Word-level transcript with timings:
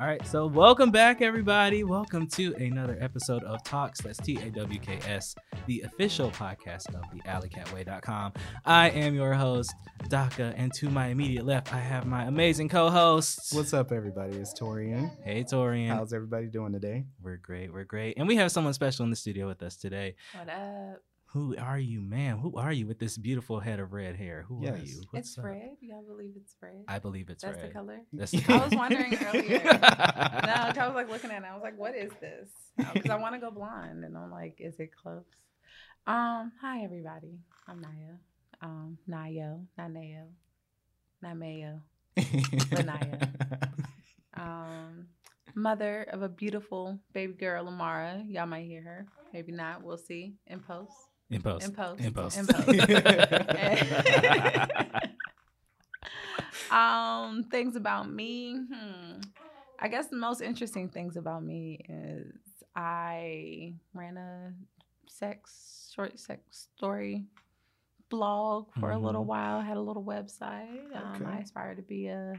All 0.00 0.06
right, 0.06 0.26
so 0.26 0.46
welcome 0.46 0.90
back, 0.90 1.20
everybody. 1.20 1.84
Welcome 1.84 2.26
to 2.28 2.54
another 2.54 2.96
episode 3.02 3.44
of 3.44 3.62
Tawks. 3.64 4.00
That's 4.00 4.16
T 4.16 4.38
A 4.38 4.48
W 4.48 4.80
K 4.80 4.98
S, 5.06 5.34
the 5.66 5.82
official 5.82 6.30
podcast 6.30 6.88
of 6.94 7.02
the 7.12 7.20
alleycatway.com. 7.28 8.32
I 8.64 8.88
am 8.88 9.14
your 9.14 9.34
host, 9.34 9.74
Daka, 10.08 10.54
and 10.56 10.72
to 10.76 10.88
my 10.88 11.08
immediate 11.08 11.44
left, 11.44 11.74
I 11.74 11.80
have 11.80 12.06
my 12.06 12.24
amazing 12.24 12.70
co 12.70 12.88
hosts. 12.88 13.52
What's 13.52 13.74
up, 13.74 13.92
everybody? 13.92 14.38
It's 14.38 14.58
Torian. 14.58 15.10
Hey, 15.22 15.44
Torian. 15.44 15.88
How's 15.88 16.14
everybody 16.14 16.46
doing 16.46 16.72
today? 16.72 17.04
We're 17.20 17.36
great. 17.36 17.70
We're 17.70 17.84
great. 17.84 18.16
And 18.16 18.26
we 18.26 18.36
have 18.36 18.50
someone 18.50 18.72
special 18.72 19.04
in 19.04 19.10
the 19.10 19.16
studio 19.16 19.48
with 19.48 19.62
us 19.62 19.76
today. 19.76 20.14
What 20.32 20.48
up? 20.48 21.09
Who 21.32 21.56
are 21.56 21.78
you, 21.78 22.00
ma'am? 22.00 22.38
Who 22.38 22.56
are 22.56 22.72
you 22.72 22.88
with 22.88 22.98
this 22.98 23.16
beautiful 23.16 23.60
head 23.60 23.78
of 23.78 23.92
red 23.92 24.16
hair? 24.16 24.44
Who 24.48 24.66
are 24.66 24.76
Yes. 24.76 24.88
you? 24.88 25.02
it's 25.14 25.38
up? 25.38 25.44
red. 25.44 25.76
Y'all 25.80 26.02
believe 26.02 26.32
it's 26.36 26.56
red? 26.60 26.84
I 26.88 26.98
believe 26.98 27.30
it's 27.30 27.44
That's 27.44 27.56
red. 27.56 27.62
That's 27.66 27.72
the 27.72 27.78
color. 27.78 28.00
That's 28.12 28.30
the 28.32 28.40
color. 28.42 28.58
I 28.60 28.64
was 28.64 28.74
wondering 28.76 29.14
earlier. 29.26 29.62
no, 29.62 29.70
'cause 29.70 30.78
I 30.78 30.86
was 30.88 30.94
like 30.96 31.08
looking 31.08 31.30
at 31.30 31.42
it. 31.42 31.46
I 31.48 31.54
was 31.54 31.62
like, 31.62 31.78
what 31.78 31.94
is 31.94 32.10
this? 32.20 32.48
Because 32.76 33.10
I 33.10 33.16
want 33.16 33.34
to 33.36 33.40
go 33.40 33.50
blonde, 33.52 34.04
and 34.04 34.16
I'm 34.16 34.30
like, 34.32 34.56
is 34.58 34.80
it 34.80 34.90
close? 34.94 35.22
Um, 36.06 36.50
hi 36.60 36.82
everybody. 36.82 37.38
I'm 37.68 37.80
Naya. 37.80 38.14
Um, 38.60 38.98
Nayo, 39.08 39.64
not 39.78 39.90
Nayo, 39.90 40.26
not 41.22 41.36
Mayo. 41.36 41.80
Lanaya. 42.16 43.28
Um, 44.34 45.08
mother 45.56 46.04
of 46.12 46.22
a 46.22 46.28
beautiful 46.28 46.98
baby 47.12 47.32
girl, 47.34 47.64
Lamara. 47.66 48.24
Y'all 48.28 48.46
might 48.46 48.64
hear 48.66 48.80
her. 48.82 49.06
Maybe 49.32 49.50
not. 49.52 49.82
We'll 49.82 49.98
see 49.98 50.34
in 50.46 50.60
post. 50.60 50.92
In 51.30 51.42
post. 51.42 51.66
In 51.66 51.72
post. 51.74 52.00
In 52.00 52.12
post. 52.12 52.38
In 52.38 52.46
um, 56.70 57.44
things 57.50 57.76
about 57.76 58.10
me. 58.10 58.54
Hmm. 58.72 59.20
I 59.78 59.88
guess 59.88 60.08
the 60.08 60.16
most 60.16 60.40
interesting 60.42 60.88
things 60.88 61.16
about 61.16 61.42
me 61.42 61.80
is 61.88 62.32
I 62.76 63.74
ran 63.94 64.16
a 64.16 64.52
sex 65.06 65.90
short 65.94 66.18
sex 66.18 66.68
story 66.76 67.24
blog 68.10 68.68
for 68.78 68.90
a 68.90 68.98
little 68.98 69.24
Mhm. 69.24 69.28
while. 69.28 69.60
Had 69.60 69.76
a 69.76 69.80
little 69.80 70.04
website. 70.04 70.94
Um, 70.96 71.24
I 71.26 71.38
aspire 71.38 71.74
to 71.76 71.82
be 71.82 72.08
a 72.08 72.34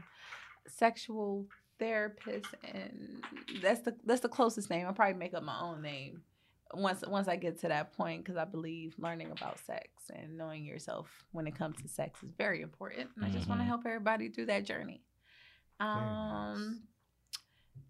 sexual 0.68 1.46
therapist, 1.78 2.54
and 2.62 3.22
that's 3.60 3.80
the 3.80 3.96
that's 4.04 4.20
the 4.20 4.28
closest 4.28 4.70
name. 4.70 4.86
I'll 4.86 4.92
probably 4.92 5.14
make 5.14 5.34
up 5.34 5.42
my 5.42 5.60
own 5.60 5.82
name 5.82 6.22
once 6.74 7.02
once 7.06 7.28
I 7.28 7.36
get 7.36 7.60
to 7.60 7.68
that 7.68 7.92
point 7.92 8.24
because 8.24 8.36
I 8.36 8.44
believe 8.44 8.94
learning 8.98 9.30
about 9.30 9.58
sex 9.60 9.88
and 10.14 10.36
knowing 10.36 10.64
yourself 10.64 11.08
when 11.32 11.46
it 11.46 11.54
comes 11.54 11.80
to 11.82 11.88
sex 11.88 12.22
is 12.22 12.30
very 12.38 12.62
important. 12.62 13.10
And 13.16 13.24
I 13.24 13.30
just 13.30 13.48
want 13.48 13.60
to 13.60 13.64
Mhm. 13.64 13.68
help 13.68 13.82
everybody 13.86 14.28
through 14.28 14.46
that 14.46 14.64
journey. 14.64 15.02
nice. 15.80 15.96
Um, 15.98 16.82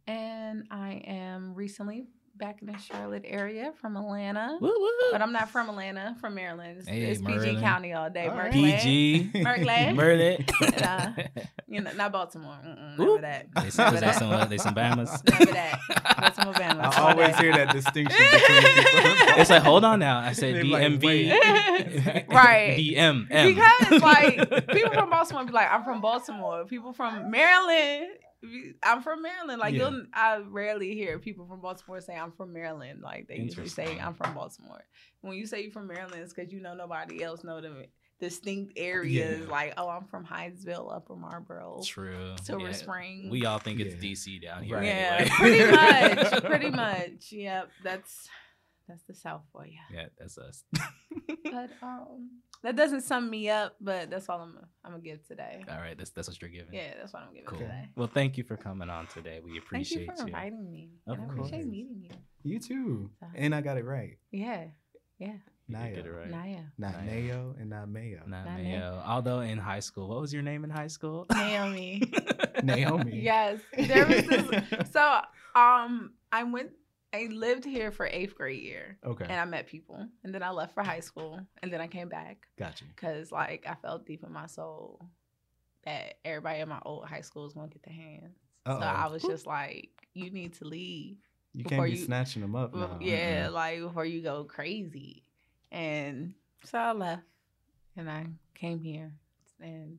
and 0.06 0.66
I 0.70 0.94
am 1.06 1.54
recently 1.54 2.08
back 2.42 2.60
in 2.60 2.66
the 2.66 2.76
Charlotte 2.76 3.22
area 3.24 3.72
from 3.80 3.96
Atlanta, 3.96 4.58
Woo, 4.60 4.68
woo. 4.68 4.90
but 5.12 5.22
I'm 5.22 5.32
not 5.32 5.48
from 5.50 5.68
Atlanta. 5.68 6.16
From 6.20 6.34
Maryland. 6.34 6.78
It's, 6.80 6.88
Hey, 6.88 7.02
it's 7.02 7.22
PG 7.22 7.60
County 7.60 7.92
all 7.92 8.10
day. 8.10 8.26
All 8.26 8.36
right. 8.36 8.52
Merkland. 8.52 8.80
PG. 8.82 9.30
Merkland. 9.42 9.96
Merlet. 9.98 10.80
Nah. 10.80 10.86
Uh, 10.86 11.44
you 11.68 11.80
know, 11.80 11.92
not 11.92 12.10
Baltimore. 12.10 12.58
Mm-mm, 12.66 12.98
Whoop. 12.98 13.08
never 13.08 13.20
that. 13.22 13.46
They 13.62 13.70
some, 13.70 13.84
Never 13.94 14.00
they 14.00 14.06
that. 14.06 14.18
some, 14.18 14.48
they 14.50 14.58
some 14.58 14.74
Bamas. 14.74 15.22
Never 15.30 15.52
that. 15.52 15.78
Baltimore, 16.18 16.54
Bama. 16.54 16.80
I 16.82 17.10
always 17.12 17.28
that. 17.28 17.40
hear 17.40 17.52
that 17.52 17.70
distinction 17.72 18.18
between. 18.18 19.38
It's 19.40 19.48
like, 19.50 19.62
hold 19.62 19.84
on 19.84 20.00
now. 20.00 20.18
I 20.18 20.32
said 20.32 20.56
They're 20.56 20.64
like, 20.64 20.82
DMV. 21.00 22.28
Right. 22.28 22.76
DM. 22.76 23.28
Because 23.28 24.02
like 24.02 24.66
people 24.68 24.92
from 24.92 25.10
Baltimore 25.10 25.44
be 25.44 25.52
like, 25.52 25.70
I'm 25.72 25.84
from 25.84 26.00
Baltimore. 26.00 26.64
People 26.66 26.92
from 26.92 27.30
Maryland, 27.30 28.08
be- 28.10 28.26
I'm 28.82 29.02
from 29.02 29.22
Maryland. 29.22 29.60
Like 29.60 29.74
Yeah. 29.74 29.90
you'll, 29.90 30.02
I 30.12 30.38
rarely 30.38 30.94
hear 30.94 31.18
people 31.18 31.46
from 31.46 31.60
Baltimore 31.60 32.00
say 32.00 32.16
I'm 32.16 32.32
from 32.32 32.52
Maryland. 32.52 33.00
Like 33.02 33.28
they 33.28 33.36
usually 33.36 33.68
say 33.68 33.82
Interesting. 33.82 34.04
I'm 34.06 34.14
from 34.14 34.34
Baltimore. 34.34 34.84
When 35.20 35.36
you 35.36 35.46
say 35.46 35.62
you're 35.62 35.72
from 35.72 35.86
Maryland, 35.86 36.20
it's 36.22 36.32
because 36.32 36.52
you 36.52 36.60
know 36.60 36.74
nobody 36.74 37.22
else 37.22 37.44
know 37.44 37.60
the 37.60 37.86
distinct 38.20 38.72
areas. 38.76 39.40
Yeah. 39.40 39.50
Like 39.50 39.74
oh, 39.76 39.88
I'm 39.88 40.04
from 40.06 40.24
Hyattsville, 40.26 40.94
Upper 40.94 41.14
Marlboro, 41.16 41.80
True. 41.84 42.34
Silver 42.42 42.66
Yeah. 42.66 42.72
Spring. 42.72 43.28
We 43.30 43.44
all 43.46 43.58
think 43.58 43.80
it's 43.80 43.94
Yeah. 44.02 44.10
DC 44.10 44.42
down 44.42 44.64
here. 44.64 44.76
Right. 44.76 44.86
yeah, 44.86 45.16
anyway. 45.18 45.30
pretty 45.38 46.20
much, 46.30 46.44
pretty 46.44 46.70
much. 46.70 47.32
Yep, 47.32 47.70
that's 47.84 48.28
that's 48.88 49.02
the 49.04 49.14
South 49.14 49.42
for 49.52 49.64
you. 49.66 49.78
Yeah, 49.92 50.06
that's 50.18 50.38
us. 50.38 50.64
But 51.44 51.70
um, 51.82 52.30
that 52.62 52.76
doesn't 52.76 53.02
sum 53.02 53.28
me 53.30 53.48
up. 53.48 53.76
But 53.80 54.10
that's 54.10 54.28
all 54.28 54.40
I'm 54.40 54.58
I'm 54.84 54.92
gonna 54.92 55.02
give 55.02 55.26
today. 55.26 55.64
all 55.68 55.76
right, 55.78 55.96
that's 55.96 56.10
that's 56.10 56.28
what 56.28 56.40
you're 56.40 56.50
giving. 56.50 56.72
Yeah, 56.74 56.94
that's 56.98 57.12
what 57.12 57.22
I'm 57.22 57.32
giving 57.32 57.46
Cool. 57.46 57.58
today. 57.58 57.88
Well, 57.96 58.08
thank 58.12 58.36
you 58.38 58.44
for 58.44 58.56
coming 58.56 58.88
on 58.90 59.06
today. 59.08 59.40
We 59.44 59.58
appreciate 59.58 60.00
you. 60.02 60.06
Thank 60.06 60.18
you 60.18 60.22
for 60.24 60.28
inviting 60.28 60.70
me. 60.70 60.90
Of 61.06 61.18
and 61.18 61.30
I 61.30 61.34
appreciate 61.34 61.66
meeting 61.66 62.02
you. 62.02 62.10
You 62.44 62.58
too. 62.58 63.10
So- 63.20 63.26
And 63.34 63.54
I 63.54 63.60
got 63.60 63.76
it 63.78 63.84
right. 63.84 64.16
Yeah, 64.30 64.64
yeah. 65.18 65.34
Naya. 65.68 65.94
did 65.94 66.06
it 66.06 66.10
right. 66.10 66.28
Naya. 66.28 66.58
Not 66.76 66.92
Naya. 66.96 67.04
Mayo 67.06 67.54
and 67.58 67.70
not 67.70 67.88
Mayo. 67.88 68.22
Not 68.26 68.44
Not 68.44 68.58
Mayo. 68.58 69.02
Although 69.06 69.40
in 69.40 69.56
high 69.58 69.80
school, 69.80 70.08
what 70.08 70.20
was 70.20 70.32
your 70.34 70.42
name 70.42 70.64
in 70.64 70.70
high 70.70 70.88
school? 70.88 71.24
Naomi. 71.32 72.02
Naomi. 72.62 73.20
yes. 73.22 73.60
There 73.78 74.04
was 74.06 74.26
this. 74.26 74.90
So 74.92 75.20
um, 75.54 76.12
I 76.30 76.42
went. 76.44 76.70
I 77.14 77.28
lived 77.30 77.64
here 77.64 77.90
for 77.92 78.06
eighth 78.06 78.34
grade 78.34 78.62
year, 78.62 78.98
Okay. 79.04 79.24
and 79.28 79.34
I 79.40 79.44
met 79.44 79.66
people, 79.66 80.06
and 80.24 80.34
then 80.34 80.42
I 80.42 80.50
left 80.50 80.74
for 80.74 80.82
high 80.82 81.00
school, 81.00 81.40
and 81.62 81.72
then 81.72 81.80
I 81.80 81.86
came 81.86 82.08
back 82.08 82.46
Gotcha. 82.58 82.84
because 82.86 83.30
like 83.30 83.66
I 83.68 83.74
felt 83.74 84.06
deep 84.06 84.24
in 84.24 84.32
my 84.32 84.46
soul 84.46 85.04
that 85.84 86.14
everybody 86.24 86.60
in 86.60 86.68
my 86.68 86.80
old 86.84 87.04
high 87.06 87.20
school 87.20 87.44
was 87.44 87.52
gonna 87.54 87.68
get 87.68 87.82
their 87.82 87.94
hands. 87.94 88.36
So 88.66 88.72
Uh-oh. 88.74 88.80
I 88.80 89.08
was 89.08 89.22
just 89.22 89.46
like, 89.46 89.90
you 90.14 90.30
need 90.30 90.54
to 90.54 90.64
leave. 90.64 91.16
You 91.52 91.64
can't 91.64 91.84
be 91.84 91.90
you- 91.92 91.96
snatching 92.04 92.40
them 92.42 92.54
up 92.54 92.74
now. 92.74 92.98
yeah, 93.00 93.48
like 93.52 93.80
before 93.80 94.04
you 94.06 94.22
go 94.22 94.44
crazy. 94.44 95.24
And 95.70 96.34
so 96.64 96.78
I 96.78 96.92
left 96.92 97.24
and 97.96 98.08
I 98.10 98.26
came 98.54 98.78
here 98.78 99.12
and 99.60 99.98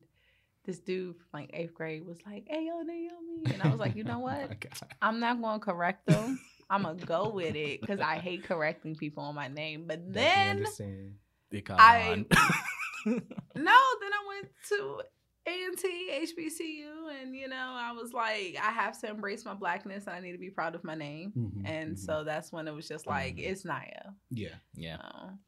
this 0.64 0.78
dude 0.80 1.16
from 1.16 1.26
like 1.40 1.50
eighth 1.52 1.74
grade 1.74 2.06
was 2.06 2.18
like, 2.26 2.44
Hey 2.48 2.66
yo, 2.66 2.80
Naomi. 2.82 3.52
And 3.52 3.62
I 3.62 3.68
was 3.68 3.78
like, 3.78 3.94
you 3.94 4.02
know 4.04 4.14
Oh 4.18 4.20
what? 4.20 4.58
God. 4.60 4.72
I'm 5.02 5.20
not 5.20 5.40
gonna 5.42 5.58
correct 5.60 6.06
them. 6.06 6.40
I'm 6.70 6.82
gonna 6.82 7.04
go 7.04 7.28
with 7.30 7.54
it 7.56 7.80
because 7.80 8.00
I 8.00 8.16
hate 8.16 8.44
correcting 8.44 8.96
people 8.96 9.22
on 9.24 9.34
my 9.34 9.48
name. 9.48 9.84
But 9.86 10.12
then 10.12 10.56
understand. 10.58 11.14
They 11.50 11.60
caught 11.60 11.80
I- 11.80 12.24
no, 13.06 13.20
then 13.54 13.64
I 13.64 14.24
went 14.28 14.48
to 14.68 15.02
A&T, 15.46 16.10
HBCU, 16.38 17.20
and 17.22 17.36
you 17.36 17.48
know, 17.48 17.56
I 17.76 17.92
was 17.92 18.12
like, 18.14 18.56
I 18.62 18.70
have 18.72 18.98
to 19.02 19.10
embrace 19.10 19.44
my 19.44 19.52
blackness 19.52 20.06
and 20.06 20.16
I 20.16 20.20
need 20.20 20.32
to 20.32 20.38
be 20.38 20.48
proud 20.48 20.74
of 20.74 20.82
my 20.84 20.94
name. 20.94 21.32
Mhm, 21.36 21.68
And 21.68 21.96
mhm. 21.96 21.98
so 21.98 22.24
that's 22.24 22.50
when 22.50 22.66
it 22.66 22.72
was 22.74 22.88
just 22.88 23.06
like, 23.06 23.36
Mhm. 23.36 23.50
it's 23.50 23.64
Naya. 23.64 24.12
yeah. 24.30 24.48
yeah, 24.74 24.96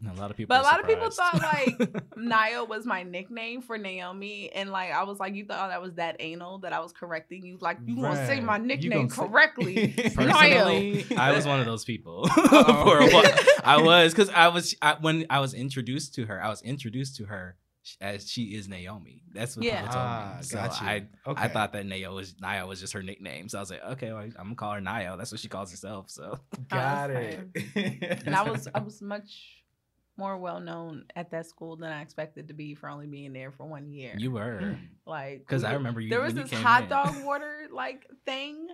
So. 0.03 0.11
a 0.11 0.15
lot 0.21 0.31
of 0.31 0.37
people. 0.37 0.49
But 0.55 0.62
a 0.62 0.67
are 0.67 0.71
lot 0.71 0.81
of 0.81 0.87
people 0.87 1.11
thought 1.11 1.41
like 1.41 2.05
Naya 2.17 2.62
was 2.65 2.85
my 2.85 3.05
nickname 3.05 3.62
for 3.62 3.79
Naomi, 3.79 4.53
and 4.53 4.71
like 4.71 4.93
I 4.93 5.03
was 5.05 5.19
like, 5.19 5.35
you 5.35 5.47
thought 5.47 5.71
that 5.71 5.81
was 5.81 5.95
that 5.95 6.17
anal 6.21 6.59
that 6.59 6.73
I 6.75 6.81
was 6.81 6.93
correcting 6.93 7.47
you, 7.47 7.56
like 7.62 7.79
you 7.87 7.97
gonna 7.97 8.27
say 8.27 8.41
my 8.41 8.59
nickname 8.59 9.09
gonna 9.09 9.11
say- 9.11 9.23
correctly. 9.29 9.95
Personally, 10.15 11.06
I 11.17 11.33
was 11.33 11.47
one 11.47 11.59
of 11.61 11.65
those 11.67 11.85
people 11.87 12.27
for 12.35 12.99
a 12.99 13.09
while. 13.11 13.35
I 13.65 13.81
was 13.81 14.12
because 14.12 14.29
I 14.31 14.49
was 14.49 14.75
I, 14.83 14.97
when 15.01 15.25
I 15.31 15.41
was 15.41 15.55
introduced 15.55 16.15
to 16.17 16.27
her. 16.27 16.43
I 16.43 16.49
was 16.51 16.61
introduced 16.62 17.17
to 17.17 17.25
her 17.27 17.56
as 18.01 18.31
she 18.31 18.55
is 18.57 18.69
Naomi. 18.69 19.23
That's 19.33 19.57
what 19.57 19.65
Yeah. 19.65 19.83
people 19.83 19.93
told 19.95 20.05
Ah, 20.07 20.35
me. 20.39 20.43
So 20.45 20.57
got 20.57 20.81
you. 20.81 20.87
I 20.87 21.07
Okay. 21.27 21.43
I 21.43 21.49
thought 21.49 21.73
that 21.73 21.87
Naya 21.87 22.11
was 22.11 22.35
Naya 22.41 22.67
was 22.67 22.81
just 22.81 22.93
her 22.93 23.03
nickname. 23.03 23.49
So 23.49 23.59
I 23.59 23.61
was 23.63 23.71
like, 23.71 23.85
okay, 23.85 24.13
well, 24.13 24.23
I'm 24.23 24.31
gonna 24.33 24.55
call 24.55 24.73
her 24.73 24.81
Naya. 24.81 25.17
That's 25.17 25.31
what 25.33 25.41
she 25.41 25.49
calls 25.49 25.71
herself. 25.71 26.11
So 26.11 26.39
Got 26.69 27.11
it. 27.11 27.41
and 28.27 28.35
I 28.35 28.43
was 28.49 28.69
I 28.75 28.81
was 28.81 29.01
much 29.03 29.63
more 30.19 30.37
well 30.39 30.61
known 30.61 31.05
at 31.15 31.31
that 31.31 31.47
school 31.47 31.77
than 31.77 31.93
I 31.93 32.00
expected 32.00 32.49
to 32.49 32.55
be 32.55 32.75
for 32.75 32.88
only 32.88 33.06
being 33.06 33.33
there 33.35 33.53
for 33.53 33.67
one 33.67 33.91
year. 33.91 34.15
you 34.17 34.31
were 34.31 34.79
like 35.05 35.41
because 35.41 35.62
I 35.62 35.75
remember 35.75 36.00
you. 36.00 36.09
there 36.11 36.23
was 36.23 36.32
this 36.35 36.50
hot 36.53 36.85
in. 36.85 36.89
dog 36.89 37.23
water 37.25 37.67
like 37.71 38.06
thing 38.25 38.67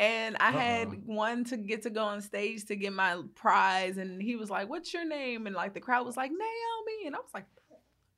and 0.00 0.36
i 0.40 0.48
Uh-oh. 0.48 0.58
had 0.58 1.06
one 1.06 1.44
to 1.44 1.56
get 1.58 1.82
to 1.82 1.90
go 1.90 2.02
on 2.04 2.20
stage 2.22 2.64
to 2.64 2.74
get 2.74 2.92
my 2.92 3.20
prize 3.34 3.98
and 3.98 4.20
he 4.20 4.34
was 4.34 4.48
like 4.50 4.68
what's 4.68 4.92
your 4.94 5.04
name 5.06 5.46
and 5.46 5.54
like 5.54 5.74
the 5.74 5.80
crowd 5.80 6.04
was 6.06 6.16
like 6.16 6.30
naomi 6.30 7.06
and 7.06 7.14
i 7.14 7.18
was 7.18 7.30
like 7.34 7.44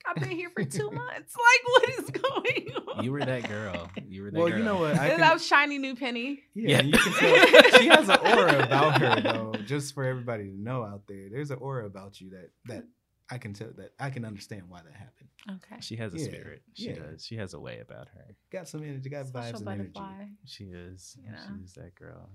i've 0.07 0.17
been 0.17 0.31
here 0.31 0.51
for 0.51 0.65
two 0.65 0.91
months 1.03 1.35
like 1.37 1.63
what 1.65 1.89
is 1.91 2.11
going 2.11 2.69
on 2.97 3.05
You 3.05 3.13
were 3.13 3.25
that 3.25 3.49
girl. 3.49 3.89
You 4.09 4.23
were 4.25 4.31
that 4.31 4.39
well, 4.39 4.49
girl. 4.49 4.59
you 4.59 4.65
know 4.65 4.77
what? 4.79 4.97
I 4.97 5.05
and 5.07 5.11
can, 5.13 5.21
that 5.21 5.33
was 5.35 5.47
shiny 5.47 5.79
new 5.79 5.95
penny 5.97 6.41
yeah, 6.55 6.79
Yeah. 6.79 6.83
you 6.83 6.93
can 6.99 7.13
tell 7.15 7.81
she 7.81 7.87
has 7.89 8.09
an 8.09 8.19
aura 8.19 8.63
about 8.65 9.01
her 9.01 9.21
though. 9.21 9.53
Just 9.67 9.95
for 9.95 10.05
everybody 10.05 10.51
to 10.51 10.57
know 10.61 10.83
out 10.85 11.03
there, 11.09 11.29
there's 11.31 11.51
an 11.51 11.59
aura 11.61 11.87
about 11.87 12.21
you 12.21 12.31
that 12.31 12.51
that 12.67 12.85
I 13.31 13.39
can 13.39 13.55
tell 13.55 13.69
that 13.77 13.93
I 13.99 14.11
can 14.11 14.25
understand 14.25 14.65
why 14.69 14.81
that 14.83 14.93
happened. 14.93 15.29
okay 15.63 15.81
She 15.81 15.97
has 15.97 16.13
a 16.15 16.19
Yeah, 16.19 16.25
spirit. 16.27 16.63
She 16.75 16.89
yeah. 16.91 16.99
does. 16.99 17.25
She 17.25 17.37
has 17.37 17.55
a 17.55 17.61
way 17.61 17.79
about 17.81 18.09
her. 18.09 18.37
Got 18.51 18.69
some 18.69 18.83
energy, 18.83 19.09
got 19.09 19.27
vibes 19.27 19.53
Social 19.53 19.69
and 19.69 19.81
energy. 19.81 20.01
She 20.45 20.65
is. 20.65 21.17
You 21.25 21.31
know. 21.33 21.39
She's 21.61 21.73
that 21.75 21.95
girl. 21.95 22.29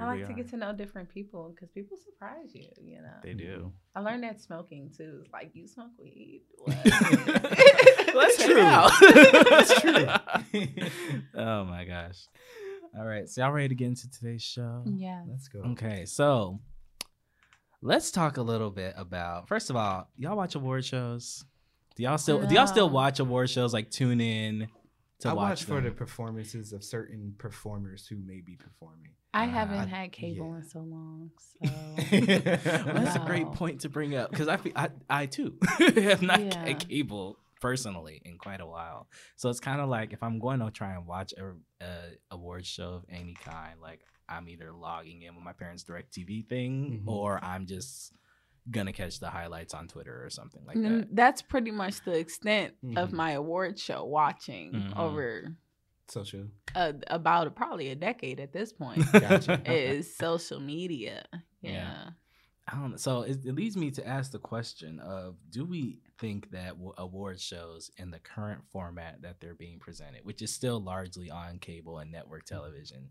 I 0.00 0.06
like 0.06 0.26
to 0.26 0.32
are. 0.32 0.36
get 0.36 0.48
to 0.50 0.56
know 0.56 0.72
different 0.72 1.08
people 1.08 1.52
because 1.54 1.70
people 1.70 1.96
surprise 1.96 2.54
you 2.54 2.68
you 2.82 2.96
know 3.02 3.08
They 3.22 3.34
do. 3.34 3.72
i 3.94 4.00
learned 4.00 4.22
that 4.24 4.40
smoking 4.40 4.90
too 4.96 5.20
it's 5.24 5.32
like 5.32 5.50
you 5.54 5.66
smoke 5.66 5.90
weed 5.98 6.42
what? 6.64 6.76
Let's 8.14 8.36
True. 8.44 8.54
true. 8.54 9.42
That's 9.50 9.80
true. 9.80 10.06
oh 11.36 11.64
my 11.64 11.84
gosh. 11.84 12.26
All 12.98 13.04
right, 13.06 13.28
so 13.28 13.40
y'all 13.42 13.52
ready 13.52 13.68
to 13.68 13.74
get 13.76 13.86
into 13.86 14.10
today's 14.10 14.42
show? 14.42 14.82
Yeah. 14.84 15.22
Let's 15.28 15.46
go. 15.48 15.60
Okay, 15.72 16.04
so 16.06 16.58
let's 17.82 18.10
talk 18.10 18.36
a 18.36 18.42
little 18.42 18.70
bit 18.70 18.94
about. 18.96 19.46
First 19.48 19.70
of 19.70 19.76
all, 19.76 20.08
y'all 20.16 20.36
watch 20.36 20.54
award 20.56 20.84
shows? 20.84 21.44
Do 21.94 22.02
y'all 22.02 22.18
still 22.18 22.44
do 22.46 22.54
y'all 22.54 22.66
still 22.66 22.90
watch 22.90 23.20
award 23.20 23.48
shows? 23.50 23.72
Like 23.72 23.90
tune 23.90 24.20
in 24.20 24.60
to 24.60 24.66
I 25.28 25.32
watch 25.34 25.50
watch 25.50 25.64
for 25.64 25.80
the 25.82 25.90
performances 25.90 26.72
of 26.72 26.82
certain 26.82 27.34
performers 27.38 28.06
who 28.06 28.16
may 28.16 28.40
be 28.40 28.56
performing. 28.56 29.10
I 29.34 29.44
Uh, 29.44 29.50
haven't 29.50 29.78
I- 29.78 29.86
had 29.86 30.12
cable 30.12 30.48
yeah. 30.50 30.56
in 30.56 30.64
so 30.68 30.80
long. 30.80 31.30
So 31.60 32.84
Well, 32.84 32.94
that's 32.94 33.16
a 33.16 33.22
great 33.26 33.46
point 33.52 33.82
to 33.82 33.88
bring 33.88 34.14
up 34.16 34.30
because 34.30 34.48
I, 34.48 34.56
fe- 34.56 34.72
I 34.74 34.88
I 35.08 35.26
too 35.26 35.58
have 35.78 36.22
not 36.22 36.40
Yeah. 36.42 36.64
had 36.66 36.88
cable 36.88 37.38
personally 37.60 38.22
in 38.24 38.38
quite 38.38 38.60
a 38.60 38.66
while. 38.66 39.06
So 39.36 39.50
it's 39.50 39.60
kind 39.60 39.80
of 39.80 39.88
like 39.88 40.12
if 40.12 40.22
I'm 40.22 40.38
going 40.38 40.60
to 40.60 40.70
try 40.70 40.94
and 40.94 41.06
watch 41.06 41.34
a, 41.36 41.52
a 41.84 41.94
award 42.30 42.64
show 42.66 42.94
of 42.94 43.04
any 43.10 43.34
kind, 43.34 43.80
like 43.80 44.00
I'm 44.28 44.48
either 44.48 44.72
logging 44.72 45.22
in 45.22 45.34
with 45.34 45.44
my 45.44 45.52
parents' 45.52 45.84
DirecTV 45.84 46.48
thing 46.48 47.02
Mhm. 47.04 47.08
or 47.12 47.38
I'm 47.44 47.66
just 47.66 48.12
gonna 48.70 48.92
catch 48.92 49.20
the 49.20 49.30
highlights 49.30 49.74
on 49.74 49.86
Twitter 49.88 50.24
or 50.24 50.30
something 50.30 50.64
like 50.66 50.76
Mm, 50.76 51.00
that. 51.00 51.16
that's 51.16 51.42
pretty 51.42 51.70
much 51.70 52.02
the 52.04 52.18
extent 52.18 52.74
of 52.96 53.10
Mhm. 53.10 53.12
my 53.12 53.30
award 53.32 53.78
show 53.78 54.04
watching 54.04 54.72
Mhm. 54.72 54.96
over 54.96 55.56
Social. 56.08 56.48
uh, 56.74 56.92
about 57.06 57.54
probably 57.54 57.88
a 57.90 57.94
decade 57.94 58.40
at 58.40 58.52
this 58.52 58.72
point. 58.72 58.98
Gotcha. 59.12 59.62
is 59.72 60.16
social 60.16 60.60
media. 60.60 61.24
Yeah. 61.62 61.70
Yeah. 61.72 62.10
I 62.68 62.76
don't 62.76 62.90
know. 62.92 62.96
So 62.98 63.22
it, 63.22 63.44
it 63.44 63.52
leads 63.54 63.76
me 63.76 63.90
to 63.92 64.06
ask 64.06 64.30
the 64.30 64.38
question 64.38 65.00
of 65.00 65.36
do 65.50 65.64
we 65.64 65.98
think 66.18 66.50
that 66.52 66.70
w- 66.74 66.92
award 66.98 67.40
shows 67.40 67.90
in 67.96 68.10
the 68.12 68.20
current 68.20 68.62
format 68.70 69.22
that 69.22 69.40
they're 69.40 69.54
being 69.56 69.80
presented, 69.80 70.24
which 70.24 70.40
is 70.40 70.52
still 70.54 70.78
largely 70.80 71.30
on 71.30 71.58
cable 71.58 71.98
and 71.98 72.12
network 72.12 72.44
television, 72.44 73.10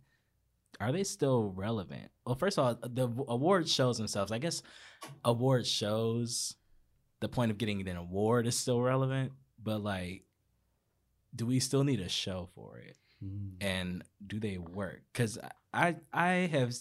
are 0.80 0.92
they 0.92 1.04
still 1.04 1.44
relevant? 1.44 2.10
Well, 2.26 2.36
first 2.36 2.58
of 2.58 2.66
all, 2.66 2.80
the 2.82 3.10
award 3.28 3.68
shows 3.68 3.98
themselves, 3.98 4.32
I 4.32 4.38
guess 4.38 4.62
award 5.26 5.66
shows, 5.66 6.56
the 7.20 7.30
point 7.30 7.52
of 7.52 7.58
getting 7.58 7.88
an 7.88 7.98
award 7.98 8.48
is 8.48 8.58
still 8.58 8.82
relevant, 8.82 9.34
but 9.62 9.84
like, 9.84 10.24
do 11.36 11.46
we 11.46 11.60
still 11.60 11.84
need 11.84 12.00
a 12.00 12.10
show 12.10 12.50
for 12.56 12.78
it? 12.78 12.96
Mm. 13.24 13.52
and 13.60 14.04
do 14.26 14.40
they 14.40 14.58
work? 14.58 15.02
Because 15.12 15.38
I 15.74 15.98
I 16.14 16.30
have 16.52 16.74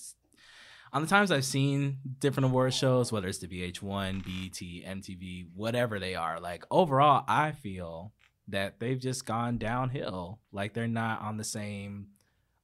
on 0.93 1.02
the 1.02 1.08
times 1.08 1.31
I've 1.31 1.44
seen 1.44 1.99
different 2.20 2.46
award 2.46 2.73
shows, 2.75 3.11
whether 3.11 3.29
it's 3.29 3.38
the 3.38 3.49
VH1, 3.49 4.25
BET, 4.25 4.96
MTV, 4.96 5.49
whatever 5.55 5.99
they 5.99 6.14
are, 6.14 6.40
like 6.40 6.64
overall, 6.70 7.25
I 7.26 7.52
feel 7.52 8.12
that 8.49 8.79
they've 8.81 8.99
just 8.99 9.26
gone 9.26 9.58
downhill. 9.58 10.38
Like 10.52 10.75
they're 10.75 10.87
not 10.87 11.20
on 11.23 11.37
the 11.37 11.44
same 11.44 12.08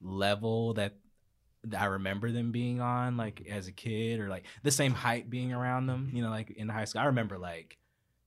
level 0.01 0.75
that 0.75 0.95
I 1.79 1.87
remember 1.87 2.31
them 2.31 2.53
being 2.53 2.81
on, 2.81 3.17
like 3.17 3.47
as 3.51 3.69
a 3.69 3.73
kid, 3.73 4.21
or 4.21 4.29
like 4.29 4.45
the 4.63 4.71
same 4.71 4.93
hype 4.93 5.31
being 5.31 5.53
around 5.53 5.87
them. 5.87 6.07
Mm-hmm. 6.07 6.17
You 6.17 6.23
know, 6.25 6.31
like 6.31 6.51
in 6.51 6.69
high 6.69 6.85
school, 6.85 7.03
I 7.03 7.07
remember 7.07 7.39
like, 7.39 7.79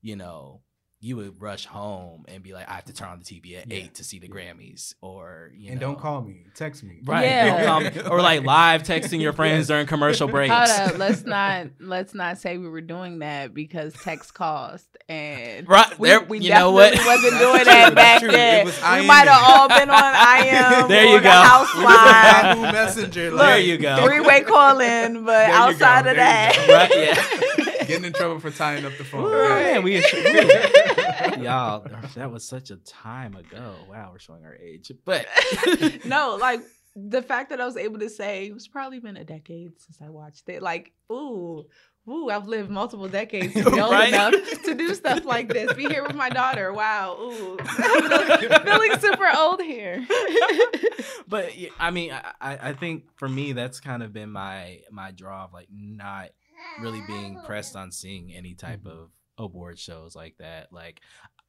you 0.02 0.16
know, 0.16 0.62
you 1.00 1.16
would 1.16 1.40
rush 1.40 1.66
home 1.68 2.26
and 2.28 2.42
be 2.42 2.54
like, 2.54 2.68
I 2.68 2.74
have 2.74 2.86
to 2.86 2.94
turn 2.94 3.10
on 3.10 3.20
the 3.20 3.24
TV 3.24 3.56
at 3.56 3.72
Yeah. 3.72 3.78
eight 3.78 3.94
to 3.96 4.04
see 4.04 4.18
the 4.18 4.28
Grammys, 4.28 4.96
or 5.00 5.52
you 5.56 5.70
and 5.72 5.80
know, 5.80 5.90
don't 5.90 6.00
call 6.00 6.22
me. 6.24 6.46
Text 6.56 6.84
me. 6.84 7.02
Right. 7.06 7.26
Yeah. 7.26 7.62
Don't 7.64 7.94
come- 7.94 8.12
or 8.12 8.20
like 8.22 8.44
live 8.44 8.82
texting 8.82 9.22
your 9.22 9.32
friends 9.40 9.68
during 9.68 9.86
commercial 9.86 10.28
breaks. 10.28 10.52
Hold 10.54 10.90
up, 10.94 10.98
let's 10.98 11.24
not 11.24 11.68
let's 11.80 12.16
not 12.16 12.40
say 12.40 12.58
we 12.58 12.68
were 12.68 12.82
doing 12.82 13.20
that 13.20 13.54
because 13.54 13.94
text 13.94 14.34
cost 14.34 14.88
and 15.08 15.70
Right. 15.70 16.00
we, 16.00 16.10
there, 16.10 16.22
we 16.22 16.40
you 16.40 16.50
know 16.50 16.72
what? 16.72 16.94
definitely 16.94 17.14
wasn't 17.14 17.40
doing 17.42 17.64
that 17.66 17.66
that's 17.66 17.96
back 17.96 18.20
true. 18.22 18.32
Then. 18.32 18.66
was 18.66 18.78
We 18.78 19.06
might 19.06 19.28
have 19.28 19.44
all 19.44 19.68
been 19.70 19.90
on 19.92 20.14
IM 20.16 20.88
There 20.90 21.06
or 21.06 21.10
you 21.10 21.18
the 21.18 21.24
go. 21.24 21.30
house 21.30 21.76
We 21.76 21.84
was 21.84 21.96
on 21.96 22.62
line, 22.64 22.74
Messenger. 22.74 23.22
there 23.22 23.32
like, 23.34 23.66
you 23.66 23.78
go. 23.78 24.04
three 24.04 24.20
way 24.20 24.42
calling, 24.42 25.26
but 25.26 25.46
There 25.46 25.52
outside 25.56 26.08
of 26.08 26.14
you 26.14 26.16
that. 26.16 26.68
Right, 26.68 26.92
yeah. 27.70 27.86
Getting 27.86 28.06
in 28.06 28.14
trouble 28.14 28.40
for 28.40 28.50
tying 28.52 28.84
up 28.84 28.98
the 28.98 29.04
phone. 29.06 29.24
Ooh, 29.26 29.32
Right. 29.32 29.74
man, 29.76 29.84
we, 29.84 29.92
we- 29.94 30.02
y'all, 31.40 31.86
that 32.16 32.32
was 32.32 32.48
such 32.48 32.70
a 32.72 32.78
time 32.78 33.36
ago. 33.36 33.76
Wow, 33.90 34.10
we're 34.12 34.20
showing 34.20 34.44
our 34.46 34.56
age. 34.56 34.92
But 35.06 35.26
no, 36.06 36.38
like 36.40 36.62
the 36.96 37.22
fact 37.22 37.50
that 37.52 37.62
I 37.62 37.66
was 37.66 37.78
able 37.78 38.00
to 38.00 38.10
say 38.10 38.48
it's 38.48 38.68
probably 38.68 39.00
been 39.00 39.18
a 39.18 39.24
decade 39.24 39.80
since 39.80 40.02
I 40.02 40.10
watched 40.10 40.50
it. 40.50 40.62
Like, 40.64 40.94
ooh, 41.12 41.66
ooh, 42.10 42.30
I've 42.30 42.48
lived 42.48 42.70
multiple 42.72 43.08
decades 43.08 43.54
to 43.54 43.70
be 43.70 43.80
old 43.80 43.92
Right? 43.92 44.10
enough 44.10 44.34
to 44.64 44.74
do 44.74 44.94
stuff 44.96 45.24
like 45.26 45.48
this. 45.50 45.72
Be 45.74 45.86
here 45.88 46.04
with 46.04 46.16
my 46.16 46.30
daughter. 46.30 46.74
Wow, 46.74 47.18
ooh, 47.22 47.58
feeling 47.58 49.00
super 49.00 49.30
old 49.36 49.62
here. 49.62 50.06
but 51.28 51.52
I 51.80 51.92
mean, 51.92 52.12
I, 52.14 52.58
I 52.70 52.74
think 52.74 53.04
for 53.18 53.30
me 53.30 53.52
that's 53.54 53.80
kind 53.80 54.02
of 54.04 54.14
been 54.14 54.32
my 54.32 54.80
my 54.92 55.12
draw 55.12 55.46
of 55.46 55.54
like 55.54 55.68
not 55.72 56.30
really 56.80 57.02
being 57.02 57.40
pressed 57.46 57.76
on 57.76 57.92
seeing 57.92 58.34
any 58.34 58.54
type 58.54 58.84
Mhm. 58.84 58.92
of 58.92 59.10
award 59.38 59.80
shows 59.80 60.16
like 60.16 60.38
that. 60.40 60.72
Like 60.72 61.02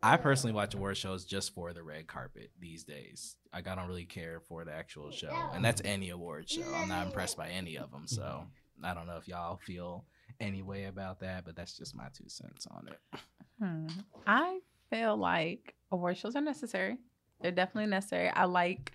I 0.03 0.17
personally 0.17 0.55
watch 0.55 0.75
award 0.75 0.97
shows 0.97 1.25
just 1.25 1.55
for 1.55 1.73
the 1.73 1.83
red 1.83 2.07
carpet 2.07 2.51
these 2.61 2.85
days. 2.85 3.37
Like 3.53 3.67
I 3.67 3.75
don't 3.75 3.89
really 3.89 4.05
care 4.05 4.41
for 4.41 4.65
the 4.65 4.73
actual 4.73 5.11
show, 5.11 5.35
and 5.55 5.65
that's 5.65 5.83
any 5.85 6.11
award 6.11 6.49
show. 6.49 6.63
I'm 6.75 6.89
not 6.89 7.07
impressed 7.07 7.37
by 7.37 7.49
any 7.49 7.77
of 7.77 7.91
them, 7.91 8.07
so 8.07 8.45
I 8.85 8.95
don't 8.95 9.07
know 9.07 9.17
if 9.17 9.27
y'all 9.27 9.57
feel 9.57 10.05
any 10.41 10.63
way 10.63 10.85
about 10.85 11.21
that, 11.21 11.45
but 11.45 11.57
that's 11.57 11.77
just 11.77 11.97
my 11.97 12.07
two 12.17 12.29
cents 12.29 12.67
on 12.71 12.89
it. 12.89 13.21
Hmm. 13.61 13.87
I 14.27 14.61
feel 14.91 15.17
like 15.17 15.75
award 15.91 16.17
shows 16.17 16.37
are 16.37 16.41
necessary. 16.41 16.99
They're 17.41 17.51
definitely 17.51 17.91
necessary. 17.91 18.29
I 18.29 18.45
like. 18.45 18.93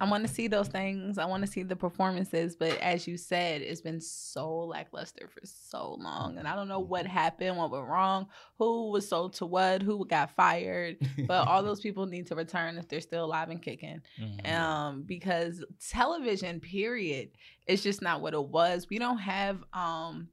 I 0.00 0.08
want 0.08 0.26
to 0.26 0.32
see 0.32 0.48
those 0.48 0.68
things. 0.68 1.18
I 1.18 1.24
want 1.24 1.44
to 1.44 1.50
see 1.50 1.62
the 1.62 1.76
performances, 1.76 2.56
but 2.56 2.78
as 2.78 3.06
you 3.06 3.16
said, 3.16 3.62
it's 3.62 3.80
been 3.80 4.00
so 4.00 4.56
lackluster 4.58 5.28
for 5.28 5.40
so 5.44 5.96
long, 5.98 6.38
and 6.38 6.46
I 6.46 6.54
don't 6.54 6.68
know 6.68 6.80
what 6.80 7.06
happened, 7.06 7.56
what 7.56 7.70
went 7.70 7.86
wrong, 7.86 8.28
who 8.58 8.90
was 8.90 9.08
sold 9.08 9.34
to 9.34 9.46
what, 9.46 9.82
who 9.82 10.06
got 10.06 10.34
fired. 10.36 10.96
But 11.26 11.48
all 11.48 11.62
those 11.62 11.80
people 11.86 12.06
need 12.06 12.26
to 12.28 12.34
return 12.34 12.78
if 12.78 12.88
they're 12.88 13.00
still 13.00 13.24
alive 13.24 13.50
and 13.50 13.60
kicking 13.62 14.00
um 14.44 15.02
because 15.06 15.64
television 15.90 16.60
period 16.60 17.30
is 17.66 17.82
just 17.82 18.02
not 18.02 18.20
what 18.20 18.34
it 18.34 18.42
was 18.48 18.88
we 18.90 18.98
don't 18.98 19.18
have 19.18 19.62
um 19.72 20.28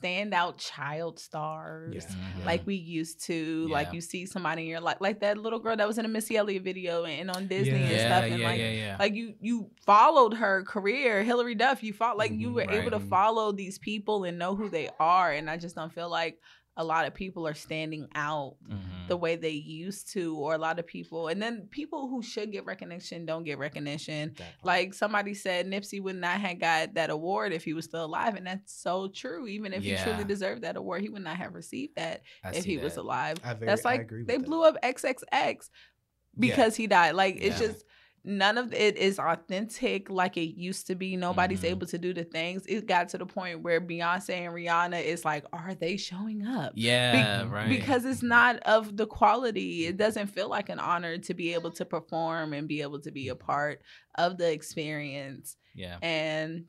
standout 0.00 0.54
child 0.58 1.18
stars 1.18 1.94
Yeah. 1.94 2.42
Mhm. 2.42 2.46
like 2.46 2.66
we 2.66 2.74
used 2.76 3.22
to 3.26 3.66
like 3.68 3.92
you 3.92 4.00
see 4.00 4.26
somebody 4.26 4.62
in 4.62 4.68
your 4.68 4.80
life, 4.80 4.98
like 5.00 5.12
like 5.12 5.20
that 5.20 5.38
little 5.38 5.58
girl 5.58 5.76
that 5.76 5.86
was 5.86 5.98
in 5.98 6.04
a 6.04 6.08
missy 6.08 6.36
elliott 6.36 6.62
video 6.64 7.04
and 7.04 7.30
on 7.30 7.46
disney 7.48 7.82
and 7.82 7.90
yeah, 7.90 8.06
stuff 8.08 8.24
and 8.30 8.38
yeah, 8.40 8.48
like 8.48 8.58
yeah, 8.58 8.70
yeah. 8.70 8.96
like 8.98 9.14
you 9.14 9.34
you 9.40 9.70
followed 9.84 10.34
her 10.34 10.62
career 10.64 11.22
hilary 11.22 11.54
duff 11.54 11.82
you 11.82 11.92
fought 11.92 12.16
like 12.16 12.32
you 12.32 12.48
Mhm, 12.50 12.54
were 12.54 12.66
able 12.70 12.90
to 12.90 13.00
follow 13.00 13.52
these 13.52 13.78
people 13.78 14.24
and 14.24 14.38
know 14.38 14.54
who 14.56 14.68
they 14.68 14.88
are 14.98 15.32
and 15.32 15.50
i 15.50 15.56
just 15.56 15.74
don't 15.76 15.92
feel 15.92 16.08
like 16.10 16.38
a 16.78 16.84
lot 16.84 17.06
of 17.06 17.12
people 17.12 17.46
are 17.46 17.52
standing 17.54 18.08
out 18.14 18.56
Mhm. 18.66 19.08
the 19.08 19.16
way 19.16 19.36
they 19.36 19.50
used 19.50 20.10
to 20.12 20.36
or 20.38 20.54
a 20.54 20.58
lot 20.58 20.78
of 20.78 20.86
people 20.86 21.28
and 21.28 21.40
then 21.42 21.66
people 21.70 22.08
who 22.08 22.22
should 22.22 22.50
get 22.50 22.64
recognition 22.64 23.26
don't 23.26 23.44
get 23.44 23.58
recognition 23.58 24.34
like 24.62 24.94
somebody 24.94 25.34
said 25.34 25.66
nipsey 25.66 26.00
would 26.00 26.16
not 26.16 26.40
have 26.40 26.58
got 26.58 26.94
that 26.94 27.10
award 27.10 27.52
if 27.52 27.62
he 27.62 27.74
was 27.74 27.84
still 27.84 28.06
alive 28.06 28.36
and 28.36 28.46
that's 28.46 28.72
so 28.72 29.08
true 29.08 29.46
even 29.46 29.74
if 29.74 29.84
Yeah. 29.84 29.98
he 29.98 30.02
truly 30.10 30.24
deserved 30.24 30.62
that 30.62 30.76
award 30.76 31.02
he 31.02 31.10
would 31.10 31.22
not 31.22 31.36
have 31.36 31.52
received 31.54 31.96
that 31.96 32.22
I 32.42 32.52
if 32.54 32.64
he 32.64 32.78
was 32.78 32.96
alive 32.96 33.36
I 33.44 33.52
very, 33.52 33.66
that's 33.66 33.84
like 33.84 34.08
they 34.08 34.38
that. 34.38 34.44
blew 34.46 34.64
up 34.64 34.76
xxx 34.82 35.68
because 36.38 36.74
he 36.76 36.86
died 36.86 37.14
like 37.14 37.36
it's 37.36 37.60
Yeah. 37.60 37.66
just 37.68 37.84
none 38.24 38.56
of 38.56 38.72
it 38.72 38.96
is 38.96 39.18
authentic 39.18 40.08
like 40.08 40.36
it 40.36 40.54
used 40.56 40.86
to 40.86 40.94
be 40.94 41.16
nobody's 41.16 41.62
Mhm. 41.62 41.70
able 41.70 41.86
to 41.88 41.98
do 41.98 42.14
the 42.14 42.22
things 42.22 42.64
it 42.66 42.86
got 42.86 43.08
to 43.08 43.18
the 43.18 43.26
point 43.26 43.62
where 43.62 43.80
beyonce 43.80 44.30
and 44.30 44.54
rihanna 44.54 45.02
is 45.02 45.24
like 45.24 45.44
are 45.52 45.74
they 45.74 45.96
showing 45.96 46.46
up 46.46 46.72
Yeah, 46.76 47.42
be- 47.42 47.48
right. 47.48 47.68
because 47.68 48.04
it's 48.04 48.22
not 48.22 48.60
of 48.60 48.96
the 48.96 49.06
quality. 49.06 49.86
It 49.86 49.96
doesn't 49.96 50.28
feel 50.28 50.48
like 50.48 50.68
an 50.68 50.78
honor 50.78 51.18
to 51.18 51.34
be 51.34 51.52
able 51.54 51.72
to 51.72 51.84
perform 51.84 52.52
and 52.52 52.68
be 52.68 52.80
able 52.82 53.00
to 53.00 53.10
be 53.10 53.28
a 53.28 53.34
part 53.34 53.82
of 54.16 54.38
the 54.38 54.52
experience. 54.52 55.56
yeah, 55.74 55.98
And 56.02 56.66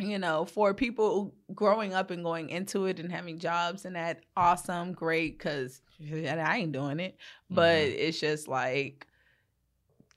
you 0.00 0.18
know, 0.18 0.44
for 0.44 0.74
people 0.74 1.36
growing 1.54 1.94
up 1.94 2.10
and 2.10 2.24
going 2.24 2.48
into 2.50 2.86
it 2.86 2.98
and 2.98 3.12
having 3.12 3.38
jobs 3.38 3.84
and 3.84 3.94
that, 3.94 4.24
awesome, 4.36 4.92
great, 4.92 5.38
because 5.38 5.82
I 6.00 6.58
ain't 6.58 6.72
doing 6.72 6.98
it. 7.00 7.16
But 7.48 7.88
Mhm. 7.88 7.94
it's 7.98 8.18
just 8.20 8.48
like 8.48 9.06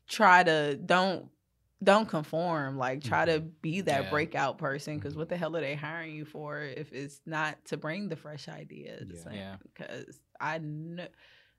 try 0.08 0.44
to 0.44 0.76
don't 0.78 1.30
don't 1.84 2.08
conform 2.10 2.78
like 2.78 3.04
try 3.04 3.26
to 3.26 3.40
be 3.40 3.82
that 3.82 4.04
Yeah. 4.06 4.10
breakout 4.10 4.58
person 4.58 4.98
because 4.98 5.16
what 5.16 5.30
the 5.30 5.38
hell 5.38 5.56
are 5.56 5.62
they 5.62 5.76
hiring 5.76 6.16
you 6.16 6.26
for 6.26 6.62
if 6.62 6.92
it's 6.92 7.22
not 7.26 7.64
to 7.66 7.78
bring 7.78 8.10
the 8.10 8.16
fresh 8.16 8.48
ideas 8.48 9.10
Yeah. 9.14 9.22
Like, 9.26 9.36
Yeah. 9.36 9.56
because 9.62 10.20
i 10.40 10.58
know 10.58 11.08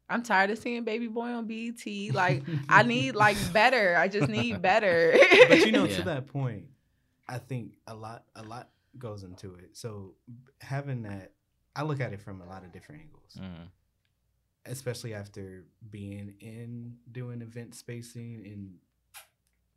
i'm 0.09 0.23
tired 0.25 0.51
of 0.51 0.59
seeing 0.59 0.83
baby 0.85 1.07
boy 1.07 1.29
on 1.29 1.47
bt 1.47 2.11
like 2.13 2.43
i 2.69 2.83
need 2.83 3.15
like 3.25 3.37
better 3.53 3.97
i 3.97 4.09
just 4.09 4.29
need 4.29 4.61
better 4.61 5.15
but 5.49 5.59
you 5.61 5.71
know, 5.77 5.85
Yeah. 5.85 5.97
to 5.97 6.03
that 6.03 6.27
point, 6.27 6.65
I 7.29 7.39
think 7.39 7.75
a 7.87 7.95
lot, 7.95 8.25
a 8.35 8.43
lot 8.43 8.71
goes 8.99 9.23
into 9.23 9.55
it. 9.57 9.77
So 9.77 10.15
having 10.63 11.03
that, 11.03 11.33
I 11.77 11.83
look 11.83 12.01
at 12.01 12.13
it 12.15 12.21
from 12.23 12.41
a 12.41 12.47
lot 12.47 12.65
of 12.65 12.73
different 12.73 13.03
angles, 13.03 13.37
Mhm. 13.39 13.69
Especially 14.69 15.15
after 15.15 15.65
being 15.91 16.35
in 16.41 16.97
doing 17.11 17.43
event 17.43 17.75
spacing 17.75 18.43
and 18.47 18.75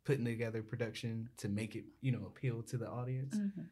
putting 0.04 0.24
together 0.24 0.62
production 0.62 1.28
to 1.36 1.48
make 1.48 1.76
it 1.76 1.84
you 2.00 2.12
know 2.12 2.24
appeal 2.26 2.62
to 2.62 2.76
the 2.76 2.88
audience. 2.88 3.36
Mhm. 3.36 3.68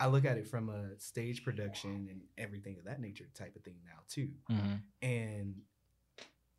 I 0.00 0.06
look 0.08 0.24
at 0.24 0.36
it 0.36 0.48
from 0.48 0.68
a 0.68 0.98
stage 0.98 1.44
production 1.44 2.08
and 2.10 2.22
everything 2.36 2.76
of 2.78 2.84
that 2.84 3.00
nature 3.00 3.26
type 3.34 3.54
of 3.54 3.62
thing 3.62 3.76
now 3.84 4.00
too. 4.08 4.32
Mhm. 4.50 4.82
And 5.00 5.62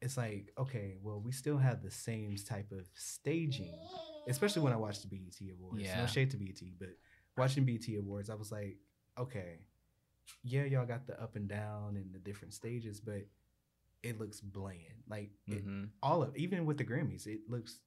it's 0.02 0.16
like, 0.18 0.52
okay, 0.58 0.98
well, 1.02 1.20
we 1.20 1.32
still 1.32 1.58
have 1.58 1.82
the 1.82 1.92
same 1.92 2.36
type 2.38 2.72
of 2.72 2.90
staging, 2.94 3.74
especially 4.28 4.62
when 4.62 4.72
I 4.74 4.78
watched 4.78 5.02
the 5.02 5.08
BET 5.08 5.50
Awards. 5.52 5.82
Yeah. 5.82 6.00
No 6.02 6.08
shade 6.08 6.32
to 6.32 6.38
BET, 6.38 6.62
but 6.80 6.98
watching 7.38 7.66
BET 7.66 7.88
Awards, 7.98 8.30
I 8.30 8.36
was 8.36 8.52
like, 8.52 8.78
okay, 9.18 9.60
yeah, 10.44 10.64
y'all 10.64 10.86
got 10.86 11.06
the 11.08 11.22
up 11.22 11.36
and 11.36 11.48
down 11.50 11.98
and 11.98 12.14
the 12.14 12.20
different 12.20 12.54
stages, 12.54 13.00
but 13.02 13.28
it 14.04 14.20
looks 14.20 14.40
bland. 14.42 14.78
Like 15.08 15.32
it, 15.48 15.66
Mhm. 15.66 15.90
all 16.02 16.22
of 16.24 16.36
even 16.36 16.66
with 16.66 16.78
the 16.78 16.86
Grammys, 16.86 17.26
it 17.28 17.50
looks 17.50 17.80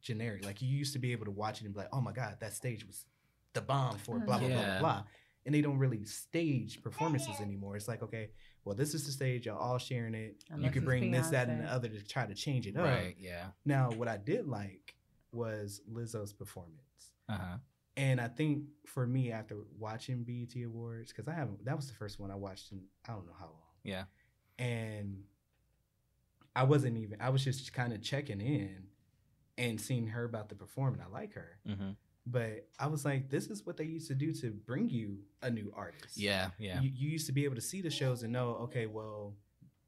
generic. 0.00 0.44
Like 0.44 0.62
you 0.62 0.68
used 0.68 0.92
to 0.94 0.98
be 0.98 1.12
able 1.12 1.24
to 1.26 1.30
watch 1.30 1.60
it 1.60 1.64
and 1.66 1.74
be 1.74 1.80
like, 1.80 1.88
oh 1.92 2.00
my 2.00 2.12
god, 2.12 2.38
that 2.40 2.52
stage 2.54 2.86
was 2.86 3.04
the 3.52 3.60
bomb 3.60 3.98
for 3.98 4.18
blah 4.20 4.38
blah 4.38 4.48
blah 4.48 4.56
Yeah. 4.56 4.78
blah 4.80 5.00
blah. 5.02 5.04
And 5.46 5.54
they 5.54 5.60
don't 5.60 5.78
really 5.78 6.04
stage 6.06 6.82
performances 6.82 7.38
anymore. 7.40 7.76
It's 7.76 7.86
like, 7.88 8.02
okay, 8.02 8.30
well, 8.64 8.74
this 8.74 8.94
is 8.94 9.04
the 9.04 9.12
stage, 9.12 9.44
y'all 9.46 9.58
all 9.58 9.76
sharing 9.78 10.14
it. 10.14 10.42
you 10.48 10.54
Unless 10.56 10.72
could 10.72 10.82
it's 10.82 10.86
bring 10.86 11.10
this, 11.10 11.28
that, 11.28 11.48
and 11.50 11.60
the 11.60 11.70
other 11.70 11.88
to 11.88 12.02
try 12.02 12.24
to 12.26 12.34
change 12.34 12.66
it 12.66 12.76
up. 12.78 12.84
Right. 12.86 13.14
Yeah. 13.18 13.50
Now, 13.66 13.90
what 13.90 14.08
I 14.08 14.16
did 14.16 14.46
like 14.46 14.96
was 15.32 15.82
Lizzo's 15.90 16.32
performance. 16.32 17.12
Uh 17.28 17.36
huh. 17.36 17.58
And 17.96 18.20
I 18.22 18.28
think 18.28 18.64
for 18.86 19.06
me, 19.06 19.32
after 19.32 19.56
watching 19.78 20.24
BET 20.24 20.56
Awards, 20.64 21.12
because 21.12 21.28
I 21.28 21.34
haven't, 21.34 21.64
that 21.66 21.76
was 21.76 21.88
the 21.88 21.94
first 21.94 22.18
one 22.18 22.30
I 22.30 22.36
watched 22.36 22.72
in 22.72 22.82
I 23.06 23.12
don't 23.12 23.26
know 23.26 23.34
how 23.38 23.46
long. 23.46 23.74
Yeah. 23.84 24.04
And 24.58 25.24
I 26.56 26.62
wasn't 26.64 26.96
even, 26.98 27.20
I 27.20 27.30
was 27.30 27.44
just 27.44 27.72
kind 27.72 27.92
of 27.92 28.02
checking 28.02 28.40
in 28.40 28.84
and 29.58 29.80
seeing 29.80 30.08
her 30.08 30.24
about 30.24 30.48
the 30.48 30.54
perform, 30.54 30.94
and 30.94 31.02
I 31.02 31.06
like 31.06 31.34
her. 31.34 31.58
Mm-hmm. 31.68 31.90
But 32.26 32.68
I 32.78 32.86
was 32.86 33.04
like, 33.04 33.28
this 33.28 33.48
is 33.48 33.66
what 33.66 33.76
they 33.76 33.84
used 33.84 34.08
to 34.08 34.14
do 34.14 34.32
to 34.34 34.50
bring 34.50 34.88
you 34.88 35.18
a 35.42 35.50
new 35.50 35.72
artist. 35.76 36.16
Yeah. 36.16 36.50
Yeah. 36.58 36.80
You, 36.80 36.90
you 36.94 37.10
used 37.10 37.26
to 37.26 37.32
be 37.32 37.44
able 37.44 37.56
to 37.56 37.60
see 37.60 37.82
the 37.82 37.90
shows 37.90 38.22
and 38.22 38.32
know, 38.32 38.50
okay, 38.62 38.86
well, 38.86 39.34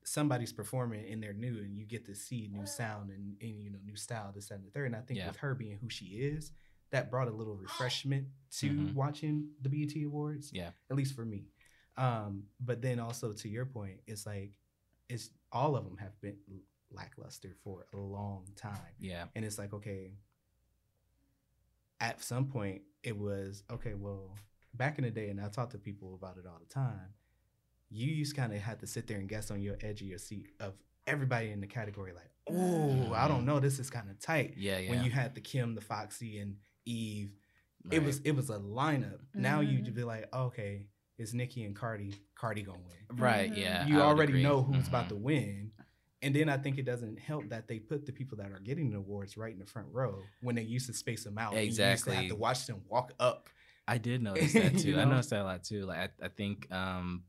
somebody's 0.04 0.52
performing 0.52 1.10
and 1.10 1.22
they're 1.22 1.32
new, 1.32 1.58
and 1.58 1.76
you 1.76 1.84
get 1.84 2.04
to 2.06 2.14
see 2.14 2.48
new 2.52 2.66
sound 2.66 3.10
and, 3.10 3.36
and 3.40 3.62
you 3.62 3.70
know 3.70 3.78
new 3.84 3.96
style, 3.96 4.32
this 4.34 4.48
that, 4.48 4.56
and 4.56 4.66
the 4.66 4.70
third. 4.70 4.86
And 4.86 4.96
I 4.96 5.00
think 5.00 5.18
Yeah. 5.18 5.28
with 5.28 5.36
her 5.38 5.54
being 5.54 5.78
who 5.80 5.88
she 5.88 6.04
is, 6.06 6.52
that 6.90 7.10
brought 7.10 7.26
a 7.28 7.32
little 7.32 7.56
refreshment 7.56 8.26
to 8.58 8.70
Mhm. 8.70 8.94
watching 8.94 9.48
the 9.62 9.68
BET 9.68 9.96
Awards. 10.04 10.50
Yeah. 10.52 10.70
at 10.90 10.96
least 10.96 11.14
for 11.16 11.24
me. 11.24 11.46
Um, 11.96 12.44
but 12.60 12.82
then 12.82 13.00
also 13.00 13.32
to 13.32 13.48
your 13.48 13.64
point, 13.66 14.00
it's 14.06 14.26
like 14.26 14.52
it's 15.08 15.30
all 15.52 15.76
of 15.76 15.84
them 15.84 15.96
have 15.98 16.20
been 16.20 16.36
lackluster 16.90 17.54
for 17.62 17.86
a 17.92 17.96
long 17.96 18.46
time, 18.56 18.94
Yeah. 18.98 19.26
and 19.34 19.44
it's 19.44 19.58
like 19.58 19.72
okay. 19.72 20.12
At 21.98 22.22
some 22.22 22.46
point, 22.46 22.82
it 23.02 23.18
was 23.18 23.62
okay. 23.70 23.94
Well, 23.94 24.34
back 24.74 24.98
in 24.98 25.04
the 25.04 25.10
day, 25.10 25.30
and 25.30 25.40
I 25.40 25.48
talk 25.48 25.70
to 25.70 25.78
people 25.78 26.14
about 26.14 26.36
it 26.36 26.44
all 26.46 26.58
the 26.58 26.72
time. 26.72 27.14
You 27.88 28.06
used 28.06 28.36
kind 28.36 28.52
of 28.52 28.60
had 28.60 28.80
to 28.80 28.86
sit 28.86 29.06
there 29.06 29.18
and 29.18 29.28
guess 29.28 29.50
on 29.50 29.62
your 29.62 29.76
edge 29.80 30.02
of 30.02 30.08
your 30.08 30.18
seat 30.18 30.48
of 30.60 30.74
everybody 31.06 31.50
in 31.50 31.60
the 31.60 31.66
category. 31.66 32.12
Like, 32.12 32.30
oh, 32.50 33.12
I 33.14 33.28
don't 33.28 33.42
mm. 33.42 33.46
know, 33.46 33.60
this 33.60 33.78
is 33.78 33.90
kind 33.90 34.10
of 34.10 34.18
tight. 34.20 34.54
Yeah. 34.56 34.78
Yeah. 34.78 34.90
When 34.90 35.04
you 35.04 35.10
had 35.10 35.34
the 35.34 35.40
Kim, 35.40 35.74
the 35.74 35.80
Foxy, 35.80 36.38
and 36.38 36.56
Eve, 36.84 37.32
it 37.90 38.02
was 38.02 38.20
it 38.20 38.32
was 38.32 38.50
a 38.50 38.58
lineup. 38.58 39.20
Now 39.34 39.60
you'd 39.60 39.84
mm-hmm. 39.84 39.94
be 39.94 40.04
like, 40.04 40.34
okay, 40.34 40.86
it's 41.18 41.32
Nicki 41.32 41.64
and 41.64 41.74
Cardi. 41.74 42.14
Cardi 42.34 42.62
gonna 42.62 42.78
win. 42.78 43.18
right. 43.18 43.50
Mhm. 43.52 43.56
Yeah. 43.56 43.86
you 43.86 43.98
I 44.00 44.02
already 44.04 44.42
know 44.42 44.62
who's 44.62 44.88
about 44.88 45.06
Mhm. 45.06 45.08
to 45.10 45.14
win. 45.16 45.72
And 46.22 46.34
then 46.34 46.48
I 46.48 46.56
think 46.56 46.78
it 46.78 46.84
doesn't 46.84 47.18
help 47.18 47.48
that 47.50 47.68
they 47.68 47.78
put 47.78 48.04
the 48.06 48.12
people 48.12 48.38
that 48.38 48.50
are 48.50 48.58
getting 48.58 48.90
the 48.90 48.96
awards 48.98 49.36
right 49.36 49.52
in 49.52 49.58
the 49.58 49.66
front 49.66 49.88
row 49.92 50.22
when 50.40 50.54
they 50.54 50.62
used 50.62 50.86
to 50.86 50.92
space 50.94 51.24
them 51.24 51.38
out. 51.38 51.52
and 51.52 51.60
you 51.60 51.66
used 51.66 51.76
to 51.78 51.90
Exactly. 51.92 52.14
have 52.16 52.28
to 52.28 52.34
watch 52.36 52.66
them 52.66 52.82
walk 52.88 53.12
up. 53.20 53.48
I 53.86 53.98
did 53.98 54.22
notice 54.22 54.52
that 54.54 54.72
You 54.74 54.94
too. 54.94 54.98
I 54.98 55.04
noticed 55.04 55.30
that 55.30 55.42
a 55.42 55.44
lot 55.44 55.62
too. 55.64 55.84
Like 55.86 56.10
I, 56.20 56.26
I 56.26 56.28
think 56.28 56.70
um 56.72 57.24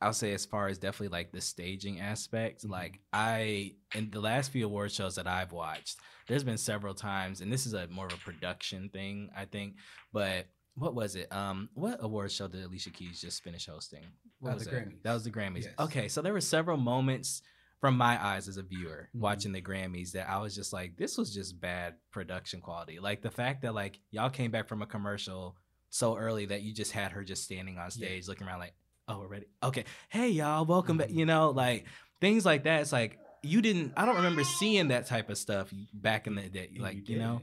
I'll 0.00 0.12
say 0.12 0.32
as 0.34 0.44
far 0.44 0.68
as 0.68 0.78
definitely 0.78 1.08
like 1.08 1.32
the 1.32 1.40
staging 1.40 2.00
aspect, 2.00 2.64
Mhm. 2.64 2.70
like 2.70 3.00
I 3.12 3.74
in 3.94 4.10
the 4.10 4.20
last 4.20 4.50
few 4.50 4.64
award 4.66 4.90
shows 4.92 5.14
that 5.16 5.26
I've 5.26 5.52
watched, 5.52 5.98
there's 6.26 6.44
been 6.44 6.58
several 6.58 6.94
times, 6.94 7.40
and 7.42 7.52
this 7.52 7.64
is 7.66 7.74
a 7.74 7.86
more 7.88 8.06
of 8.06 8.12
a 8.14 8.16
production 8.18 8.88
thing, 8.90 9.30
I 9.36 9.44
think. 9.44 9.76
But 10.12 10.46
what 10.76 10.94
was 10.94 11.14
it? 11.16 11.32
Um, 11.32 11.68
what 11.74 11.98
award 12.02 12.32
show 12.32 12.48
did 12.48 12.64
Alicia 12.64 12.90
Keys 12.90 13.20
just 13.20 13.42
finish 13.42 13.66
hosting? 13.66 14.04
What 14.40 14.52
Uh, 14.52 14.54
was 14.54 14.64
the 14.64 14.70
that? 14.72 14.88
Grammys. 14.88 15.02
That 15.02 15.14
was 15.14 15.24
the 15.24 15.30
Grammys. 15.30 15.62
Yes. 15.64 15.74
Okay, 15.78 16.08
so 16.08 16.20
there 16.22 16.32
were 16.32 16.40
several 16.40 16.76
moments 16.76 17.42
from 17.80 17.96
my 17.96 18.22
eyes 18.24 18.48
as 18.48 18.56
a 18.56 18.62
viewer 18.62 19.08
Mhm. 19.14 19.20
watching 19.20 19.52
the 19.52 19.60
Grammys 19.62 20.12
that 20.12 20.28
I 20.28 20.38
was 20.38 20.54
just 20.54 20.72
like, 20.72 20.96
this 20.96 21.16
was 21.18 21.34
just 21.34 21.60
bad 21.60 21.96
production 22.10 22.60
quality. 22.60 22.98
Like 22.98 23.22
the 23.22 23.30
fact 23.30 23.62
that 23.62 23.74
like 23.74 24.00
y'all 24.10 24.30
came 24.30 24.50
back 24.50 24.68
from 24.68 24.82
a 24.82 24.86
commercial 24.86 25.56
so 25.90 26.16
early 26.16 26.46
that 26.46 26.62
you 26.62 26.72
just 26.74 26.92
had 26.92 27.12
her 27.12 27.22
just 27.22 27.44
standing 27.44 27.78
on 27.78 27.90
stage 27.90 28.26
looking 28.26 28.46
around 28.46 28.58
like, 28.60 28.74
oh, 29.06 29.20
we're 29.20 29.28
ready. 29.28 29.46
Okay. 29.62 29.84
Hey 30.08 30.30
y'all, 30.30 30.64
welcome 30.64 30.96
back. 30.96 31.08
Mhm. 31.10 31.14
You 31.16 31.26
know, 31.26 31.50
like 31.50 31.86
things 32.20 32.44
like 32.46 32.64
that. 32.64 32.80
It's 32.80 32.92
like 32.92 33.18
you 33.42 33.60
didn't 33.60 33.92
I 33.96 34.06
don't 34.06 34.16
remember 34.16 34.42
seeing 34.44 34.88
that 34.88 35.06
type 35.06 35.28
of 35.28 35.36
stuff 35.36 35.70
back 35.92 36.26
in 36.26 36.34
the 36.36 36.48
day. 36.48 36.70
Like, 36.78 37.06
you, 37.08 37.18
know? 37.18 37.42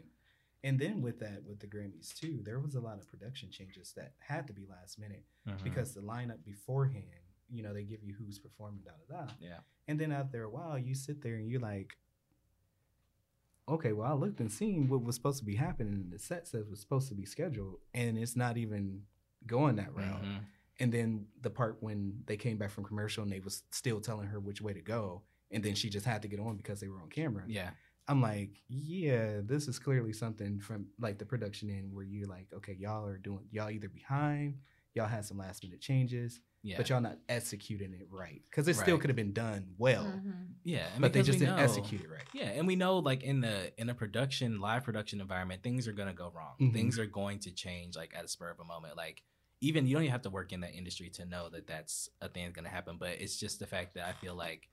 And 0.64 0.78
then 0.80 1.02
with 1.02 1.20
that, 1.20 1.44
with 1.44 1.60
the 1.60 1.68
Grammys 1.68 2.14
too, 2.14 2.40
there 2.44 2.60
was 2.60 2.76
a 2.76 2.80
lot 2.80 3.00
of 3.00 3.08
production 3.08 3.50
changes 3.50 3.94
that 3.94 4.14
had 4.20 4.46
to 4.48 4.54
be 4.54 4.66
last 4.68 5.00
minute 5.00 5.26
Mhm. 5.48 5.64
because 5.64 5.94
the 5.94 6.02
lineup 6.02 6.44
beforehand, 6.44 7.06
you 7.50 7.64
know, 7.64 7.74
they 7.74 7.84
give 7.84 8.04
you 8.04 8.14
who's 8.14 8.38
performing, 8.38 8.82
da 8.84 8.92
da 9.10 9.26
da. 9.26 9.34
Yeah. 9.40 9.60
And 9.88 10.00
then 10.00 10.12
after 10.12 10.44
a 10.44 10.50
while, 10.50 10.78
you 10.78 10.94
sit 10.94 11.22
there 11.22 11.36
and 11.36 11.50
you're 11.50 11.60
like, 11.60 11.98
okay, 13.68 13.94
well, 13.94 14.12
I 14.12 14.14
looked 14.14 14.40
and 14.40 14.52
seen 14.52 14.88
what 14.90 15.04
was 15.04 15.16
supposed 15.16 15.40
to 15.40 15.46
be 15.46 15.56
happening. 15.56 15.94
And 15.94 16.12
the 16.12 16.20
set 16.20 16.48
says 16.48 16.68
was 16.70 16.80
supposed 16.80 17.08
to 17.10 17.16
be 17.16 17.26
scheduled, 17.26 17.80
and 17.94 18.18
it's 18.18 18.36
not 18.36 18.58
even 18.58 19.06
going 19.46 19.76
that 19.78 19.94
route. 19.96 20.22
Mhm. 20.24 20.46
And 20.80 20.92
then 20.94 21.28
the 21.42 21.50
part 21.50 21.82
when 21.82 22.24
they 22.26 22.38
came 22.38 22.58
back 22.58 22.72
from 22.72 22.84
commercial 22.84 23.24
and 23.24 23.32
they 23.32 23.40
was 23.40 23.64
still 23.72 24.02
telling 24.02 24.28
her 24.28 24.40
which 24.40 24.62
way 24.62 24.74
to 24.74 24.82
go, 24.82 25.24
and 25.52 25.64
then 25.64 25.76
she 25.76 25.90
just 25.90 26.06
had 26.06 26.22
to 26.24 26.28
get 26.28 26.40
on 26.40 26.58
because 26.58 26.80
they 26.80 26.88
were 26.90 27.02
on 27.02 27.10
camera. 27.10 27.46
Yeah. 27.48 27.72
I'm 28.08 28.22
like, 28.22 28.62
yeah, 28.68 29.40
this 29.44 29.68
is 29.68 29.80
clearly 29.80 30.14
something 30.14 30.60
from 30.60 30.88
like 31.00 31.18
the 31.18 31.26
production 31.26 31.70
end 31.70 31.94
where 31.94 32.04
you're 32.04 32.28
like, 32.28 32.48
okay, 32.54 32.74
y'all 32.80 33.06
are 33.06 33.18
doing 33.18 33.46
y'all 33.52 33.70
either 33.70 33.90
behind, 33.90 34.56
y'all 34.94 35.08
had 35.08 35.24
some 35.26 35.38
last 35.38 35.64
minute 35.64 35.80
changes, 35.80 36.42
Yeah. 36.64 36.78
but 36.78 36.90
y'all 36.90 37.00
not 37.00 37.20
executing 37.30 37.94
it 37.94 38.08
right 38.12 38.42
because 38.50 38.68
it 38.68 38.76
still 38.76 38.98
could 38.98 39.10
have 39.10 39.16
been 39.16 39.34
done 39.34 39.74
well, 39.78 40.04
Mhm. 40.06 40.48
yeah. 40.64 40.88
but 41.00 41.14
they 41.14 41.22
just 41.24 41.40
we 41.40 41.46
didn't 41.46 41.58
know- 41.58 41.64
execute 41.64 42.02
it 42.02 42.10
right. 42.10 42.28
Yeah, 42.34 42.50
and 42.50 42.68
we 42.68 42.76
know 42.76 42.98
like 43.00 43.24
in 43.24 43.40
the 43.42 43.72
in 43.80 43.90
a 43.90 43.94
production 43.96 44.60
live 44.60 44.84
production 44.84 45.22
environment, 45.22 45.64
things 45.64 45.88
are 45.88 45.94
gonna 45.94 46.14
go 46.14 46.30
wrong. 46.36 46.56
Mhm. 46.60 46.74
Things 46.74 47.00
are 47.00 47.06
going 47.06 47.40
to 47.40 47.52
change 47.52 47.96
like 47.96 48.14
at 48.16 48.26
a 48.26 48.28
spur 48.28 48.50
of 48.50 48.60
a 48.60 48.66
moment. 48.66 48.98
Like 48.98 49.24
even 49.62 49.86
you 49.86 49.94
don't 49.94 50.04
even 50.04 50.12
have 50.12 50.24
to 50.24 50.30
work 50.32 50.52
in 50.52 50.62
that 50.62 50.74
industry 50.74 51.10
to 51.12 51.24
know 51.26 51.48
that 51.50 51.68
that's 51.68 52.10
a 52.20 52.28
thing 52.28 52.44
that's 52.46 52.56
gonna 52.56 52.68
happen. 52.70 52.98
But 52.98 53.22
it's 53.22 53.38
just 53.40 53.60
the 53.60 53.68
fact 53.68 53.94
that 53.94 54.08
I 54.08 54.14
feel 54.14 54.36
like 54.36 54.68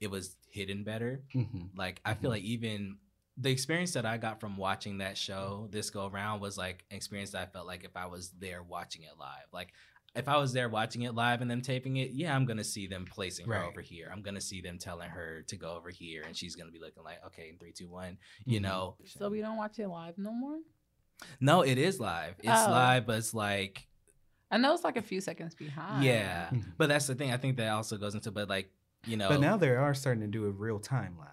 it 0.00 0.10
was 0.10 0.36
hidden 0.48 0.82
better. 0.84 1.22
Mm-hmm. 1.34 1.76
Like 1.78 2.00
I 2.04 2.14
feel 2.14 2.30
Mhm. 2.30 2.34
like 2.34 2.42
even 2.42 2.98
the 3.36 3.50
experience 3.50 3.92
that 3.92 4.04
I 4.04 4.18
got 4.18 4.40
from 4.40 4.56
watching 4.56 4.98
that 4.98 5.16
show 5.16 5.68
this 5.70 5.88
go 5.90 6.06
around 6.06 6.40
was 6.40 6.58
like 6.58 6.84
an 6.90 6.96
experience 6.96 7.30
that 7.30 7.42
I 7.42 7.46
felt 7.46 7.66
like 7.66 7.84
if 7.84 7.96
I 7.96 8.06
was 8.06 8.30
there 8.38 8.62
watching 8.62 9.02
it 9.02 9.18
live, 9.18 9.46
like. 9.52 9.72
If 10.16 10.26
I 10.26 10.38
was 10.38 10.52
there 10.52 10.68
watching 10.68 11.02
it 11.02 11.14
live 11.14 11.40
and 11.40 11.48
them 11.48 11.62
taping 11.62 11.98
it, 11.98 12.10
yeah, 12.10 12.34
I'm 12.34 12.44
gonna 12.44 12.64
see 12.64 12.88
them 12.88 13.04
placing 13.08 13.46
her 13.46 13.62
over 13.62 13.80
here. 13.80 14.10
I'm 14.12 14.22
gonna 14.22 14.40
see 14.40 14.60
them 14.60 14.76
telling 14.76 15.08
her 15.08 15.42
to 15.42 15.56
go 15.56 15.76
over 15.76 15.88
here, 15.88 16.24
and 16.26 16.36
she's 16.36 16.56
gonna 16.56 16.72
be 16.72 16.80
looking 16.80 17.04
like, 17.04 17.24
okay, 17.26 17.48
in 17.48 17.58
three, 17.58 17.70
two, 17.70 17.88
one, 17.88 18.18
you 18.44 18.58
Mhm. 18.58 18.62
know. 18.64 18.96
So 19.06 19.28
we 19.28 19.40
don't 19.40 19.56
watch 19.56 19.78
it 19.78 19.86
live 19.86 20.18
no 20.18 20.32
more. 20.32 20.58
No, 21.38 21.62
it 21.62 21.78
is 21.78 22.00
live. 22.00 22.34
It's 22.40 22.48
Oh. 22.66 22.70
live, 22.72 23.06
but 23.06 23.18
it's 23.18 23.32
like, 23.34 23.86
I 24.50 24.56
know 24.58 24.74
it's 24.74 24.82
like 24.82 24.96
a 24.96 25.02
few 25.02 25.20
seconds 25.20 25.54
behind. 25.54 26.02
yeah. 26.02 26.50
Mhm. 26.50 26.74
But 26.76 26.88
that's 26.88 27.06
the 27.06 27.14
thing. 27.14 27.30
I 27.30 27.36
think 27.36 27.56
that 27.58 27.68
also 27.68 27.96
goes 27.96 28.16
into, 28.16 28.32
but 28.32 28.48
like, 28.48 28.72
you 29.06 29.16
know, 29.16 29.28
But 29.28 29.40
now 29.40 29.56
they 29.56 29.70
are 29.70 29.94
starting 29.94 30.20
to 30.22 30.26
do 30.28 30.46
it 30.46 30.54
real 30.56 30.78
time 30.78 31.16
live, 31.18 31.28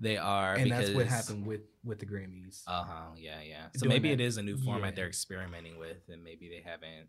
they 0.00 0.16
are, 0.16 0.54
and 0.54 0.70
that's 0.70 0.90
what 0.90 1.06
happened 1.06 1.46
with 1.46 1.62
with 1.84 1.98
the 1.98 2.06
Grammys. 2.06 2.62
Uh 2.66 2.84
huh. 2.84 3.02
Yeah, 3.16 3.40
yeah. 3.42 3.66
So 3.76 3.86
maybe 3.86 4.08
that. 4.08 4.20
it 4.20 4.24
is 4.24 4.36
a 4.36 4.42
new 4.42 4.56
format 4.56 4.90
Yeah. 4.92 4.96
they're 4.96 5.06
experimenting 5.06 5.78
with, 5.78 6.08
and 6.08 6.22
maybe 6.24 6.48
they 6.48 6.62
haven't. 6.68 7.08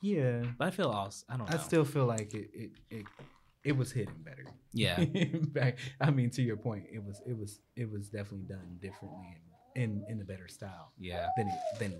yeah, 0.00 0.44
But 0.58 0.68
I 0.68 0.70
feel 0.70 0.88
also, 0.90 1.24
I 1.28 1.36
don't 1.36 1.48
know. 1.50 1.54
I 1.56 1.58
still 1.58 1.84
feel 1.84 2.06
like 2.06 2.34
it 2.34 2.50
it 2.54 2.70
it, 2.90 3.06
it 3.64 3.76
was 3.76 3.92
hidden 3.92 4.22
better. 4.22 4.44
yeah, 4.72 5.04
Back, 5.52 5.78
I 6.00 6.10
mean, 6.10 6.30
to 6.30 6.42
your 6.42 6.56
point, 6.56 6.84
it 6.92 7.02
was 7.04 7.20
it 7.26 7.36
was 7.36 7.60
it 7.76 7.90
was 7.90 8.08
definitely 8.08 8.46
done 8.46 8.78
differently 8.80 9.36
and 9.74 9.82
in 9.82 10.04
in 10.08 10.20
a 10.20 10.24
better 10.24 10.46
style 10.48 10.92
yeah, 10.98 11.28
than 11.36 11.50
than 11.80 11.94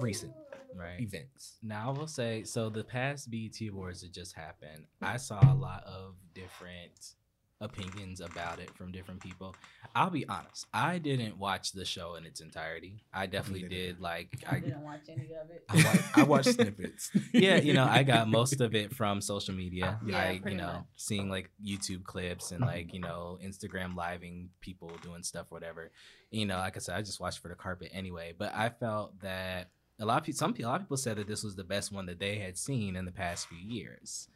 recent 0.00 0.32
right. 0.74 1.00
events. 1.00 1.56
Now 1.62 1.88
I 1.94 1.98
will 1.98 2.06
say, 2.06 2.44
so 2.44 2.68
the 2.70 2.84
past 2.84 3.30
BET 3.30 3.60
Awards 3.68 4.02
that 4.02 4.12
just 4.12 4.34
happened, 4.34 4.86
Mm. 5.02 5.08
I 5.08 5.16
saw 5.16 5.40
a 5.40 5.54
lot 5.54 5.84
of 5.84 6.14
different 6.34 7.14
opinions 7.60 8.20
about 8.20 8.58
it 8.58 8.70
from 8.76 8.92
different 8.92 9.20
people. 9.20 9.54
I'll 9.94 10.10
be 10.10 10.28
honest, 10.28 10.66
I 10.74 10.98
didn't 10.98 11.38
watch 11.38 11.72
the 11.72 11.86
show 11.86 12.16
in 12.16 12.26
its 12.26 12.40
entirety. 12.40 13.02
I 13.14 13.26
definitely 13.26 13.62
neither 13.62 13.74
did. 13.74 14.00
Like, 14.00 14.44
I 14.46 14.56
I, 14.56 14.60
didn't 14.60 14.82
watch 14.82 15.08
any 15.08 15.30
of 15.32 15.48
it. 15.50 15.64
I 15.68 15.76
watch, 15.76 16.00
I 16.16 16.22
watch 16.24 16.44
snippets. 16.44 17.10
yeah, 17.32 17.56
you 17.56 17.72
know, 17.72 17.84
I 17.84 18.02
got 18.02 18.28
most 18.40 18.60
of 18.60 18.74
it 18.74 18.94
from 18.94 19.22
social 19.22 19.54
media. 19.54 19.98
Yeah, 20.04 20.18
I, 20.18 20.30
you 20.32 20.40
pretty 20.40 20.56
know, 20.58 20.66
much. 20.66 20.84
seeing 20.96 21.30
like 21.30 21.50
YouTube 21.64 22.04
clips 22.04 22.52
and 22.52 22.60
like, 22.60 22.92
you 22.92 23.00
know, 23.00 23.38
Instagram 23.42 23.96
living 23.96 24.50
people 24.60 24.92
doing 25.02 25.22
stuff, 25.22 25.46
whatever. 25.50 25.90
You 26.30 26.44
know, 26.44 26.58
like 26.58 26.76
I 26.76 26.80
said, 26.80 26.96
I 26.96 27.02
just 27.02 27.20
watched 27.20 27.38
for 27.38 27.48
the 27.48 27.54
carpet 27.54 27.88
anyway. 27.92 28.34
But 28.36 28.54
I 28.54 28.68
felt 28.68 29.18
that 29.22 29.70
a 29.98 30.04
lot 30.04 30.18
of 30.18 30.24
people, 30.24 30.38
some 30.38 30.52
people, 30.52 30.70
a 30.70 30.72
lot 30.72 30.80
of 30.80 30.86
people 30.86 30.96
said 30.96 31.16
that 31.16 31.26
this 31.26 31.42
was 31.42 31.56
the 31.56 31.64
best 31.64 31.92
one 31.92 32.06
that 32.06 32.18
they 32.18 32.38
had 32.38 32.56
seen 32.58 32.96
in 32.96 33.04
the 33.04 33.12
past 33.12 33.48
few 33.48 33.58
years. 33.58 34.28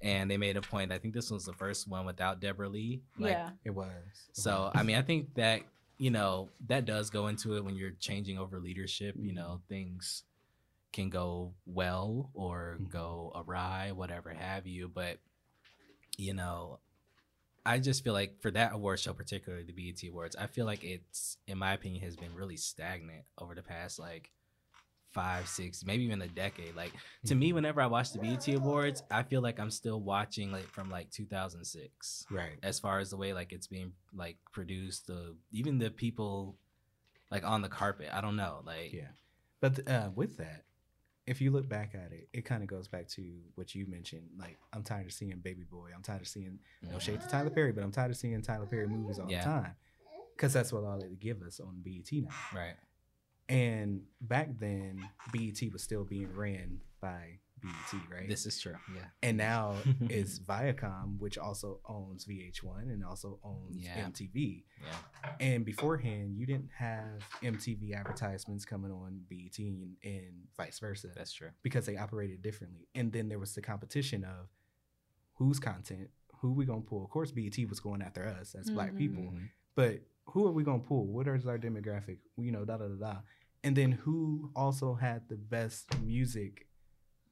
And 0.00 0.30
they 0.30 0.36
made 0.36 0.56
a 0.56 0.60
point. 0.60 0.92
I 0.92 0.98
think 0.98 1.14
this 1.14 1.30
was 1.30 1.44
the 1.46 1.54
first 1.54 1.88
one 1.88 2.04
without 2.04 2.40
Debra 2.40 2.68
Lee. 2.68 3.00
Like, 3.18 3.32
yeah. 3.32 3.50
It 3.64 3.70
was. 3.70 3.88
It 4.28 4.36
so 4.36 4.64
was. 4.64 4.72
I 4.74 4.82
mean, 4.82 4.96
I 4.96 5.02
think 5.02 5.34
that 5.34 5.62
you 5.96 6.10
know 6.10 6.50
that 6.66 6.84
does 6.84 7.08
go 7.08 7.28
into 7.28 7.56
it 7.56 7.64
when 7.64 7.74
you're 7.76 7.92
changing 7.92 8.38
over 8.38 8.58
leadership. 8.60 9.14
You 9.18 9.32
know, 9.32 9.60
things 9.68 10.24
can 10.92 11.08
go 11.08 11.54
well 11.64 12.30
or 12.34 12.76
Mhm. 12.80 12.90
go 12.90 13.32
awry, 13.34 13.92
whatever 13.92 14.34
have 14.34 14.66
you. 14.66 14.88
But 14.88 15.20
you 16.18 16.34
know, 16.34 16.80
I 17.64 17.78
just 17.78 18.04
feel 18.04 18.12
like 18.12 18.42
for 18.42 18.50
that 18.50 18.72
award 18.74 19.00
show, 19.00 19.14
particularly 19.14 19.64
the 19.64 19.72
BET 19.72 20.06
Awards, 20.06 20.36
I 20.36 20.48
feel 20.48 20.66
like 20.66 20.84
it's, 20.84 21.38
in 21.46 21.56
my 21.56 21.72
opinion, 21.72 22.02
has 22.02 22.14
been 22.16 22.34
really 22.34 22.56
stagnant 22.58 23.24
over 23.38 23.54
the 23.54 23.62
past 23.62 23.98
like 23.98 24.30
five, 25.14 25.48
six, 25.48 25.84
maybe 25.84 26.02
even 26.04 26.20
a 26.22 26.28
decade. 26.28 26.74
Like 26.76 26.92
to 27.26 27.34
me, 27.34 27.52
whenever 27.52 27.80
I 27.80 27.86
watch 27.86 28.12
the 28.12 28.18
BET 28.18 28.46
Awards, 28.48 29.02
I 29.10 29.22
feel 29.22 29.40
like 29.40 29.58
I'm 29.60 29.70
still 29.70 30.00
watching 30.00 30.50
like 30.52 30.68
from 30.68 30.90
like 30.90 31.10
2006 31.10 32.26
right. 32.30 32.58
as 32.62 32.78
far 32.80 32.98
as 32.98 33.10
the 33.10 33.16
way 33.16 33.32
like 33.32 33.52
it's 33.52 33.66
being 33.68 33.92
like 34.14 34.36
produced 34.52 35.06
the 35.06 35.34
even 35.52 35.78
the 35.78 35.90
people 35.90 36.56
like 37.30 37.44
on 37.44 37.62
the 37.62 37.68
carpet 37.68 38.08
i 38.12 38.20
don't 38.20 38.36
know 38.36 38.60
like 38.66 38.92
Yeah. 38.92 39.08
But 39.60 39.88
uh, 39.88 40.10
with 40.14 40.36
that, 40.36 40.64
if 41.26 41.40
you 41.40 41.50
look 41.50 41.66
back 41.70 41.94
at 41.94 42.12
it, 42.12 42.28
it 42.34 42.44
kind 42.44 42.62
of 42.62 42.68
goes 42.68 42.86
back 42.86 43.08
to 43.08 43.22
what 43.54 43.74
you 43.74 43.86
mentioned. 43.86 44.28
Like, 44.38 44.58
I'm 44.74 44.82
tired 44.82 45.06
of 45.06 45.12
seeing 45.14 45.38
Baby 45.38 45.64
Boy. 45.64 45.88
I'm 45.96 46.02
tired 46.02 46.20
of 46.20 46.28
seeing 46.28 46.58
no 46.82 46.98
shade 46.98 47.22
to 47.22 47.28
Tyler 47.28 47.48
Perry, 47.48 47.72
but 47.72 47.82
I'm 47.82 47.90
tired 47.90 48.10
of 48.10 48.18
seeing 48.18 48.42
Tyler 48.42 48.66
Perry 48.66 48.86
movies 48.86 49.18
all 49.18 49.30
Yeah. 49.30 49.38
the 49.38 49.44
time 49.44 49.74
because 50.36 50.52
that's 50.52 50.70
what 50.70 50.84
all 50.84 50.98
they 51.00 51.14
give 51.18 51.40
us 51.40 51.60
on 51.60 51.80
BET 51.82 52.10
now. 52.12 52.28
right 52.54 52.74
And 53.48 54.02
back 54.20 54.48
then, 54.58 55.08
BET 55.32 55.60
was 55.72 55.82
still 55.82 56.04
being 56.04 56.34
ran 56.34 56.80
by 57.00 57.38
BET, 57.60 58.00
right? 58.10 58.28
this 58.28 58.44
is 58.44 58.60
true 58.60 58.74
yeah 58.94 59.04
and 59.22 59.38
now 59.38 59.74
it's 60.02 60.38
Viacom, 60.38 61.18
which 61.18 61.38
also 61.38 61.80
owns 61.88 62.26
VH1 62.26 62.82
and 62.92 63.02
also 63.02 63.38
owns 63.42 63.76
Yeah. 63.78 64.04
MTV. 64.06 64.64
yeah 64.82 65.30
And 65.40 65.64
beforehand, 65.64 66.36
you 66.36 66.44
didn't 66.46 66.70
have 66.76 67.22
MTV 67.42 67.94
advertisements 67.94 68.64
coming 68.66 68.90
on 68.90 69.22
BET 69.30 69.58
and, 69.58 69.96
and 70.04 70.34
vice 70.58 70.78
versa 70.78 71.08
that's 71.14 71.32
true 71.32 71.50
because 71.62 71.86
they 71.86 71.96
operated 71.96 72.42
differently. 72.42 72.86
And 72.94 73.12
then 73.12 73.28
there 73.30 73.38
was 73.38 73.54
the 73.54 73.62
competition 73.62 74.24
of 74.24 74.48
whose 75.34 75.58
content, 75.58 76.10
who 76.40 76.52
we 76.52 76.66
gonna 76.66 76.82
pull. 76.82 77.02
Of 77.04 77.10
course, 77.10 77.32
BET 77.32 77.56
was 77.68 77.80
going 77.80 78.02
after 78.02 78.24
us 78.26 78.54
as 78.54 78.68
black 78.70 78.92
Mhm. 78.92 78.98
people, 78.98 79.22
Mhm. 79.22 79.48
but 79.74 80.02
who 80.26 80.46
are 80.46 80.52
we 80.52 80.62
gonna 80.64 80.78
pull? 80.82 81.06
What 81.06 81.26
is 81.28 81.46
our 81.46 81.58
demographic? 81.58 82.18
You 82.36 82.52
know, 82.52 82.64
da 82.64 82.76
da 82.78 82.88
da 82.88 82.94
da. 82.94 83.16
And 83.62 83.74
then 83.76 83.92
who 83.92 84.50
also 84.54 84.94
had 84.94 85.28
the 85.28 85.36
best 85.36 85.98
music 86.00 86.66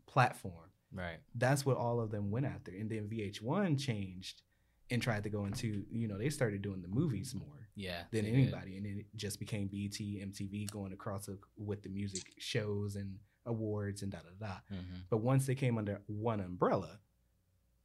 platform? 0.07 0.71
right 0.95 1.19
That's 1.35 1.65
what 1.65 1.77
all 1.79 2.01
of 2.01 2.11
them 2.11 2.31
went 2.31 2.45
after. 2.47 2.71
And 2.71 2.91
then 2.91 3.09
VH1 3.09 3.79
changed 3.79 4.43
and 4.91 5.01
tried 5.01 5.25
to 5.25 5.31
go 5.31 5.47
into, 5.47 5.85
you 5.91 6.07
know, 6.07 6.19
they 6.19 6.29
started 6.29 6.61
doing 6.63 6.83
the 6.83 6.89
movies 6.89 7.35
more 7.35 7.69
yeah 7.75 8.03
than 8.13 8.25
they 8.25 8.31
did. 8.31 8.41
anybody, 8.41 8.77
and 8.77 8.85
then 8.85 8.99
it 8.99 9.07
just 9.17 9.39
became 9.41 9.67
BET, 9.69 9.99
MTV 9.99 10.71
going 10.71 10.93
across 10.93 11.29
with 11.57 11.83
the 11.83 11.89
music 11.89 12.25
shows 12.39 12.97
and 12.97 13.17
awards 13.47 14.03
and 14.03 14.13
da 14.13 14.19
da 14.19 14.47
da. 14.47 14.55
Mhm. 14.71 15.05
But 15.09 15.19
once 15.23 15.47
they 15.47 15.55
came 15.55 15.79
under 15.79 16.03
one 16.07 16.41
umbrella, 16.41 17.01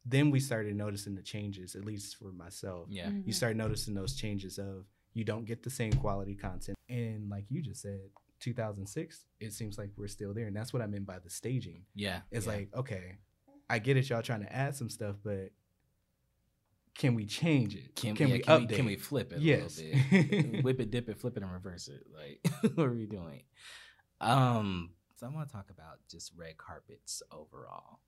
then 0.05 0.29
we 0.29 0.39
started 0.41 0.75
noticing 0.75 1.15
the 1.15 1.21
changes. 1.21 1.75
At 1.75 1.85
least 1.85 2.17
for 2.17 2.31
myself, 2.33 2.87
yeah 2.89 3.07
Mm-hmm. 3.09 3.27
you 3.27 3.33
start 3.33 3.55
noticing 3.55 3.93
those 3.93 4.15
changes 4.15 4.57
of 4.59 4.85
you 5.17 5.23
don't 5.23 5.45
get 5.45 5.63
the 5.63 5.69
same 5.69 5.93
quality 5.93 6.35
content, 6.35 6.77
and 6.89 7.29
like 7.29 7.45
you 7.49 7.61
just 7.61 7.81
said, 7.81 7.99
2006, 8.39 9.25
it 9.39 9.51
seems 9.53 9.77
like 9.77 9.89
we're 9.97 10.07
still 10.07 10.33
there, 10.33 10.45
and 10.47 10.55
that's 10.55 10.71
what 10.71 10.81
I 10.81 10.87
meant 10.87 11.05
by 11.07 11.19
the 11.19 11.29
staging. 11.29 11.83
yeah 11.95 12.21
It's 12.31 12.45
yeah. 12.45 12.53
like 12.53 12.69
okay, 12.75 13.17
I 13.69 13.79
get 13.79 13.97
it, 13.97 14.09
y'all 14.09 14.21
trying 14.21 14.41
to 14.41 14.53
add 14.55 14.75
some 14.75 14.89
stuff, 14.89 15.15
but 15.23 15.51
can 16.95 17.13
we 17.15 17.25
change 17.25 17.75
it? 17.75 17.95
can, 17.95 18.15
can 18.15 18.27
yeah, 18.29 18.33
we 18.33 18.39
can 18.39 18.53
update? 18.61 18.69
we, 18.69 18.75
can 18.75 18.85
we 18.85 18.95
flip 18.95 19.31
it 19.33 19.39
Yes. 19.41 19.79
a 19.79 19.83
little 19.83 20.39
bit 20.51 20.63
whip 20.63 20.79
it 20.79 20.89
dip 20.91 21.09
it 21.09 21.19
flip 21.19 21.37
it 21.37 21.43
and 21.43 21.51
reverse 21.51 21.87
it 21.89 22.03
like 22.11 22.39
what 22.75 22.87
are 22.87 22.93
we 22.93 23.05
doing 23.05 23.43
um 24.21 24.89
so 25.15 25.27
i 25.27 25.29
want 25.29 25.47
to 25.47 25.53
talk 25.53 25.69
about 25.69 25.99
just 26.09 26.31
red 26.35 26.57
carpets 26.57 27.21
overall 27.31 27.99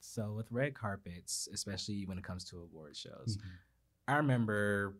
so 0.00 0.32
with 0.32 0.50
red 0.50 0.72
carpets 0.74 1.48
especially 1.52 2.06
when 2.06 2.16
it 2.16 2.24
comes 2.24 2.44
to 2.44 2.56
award 2.60 2.96
shows 2.96 3.36
Mhm. 3.38 3.44
I 4.08 4.16
remember 4.16 4.96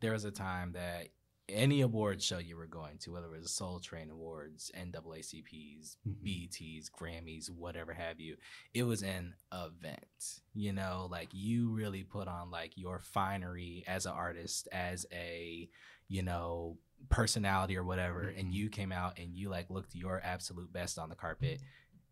there 0.00 0.12
was 0.12 0.24
a 0.24 0.30
time 0.30 0.72
that 0.72 1.08
any 1.48 1.80
award 1.80 2.22
show 2.22 2.38
you 2.38 2.56
were 2.56 2.66
going 2.68 2.96
to, 2.98 3.10
whether 3.12 3.26
it 3.34 3.40
was 3.40 3.50
Soul 3.50 3.80
Train 3.80 4.08
Awards, 4.10 4.70
NAACPs, 4.76 5.96
Mhm. 6.06 6.22
BETs, 6.22 6.88
Grammys, 6.90 7.50
whatever 7.50 7.92
have 7.92 8.20
you, 8.20 8.36
it 8.72 8.84
was 8.84 9.02
an 9.02 9.34
event. 9.52 10.40
You 10.54 10.72
know, 10.72 11.08
like 11.10 11.28
you 11.32 11.70
really 11.70 12.04
put 12.04 12.28
on 12.28 12.50
like 12.50 12.76
your 12.76 13.00
finery 13.00 13.82
as 13.88 14.06
an 14.06 14.12
artist, 14.12 14.68
as 14.70 15.06
a, 15.12 15.68
you 16.08 16.22
know, 16.22 16.78
personality 17.08 17.76
or 17.76 17.82
whatever, 17.84 18.28
and 18.28 18.48
Mhm. 18.50 18.52
you 18.52 18.68
came 18.68 18.92
out 18.92 19.18
and 19.18 19.34
you 19.34 19.48
like 19.48 19.70
looked 19.70 19.94
your 19.94 20.20
absolute 20.22 20.72
best 20.72 20.98
on 20.98 21.08
the 21.08 21.16
carpet, 21.16 21.60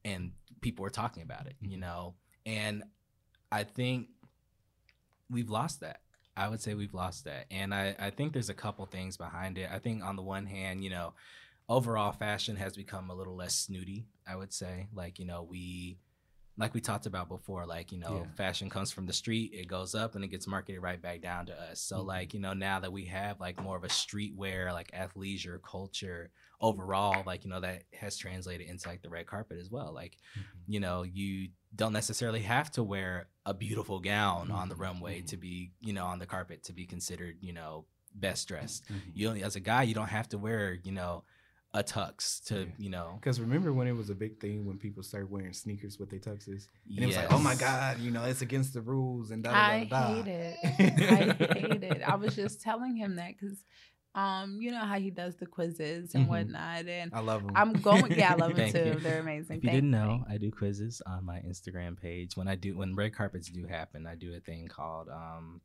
and 0.04 0.32
people 0.62 0.82
were 0.82 0.90
talking 0.90 1.22
about 1.22 1.46
it. 1.46 1.54
You 1.60 1.76
Mhm. 1.76 1.80
know, 1.80 2.16
and 2.44 2.82
I 3.52 3.62
think 3.64 4.08
we've 5.30 5.50
lost 5.50 5.80
that. 5.80 6.02
I 6.38 6.48
would 6.48 6.60
say 6.60 6.74
we've 6.74 6.94
lost 6.94 7.24
that. 7.24 7.46
And 7.50 7.74
I, 7.74 7.96
I 7.98 8.10
think 8.10 8.32
there's 8.32 8.48
a 8.48 8.54
couple 8.54 8.86
things 8.86 9.16
behind 9.16 9.58
it. 9.58 9.68
I 9.72 9.78
think 9.80 10.04
on 10.04 10.14
the 10.16 10.22
one 10.22 10.46
hand, 10.46 10.84
you 10.84 10.90
know, 10.90 11.14
overall 11.68 12.12
fashion 12.12 12.56
has 12.56 12.76
become 12.76 13.10
a 13.10 13.14
little 13.14 13.34
less 13.36 13.54
snooty, 13.54 14.06
I 14.26 14.36
would 14.36 14.52
say. 14.52 14.86
Like, 14.94 15.18
you 15.18 15.24
know, 15.26 15.42
we 15.42 15.98
like 16.56 16.74
we 16.74 16.80
talked 16.80 17.06
about 17.06 17.28
before, 17.28 17.66
like, 17.66 17.92
you 17.92 17.98
know, 17.98 18.24
Yeah. 18.26 18.32
fashion 18.36 18.68
comes 18.68 18.90
from 18.90 19.06
the 19.06 19.12
street, 19.12 19.52
it 19.54 19.68
goes 19.68 19.94
up 19.94 20.14
and 20.16 20.24
it 20.24 20.28
gets 20.28 20.46
marketed 20.48 20.82
right 20.82 21.00
back 21.00 21.20
down 21.20 21.46
to 21.46 21.60
us. 21.60 21.80
So 21.80 21.98
Mhm. 21.98 22.06
like, 22.06 22.34
you 22.34 22.40
know, 22.40 22.52
now 22.52 22.80
that 22.80 22.92
we 22.92 23.04
have 23.06 23.38
like 23.40 23.60
more 23.60 23.76
of 23.76 23.84
a 23.84 23.88
streetwear, 23.88 24.72
like 24.72 24.90
athleisure 24.92 25.60
culture 25.62 26.30
overall, 26.60 27.22
like, 27.24 27.44
you 27.44 27.50
know, 27.50 27.60
that 27.60 27.84
has 27.92 28.16
translated 28.16 28.66
into 28.68 28.88
like 28.88 29.02
the 29.02 29.08
red 29.08 29.26
carpet 29.26 29.58
as 29.58 29.70
well. 29.70 29.92
Like, 29.92 30.18
Mhm. 30.36 30.44
you 30.66 30.80
know, 30.80 31.02
you 31.02 31.50
don't 31.74 31.92
necessarily 31.92 32.40
have 32.42 32.70
to 32.72 32.82
wear 32.82 33.28
a 33.44 33.54
beautiful 33.54 34.00
gown 34.00 34.50
on 34.50 34.68
the 34.68 34.74
Mhm, 34.74 34.80
runway 34.80 35.20
to 35.22 35.36
be, 35.36 35.72
you 35.80 35.92
know, 35.92 36.06
on 36.06 36.18
the 36.18 36.26
carpet 36.26 36.62
to 36.64 36.72
be 36.72 36.86
considered, 36.86 37.36
you 37.40 37.52
know, 37.52 37.84
best 38.14 38.48
dressed. 38.48 38.84
Mhm. 38.90 39.00
You 39.14 39.28
only, 39.28 39.42
as 39.42 39.54
a 39.56 39.60
guy, 39.60 39.82
you 39.82 39.94
don't 39.94 40.08
have 40.08 40.28
to 40.30 40.38
wear, 40.38 40.72
you 40.72 40.92
know, 40.92 41.24
a 41.74 41.82
tux 41.84 42.42
to, 42.46 42.60
Yeah. 42.60 42.66
you 42.78 42.88
know. 42.90 43.18
Because 43.20 43.38
remember 43.40 43.72
when 43.74 43.86
it 43.86 43.92
was 43.92 44.08
a 44.08 44.14
big 44.14 44.40
thing 44.40 44.64
when 44.64 44.78
people 44.78 45.02
started 45.02 45.30
wearing 45.30 45.52
sneakers 45.52 45.98
with 45.98 46.08
their 46.08 46.18
tuxes? 46.18 46.66
And 46.88 47.00
it 47.04 47.06
was 47.06 47.16
like, 47.16 47.30
oh 47.30 47.38
my 47.38 47.54
God, 47.54 48.00
you 48.00 48.10
know, 48.10 48.24
it's 48.24 48.40
against 48.40 48.72
the 48.72 48.80
rules 48.80 49.30
and 49.30 49.44
da 49.44 49.50
I 49.52 49.84
da 49.84 49.84
da 49.84 50.00
da. 50.00 50.14
hate 50.14 50.26
it. 50.28 50.56
I 51.44 51.58
hate 51.58 51.82
it. 51.84 52.02
I 52.02 52.16
was 52.16 52.34
just 52.34 52.62
telling 52.62 52.96
him 52.96 53.16
that 53.16 53.34
because, 53.38 53.62
um, 54.14 54.58
you 54.60 54.70
know 54.70 54.80
how 54.84 54.98
he 54.98 55.10
does 55.10 55.36
the 55.36 55.46
quizzes 55.46 56.14
and 56.14 56.24
Mhm. 56.26 56.28
whatnot, 56.28 56.86
and 56.86 57.12
I 57.14 57.20
love 57.20 57.42
them. 57.46 57.52
I'm 57.54 57.72
going. 57.72 58.12
Yeah, 58.12 58.32
I 58.32 58.36
love 58.36 58.54
them 58.56 58.72
too. 58.72 58.78
you. 58.78 58.94
They're 59.00 59.20
amazing. 59.20 59.58
If 59.58 59.64
you 59.64 59.68
Thank 59.68 59.76
didn't 59.76 59.90
know, 59.90 60.24
I 60.28 60.38
do 60.38 60.50
quizzes 60.50 61.00
on 61.06 61.24
my 61.24 61.40
Instagram 61.40 62.00
page. 62.00 62.36
When 62.36 62.48
I 62.48 62.54
do, 62.56 62.76
when 62.76 62.94
red 62.94 63.14
carpets 63.14 63.48
do 63.48 63.66
happen, 63.66 64.06
I 64.06 64.14
do 64.14 64.34
a 64.34 64.40
thing 64.40 64.66
called, 64.68 65.08
um, 65.08 65.60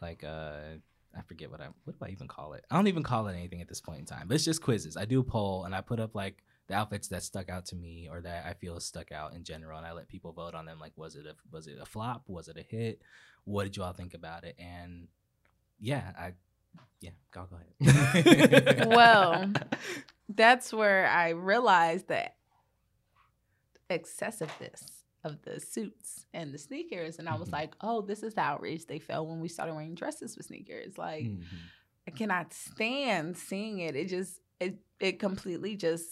like, 0.00 0.24
uh, 0.24 0.76
I 1.14 1.22
forget 1.22 1.50
what 1.50 1.60
I, 1.60 1.68
what 1.84 1.98
do 1.98 2.04
I 2.04 2.10
even 2.10 2.28
call 2.28 2.52
it? 2.54 2.64
I 2.70 2.76
don't 2.76 2.86
even 2.86 3.02
call 3.02 3.26
it 3.26 3.34
anything 3.36 3.60
at 3.60 3.68
this 3.68 3.80
point 3.80 3.98
in 3.98 4.06
time, 4.06 4.28
but 4.28 4.34
it's 4.36 4.44
just 4.44 4.62
quizzes. 4.62 4.96
I 4.96 5.04
do 5.04 5.20
a 5.20 5.24
poll 5.24 5.64
and 5.64 5.74
I 5.74 5.80
put 5.80 5.98
up 6.00 6.14
like 6.14 6.44
the 6.68 6.74
outfits 6.74 7.08
that 7.08 7.24
stuck 7.24 7.48
out 7.50 7.66
to 7.66 7.76
me 7.76 8.08
or 8.08 8.20
that 8.20 8.46
I 8.46 8.54
feel 8.54 8.78
stuck 8.78 9.10
out 9.10 9.34
in 9.34 9.42
general, 9.42 9.76
and 9.76 9.84
I 9.86 9.92
let 9.92 10.06
people 10.06 10.32
vote 10.32 10.54
on 10.54 10.66
them. 10.66 10.78
Like, 10.78 10.92
was 10.96 11.16
it 11.16 11.26
a, 11.26 11.34
was 11.50 11.66
it 11.66 11.78
a 11.80 11.84
flop? 11.84 12.22
Was 12.28 12.46
it 12.46 12.56
a 12.56 12.62
hit? 12.62 13.02
What 13.44 13.64
did 13.64 13.76
you 13.76 13.82
all 13.82 13.92
think 13.92 14.14
about 14.14 14.44
it? 14.44 14.54
And 14.58 15.08
yeah, 15.80 16.12
I, 16.16 16.32
yeah, 17.00 17.10
go, 17.32 17.46
go 17.50 17.56
ahead. 17.56 18.86
Well, 18.86 19.50
that's 20.28 20.72
where 20.72 21.06
I 21.08 21.30
realized 21.30 22.08
that 22.08 22.36
excessiveness 23.88 25.04
of 25.24 25.42
the 25.42 25.60
suits 25.60 26.26
and 26.32 26.52
the 26.52 26.58
sneakers, 26.58 27.18
and 27.18 27.28
I 27.28 27.34
was 27.34 27.48
Mhm. 27.48 27.52
like, 27.52 27.74
"Oh, 27.80 28.00
this 28.00 28.22
is 28.22 28.34
the 28.34 28.40
outrage 28.40 28.86
they 28.86 28.98
felt 28.98 29.28
when 29.28 29.40
we 29.40 29.48
started 29.48 29.74
wearing 29.74 29.94
dresses 29.94 30.36
with 30.36 30.46
sneakers." 30.46 30.96
Like, 30.96 31.24
Mhm. 31.26 31.44
I 32.06 32.10
cannot 32.10 32.52
stand 32.54 33.36
seeing 33.36 33.80
it. 33.80 33.96
It 33.96 34.08
just 34.08 34.40
it 34.58 34.78
it 34.98 35.18
completely 35.18 35.76
just 35.76 36.08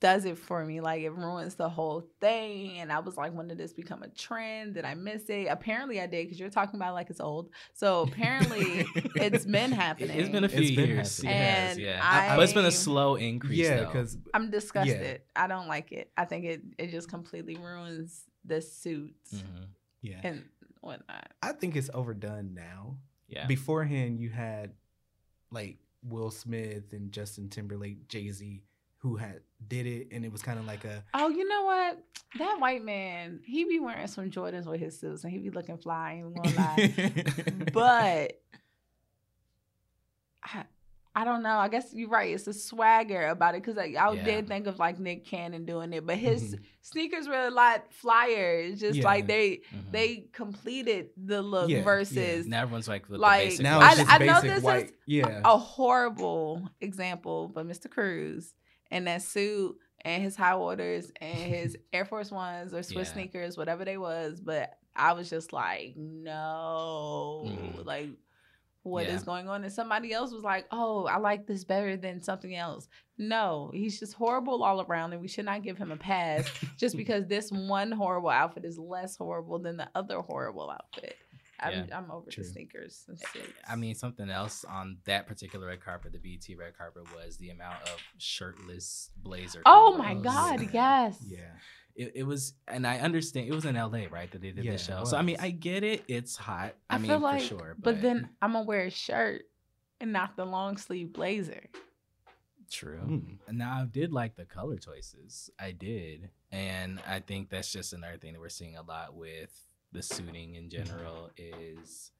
does 0.00 0.24
it 0.24 0.38
for 0.38 0.64
me. 0.64 0.80
Like 0.80 1.02
it 1.02 1.10
ruins 1.10 1.56
the 1.56 1.68
whole 1.68 2.06
thing. 2.20 2.78
And 2.78 2.92
I 2.92 3.00
was 3.00 3.16
like, 3.16 3.32
when 3.34 3.48
did 3.48 3.58
this 3.58 3.72
become 3.72 4.02
a 4.02 4.08
trend? 4.08 4.74
Did 4.74 4.84
I 4.84 4.94
miss 4.94 5.24
it? 5.28 5.46
Apparently 5.50 6.00
I 6.00 6.06
did 6.06 6.26
because 6.26 6.38
you're 6.38 6.50
talking 6.50 6.76
about 6.78 6.94
like 6.94 7.10
it's 7.10 7.20
old. 7.20 7.50
So 7.74 8.02
apparently 8.02 8.86
it's 9.16 9.44
been 9.44 9.72
happening. 9.84 10.18
It's 10.18 10.28
been 10.28 10.44
a 10.44 10.48
few 10.48 10.60
It's 10.60 10.76
been 10.76 10.88
years. 10.88 11.18
It 11.20 11.26
happening. 11.26 11.42
has, 11.46 11.76
And 11.76 11.84
yeah. 11.86 12.00
I- 12.02 12.36
but 12.36 12.42
it's 12.44 12.52
been 12.52 12.64
a 12.64 12.70
slow 12.70 13.16
increase. 13.16 13.58
yeah, 13.58 13.84
because 13.84 14.16
I'm 14.32 14.50
disgusted. 14.50 15.22
I 15.34 15.46
don't 15.48 15.66
like 15.68 15.90
it. 15.92 16.10
I 16.16 16.24
think 16.24 16.44
it 16.44 16.62
it 16.78 16.90
just 16.90 17.08
completely 17.08 17.56
ruins 17.56 18.22
the 18.44 18.60
suits 18.62 19.34
Mhm. 19.34 19.66
yeah, 20.00 20.20
and 20.22 20.44
whatnot. 20.80 21.28
I 21.42 21.52
think 21.52 21.74
it's 21.76 21.90
overdone 21.92 22.54
now. 22.54 22.98
yeah. 23.26 23.46
Beforehand, 23.46 24.20
you 24.20 24.30
had 24.30 24.72
like 25.50 25.78
Will 26.04 26.30
Smith 26.30 26.92
and 26.92 27.10
Justin 27.10 27.48
Timberlake, 27.48 28.06
Jay 28.08 28.30
Z, 28.30 28.62
who 28.98 29.16
had 29.16 29.40
did 29.66 29.86
it, 29.86 30.08
and 30.12 30.24
it 30.24 30.30
was 30.32 30.42
kind 30.42 30.58
of 30.58 30.66
like 30.66 30.84
a 30.84 31.04
Oh, 31.14 31.28
you 31.28 31.46
know 31.48 31.64
what? 31.64 31.98
That 32.38 32.60
white 32.60 32.84
man, 32.84 33.40
he 33.44 33.64
be 33.64 33.80
wearing 33.80 34.06
some 34.06 34.30
Jordans 34.30 34.66
with 34.66 34.80
his 34.80 34.98
suits 35.00 35.24
and 35.24 35.32
he 35.32 35.38
be 35.38 35.50
looking 35.50 35.78
fly. 35.78 36.10
I 36.10 36.14
ain't 36.16 36.34
gonna 36.34 36.56
lie. 36.56 37.24
but 37.72 38.40
I, 40.44 40.64
I 41.14 41.24
don't 41.24 41.42
know. 41.42 41.58
I 41.58 41.68
guess 41.68 41.92
you're 41.92 42.08
right. 42.08 42.32
It's 42.32 42.46
a 42.46 42.52
swagger 42.52 43.26
about 43.28 43.54
it 43.56 43.62
because 43.62 43.76
like, 43.76 43.96
I 43.96 44.12
Yeah. 44.12 44.24
did 44.24 44.46
think 44.48 44.66
of 44.66 44.78
like 44.78 45.00
Nick 45.00 45.24
Cannon 45.26 45.64
doing 45.64 45.92
it, 45.92 46.06
but 46.06 46.16
his 46.16 46.54
Mhm. 46.54 46.60
sneakers 46.82 47.26
were 47.26 47.46
a 47.46 47.50
lot 47.50 47.92
flyer. 47.92 48.60
It's 48.60 48.80
just 48.80 48.98
Yeah. 48.98 49.04
like 49.04 49.26
they 49.26 49.62
Mhm. 49.74 49.90
they 49.90 50.16
completed 50.32 51.08
the 51.16 51.42
look 51.42 51.68
Yeah, 51.70 51.78
yeah. 51.78 51.84
versus 51.84 52.46
now 52.46 52.62
everyone's 52.62 52.86
like 52.88 53.08
with 53.08 53.20
like, 53.20 53.40
the 53.40 53.46
basic 53.48 53.62
now 53.64 53.78
white 53.78 53.90
it's 53.92 54.00
I- 54.00 54.02
just 54.04 54.20
I 54.20 54.24
know 54.26 54.40
this 54.54 54.62
white. 54.62 54.84
is 54.86 54.92
yeah, 55.06 55.40
a 55.44 55.58
horrible 55.58 56.68
example, 56.80 57.48
but 57.52 57.66
Mr. 57.66 57.90
Cruz 57.90 58.54
and 58.90 59.06
that 59.06 59.22
suit 59.22 59.76
and 60.04 60.22
his 60.22 60.36
high 60.36 60.54
waters 60.54 61.10
and 61.20 61.36
his 61.54 61.76
Air 61.92 62.04
Force 62.04 62.30
Ones 62.30 62.72
or 62.74 62.82
Swiss 62.82 63.08
Yeah. 63.08 63.14
sneakers, 63.14 63.56
whatever 63.56 63.84
they 63.84 63.98
was. 63.98 64.40
But 64.40 64.78
I 64.94 65.12
was 65.12 65.28
just 65.30 65.52
like, 65.52 65.94
no, 65.96 67.44
Mhm. 67.46 67.84
like 67.84 68.10
what 68.84 69.06
is 69.06 69.20
Yeah. 69.22 69.26
going 69.26 69.48
on? 69.48 69.64
And 69.64 69.72
somebody 69.72 70.12
else 70.14 70.32
was 70.32 70.44
like, 70.44 70.66
oh, 70.70 71.04
I 71.06 71.18
like 71.18 71.46
this 71.46 71.64
better 71.64 71.96
than 71.96 72.22
something 72.22 72.54
else. 72.54 72.88
No, 73.18 73.70
he's 73.74 73.98
just 73.98 74.14
horrible 74.14 74.62
all 74.62 74.80
around, 74.80 75.12
and 75.12 75.20
we 75.20 75.28
should 75.28 75.44
not 75.44 75.62
give 75.62 75.76
him 75.76 75.90
a 75.92 75.96
pass 75.96 76.48
just 76.78 76.96
because 76.96 77.26
this 77.26 77.50
one 77.52 77.90
horrible 77.92 78.30
outfit 78.30 78.64
is 78.64 78.78
less 78.78 79.16
horrible 79.16 79.58
than 79.58 79.76
the 79.76 79.88
other 79.94 80.20
horrible 80.22 80.70
outfit. 80.70 81.16
I'm, 81.60 81.88
I'm 81.92 82.10
over 82.10 82.30
True. 82.30 82.44
the 82.44 82.48
sneakers. 82.48 83.06
I 83.68 83.76
mean, 83.76 83.94
something 83.94 84.30
else 84.30 84.64
on 84.64 84.98
that 85.04 85.26
particular 85.26 85.66
red 85.66 85.80
carpet, 85.84 86.12
the 86.12 86.18
BT 86.18 86.54
red 86.54 86.76
carpet, 86.76 87.02
was 87.14 87.36
the 87.36 87.50
amount 87.50 87.82
of 87.82 87.96
shirtless 88.18 89.10
blazer. 89.16 89.62
oh 89.66 89.96
my. 89.96 90.14
God, 90.14 90.68
yes. 90.72 91.18
yeah. 91.26 91.40
It, 91.96 92.12
it 92.16 92.22
was, 92.22 92.54
and 92.68 92.86
I 92.86 92.98
understand 92.98 93.48
it 93.48 93.54
was 93.54 93.64
in 93.64 93.74
LA, 93.74 94.02
right? 94.10 94.30
That 94.30 94.40
they 94.40 94.52
did 94.52 94.64
Yeah, 94.64 94.72
the 94.72 94.78
show. 94.78 95.04
So 95.04 95.16
I 95.16 95.22
mean. 95.22 95.36
I 95.40 95.50
get 95.50 95.82
it. 95.82 96.04
It's 96.06 96.36
hot. 96.36 96.74
I, 96.88 96.94
I, 96.94 96.98
mean, 96.98 97.10
feel 97.10 97.18
like, 97.18 97.42
for 97.42 97.48
sure. 97.48 97.76
but, 97.78 98.00
then 98.00 98.28
I'm 98.40 98.52
gonna 98.52 98.64
wear 98.64 98.84
a 98.84 98.90
shirt 98.90 99.42
and 100.00 100.12
not 100.12 100.36
the 100.36 100.44
long 100.44 100.76
sleeve 100.76 101.12
blazer. 101.12 101.68
true. 102.70 103.00
Mm. 103.04 103.38
Now 103.52 103.80
I 103.80 103.84
did 103.84 104.12
like 104.12 104.36
the 104.36 104.44
color 104.44 104.76
choices. 104.76 105.50
I 105.58 105.72
did, 105.72 106.30
and 106.52 107.00
I 107.06 107.18
think 107.18 107.50
that's 107.50 107.72
just 107.72 107.92
another 107.92 108.16
thing 108.16 108.34
that 108.34 108.40
we're 108.40 108.48
seeing 108.48 108.76
a 108.76 108.82
lot 108.82 109.14
with 109.16 109.67
the 109.92 110.02
suiting 110.02 110.54
in 110.54 110.68
general 110.70 111.30
is 111.36 112.12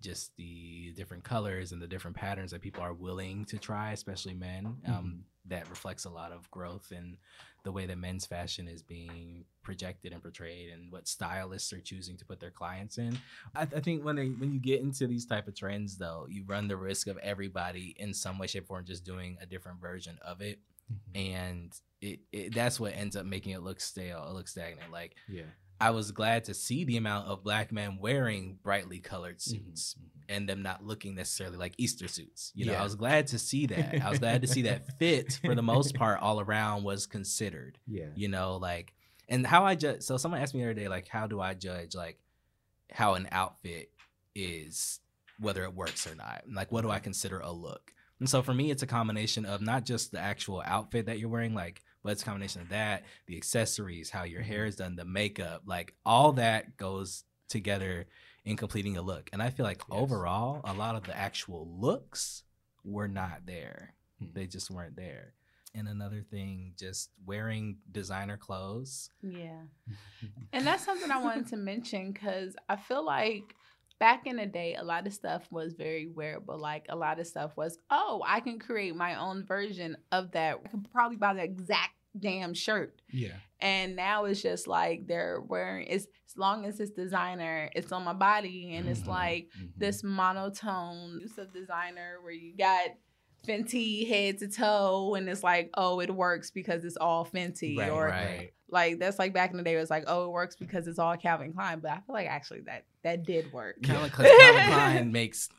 just 0.00 0.34
the 0.36 0.92
different 0.96 1.22
colors 1.24 1.72
and 1.72 1.82
the 1.82 1.86
different 1.86 2.16
patterns 2.16 2.50
that 2.52 2.62
people 2.62 2.82
are 2.82 2.94
willing 2.94 3.44
to 3.44 3.58
try, 3.58 3.92
especially 3.92 4.32
men. 4.34 4.76
Um, 4.86 5.24
that 5.46 5.68
reflects 5.68 6.04
a 6.04 6.10
lot 6.10 6.32
of 6.32 6.50
growth 6.50 6.92
in 6.92 7.16
the 7.64 7.72
way 7.72 7.84
that 7.86 7.98
men's 7.98 8.24
fashion 8.24 8.68
is 8.68 8.82
being 8.82 9.44
projected 9.62 10.12
and 10.12 10.22
portrayed, 10.22 10.70
and 10.70 10.90
what 10.92 11.08
stylists 11.08 11.72
are 11.72 11.80
choosing 11.80 12.16
to 12.18 12.24
put 12.24 12.40
their 12.40 12.50
clients 12.50 12.98
in. 12.98 13.18
I, 13.54 13.62
I 13.62 13.80
think 13.80 14.04
when 14.04 14.16
they, 14.16 14.28
when 14.28 14.52
you 14.52 14.60
get 14.60 14.80
into 14.80 15.06
these 15.06 15.26
type 15.26 15.48
of 15.48 15.54
trends, 15.56 15.96
though, 15.98 16.26
you 16.30 16.44
run 16.46 16.68
the 16.68 16.76
risk 16.76 17.06
of 17.06 17.18
everybody 17.18 17.94
in 17.98 18.14
some 18.14 18.38
way, 18.38 18.46
shape, 18.46 18.64
or 18.64 18.66
form 18.66 18.84
just 18.86 19.04
doing 19.04 19.36
a 19.40 19.46
different 19.46 19.80
version 19.80 20.18
of 20.24 20.40
it, 20.40 20.60
Mhm. 20.90 21.20
and 21.44 21.80
it, 22.00 22.20
it 22.32 22.54
that's 22.54 22.80
what 22.80 22.94
ends 22.96 23.14
up 23.16 23.24
making 23.26 23.52
it 23.52 23.62
look 23.62 23.80
stale. 23.80 24.26
It 24.28 24.32
looks 24.32 24.50
stagnant. 24.52 24.90
Like 24.90 25.14
Yeah. 25.28 25.44
I 25.80 25.90
was 25.90 26.12
glad 26.12 26.44
to 26.44 26.54
see 26.54 26.84
the 26.84 26.96
amount 26.98 27.28
of 27.28 27.42
black 27.42 27.72
men 27.72 27.98
wearing 28.00 28.58
brightly 28.62 28.98
colored 28.98 29.38
Mm-hmm. 29.38 29.66
suits 29.70 29.96
and 30.28 30.48
them 30.48 30.62
not 30.62 30.84
looking 30.84 31.14
necessarily 31.16 31.56
like 31.56 31.74
Easter 31.78 32.06
suits. 32.06 32.52
You 32.54 32.66
know, 32.66 32.72
Yeah. 32.72 32.80
I 32.80 32.84
was 32.84 32.94
glad 32.94 33.26
to 33.28 33.38
see 33.38 33.66
that. 33.66 34.00
I 34.02 34.10
was 34.10 34.18
glad 34.20 34.42
to 34.42 34.46
see 34.48 34.62
that 34.62 34.86
fit 34.98 35.40
for 35.44 35.54
the 35.54 35.62
most 35.62 35.94
part 35.94 36.20
all 36.20 36.40
around 36.40 36.84
was 36.84 37.06
considered. 37.06 37.78
Yeah. 37.86 38.10
You 38.14 38.28
know, 38.28 38.56
like 38.56 38.92
and 39.28 39.46
how 39.46 39.64
I 39.64 39.74
judge. 39.74 40.02
So 40.02 40.16
someone 40.16 40.40
asked 40.40 40.54
me 40.54 40.60
the 40.60 40.66
other 40.66 40.74
day, 40.74 40.88
like, 40.88 41.08
how 41.08 41.26
do 41.26 41.40
I 41.40 41.54
judge 41.54 41.94
like 41.94 42.18
how 42.92 43.14
an 43.14 43.28
outfit 43.32 43.90
is 44.34 45.00
whether 45.38 45.64
it 45.64 45.74
works 45.74 46.06
or 46.06 46.14
not? 46.14 46.44
Like, 46.52 46.70
what 46.70 46.82
do 46.82 46.90
I 46.90 46.98
consider 46.98 47.40
a 47.40 47.50
look? 47.52 47.92
And 48.18 48.28
so 48.28 48.42
for 48.42 48.52
me, 48.52 48.70
it's 48.70 48.82
a 48.82 48.86
combination 48.86 49.46
of 49.46 49.62
not 49.62 49.84
just 49.84 50.12
the 50.12 50.18
actual 50.20 50.62
outfit 50.66 51.06
that 51.06 51.18
you're 51.18 51.30
wearing, 51.30 51.54
like, 51.54 51.82
but 52.02 52.12
it's 52.12 52.22
a 52.22 52.24
combination 52.24 52.62
of 52.62 52.68
that, 52.70 53.04
the 53.26 53.36
accessories, 53.36 54.10
how 54.10 54.22
your 54.24 54.42
hair 54.42 54.64
is 54.66 54.76
done, 54.76 54.96
the 54.96 55.04
makeup, 55.04 55.62
like 55.66 55.94
all 56.04 56.32
that 56.32 56.76
goes 56.76 57.24
together 57.48 58.06
in 58.44 58.56
completing 58.56 58.96
a 58.96 59.02
look. 59.02 59.28
And 59.32 59.42
I 59.42 59.50
feel 59.50 59.64
like 59.66 59.82
Yes. 59.90 59.98
overall, 60.00 60.60
a 60.64 60.72
lot 60.72 60.94
of 60.96 61.04
the 61.04 61.16
actual 61.16 61.68
looks 61.78 62.44
were 62.84 63.08
not 63.08 63.44
there. 63.46 63.94
Hmm. 64.18 64.26
They 64.32 64.46
just 64.46 64.70
weren't 64.70 64.96
there. 64.96 65.34
And 65.74 65.86
another 65.86 66.22
thing, 66.22 66.72
just 66.76 67.10
wearing 67.24 67.76
designer 67.92 68.36
clothes. 68.36 69.10
Yeah. 69.22 69.62
And 70.52 70.66
that's 70.66 70.84
something 70.84 71.10
I 71.12 71.22
wanted 71.22 71.46
to 71.48 71.56
mention 71.56 72.10
because 72.12 72.56
I 72.68 72.74
feel 72.76 73.04
like 73.04 73.54
back 74.00 74.26
in 74.26 74.36
the 74.36 74.46
day, 74.46 74.74
a 74.74 74.82
lot 74.82 75.06
of 75.06 75.12
stuff 75.14 75.42
was 75.52 75.74
very 75.74 76.08
wearable. 76.08 76.58
Like 76.58 76.86
a 76.88 76.96
lot 76.96 77.20
of 77.20 77.26
stuff 77.28 77.56
was, 77.56 77.78
oh, 77.90 78.24
I 78.26 78.40
can 78.40 78.58
create 78.58 78.96
my 78.96 79.14
own 79.14 79.44
version 79.44 79.96
of 80.10 80.32
that. 80.32 80.58
I 80.64 80.68
could 80.68 80.90
probably 80.92 81.18
buy 81.18 81.34
the 81.34 81.44
exact 81.44 81.92
damn 82.18 82.54
shirt. 82.54 83.00
Yeah. 83.12 83.36
And 83.60 83.94
now 83.94 84.24
it's 84.24 84.42
just 84.42 84.66
like 84.66 85.06
they're 85.06 85.40
wearing 85.40 85.86
it's 85.86 86.06
as 86.28 86.36
long 86.36 86.64
as 86.64 86.80
it's 86.80 86.90
designer, 86.90 87.70
it's 87.76 87.92
on 87.92 88.02
my 88.04 88.12
body, 88.14 88.74
and 88.74 88.88
it's 88.88 89.02
Mhm. 89.02 89.06
like 89.08 89.48
Mhm. 89.56 89.70
this 89.76 90.02
monotone 90.02 91.20
use 91.20 91.38
of 91.38 91.52
designer 91.52 92.18
where 92.22 92.32
you 92.32 92.56
got 92.56 92.90
Fenty 93.46 94.06
head 94.06 94.38
to 94.38 94.48
toe, 94.48 95.14
and 95.14 95.26
it's 95.28 95.42
like, 95.42 95.70
oh, 95.74 96.00
it 96.00 96.10
works 96.14 96.50
because 96.50 96.84
it's 96.84 96.96
all 96.98 97.24
Fenty, 97.24 97.78
Right, 97.78 97.90
or 97.90 98.06
right. 98.08 98.52
Like 98.72 98.98
that's 98.98 99.18
like 99.18 99.32
back 99.32 99.50
in 99.50 99.56
the 99.56 99.62
day, 99.62 99.74
it 99.76 99.80
was 99.80 99.90
like, 99.90 100.04
oh, 100.06 100.24
it 100.26 100.30
works 100.30 100.56
because 100.56 100.86
it's 100.86 100.98
all 100.98 101.16
Calvin 101.16 101.52
Klein. 101.52 101.80
But 101.80 101.90
I 101.92 101.94
feel 101.96 102.14
like 102.14 102.28
actually 102.28 102.60
that 102.62 102.84
that 103.02 103.24
did 103.24 103.52
work. 103.52 103.82
Calvin, 103.82 104.10
'cause 104.10 104.26
Calvin 104.26 104.66
Klein 104.66 105.12
makes. 105.20 105.48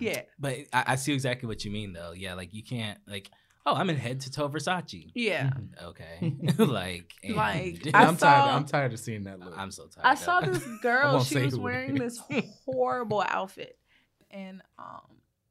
Yeah, 0.00 0.22
But 0.38 0.60
I, 0.72 0.84
I 0.88 0.96
see 0.96 1.12
exactly 1.12 1.46
what 1.46 1.62
you 1.64 1.70
mean, 1.70 1.92
though. 1.92 2.12
Yeah, 2.12 2.32
like 2.34 2.54
you 2.54 2.62
can't 2.62 2.98
like. 3.06 3.30
Oh, 3.66 3.74
I'm 3.74 3.90
in 3.90 3.96
head 3.96 4.20
to 4.20 4.30
toe 4.30 4.48
Versace. 4.48 5.10
yeah. 5.14 5.50
Okay, 5.82 6.34
like, 6.58 7.12
Like, 7.28 7.84
Yeah, 7.84 7.92
I 7.98 8.06
I'm 8.06 8.16
saw- 8.16 8.32
tired. 8.32 8.50
I'm 8.56 8.64
tired 8.64 8.92
of 8.94 8.98
seeing 8.98 9.24
that 9.24 9.40
look. 9.40 9.52
I'm 9.58 9.70
so 9.70 9.86
tired. 9.88 10.06
I 10.06 10.12
of 10.14 10.18
saw 10.18 10.38
it. 10.38 10.52
this 10.54 10.64
I 10.66 10.76
girl. 10.80 11.12
won't 11.16 11.26
She 11.26 11.38
was 11.40 11.58
wearing 11.58 11.96
this 11.96 12.18
horrible 12.64 13.22
outfit, 13.28 13.76
and 14.30 14.62
um, 14.78 15.02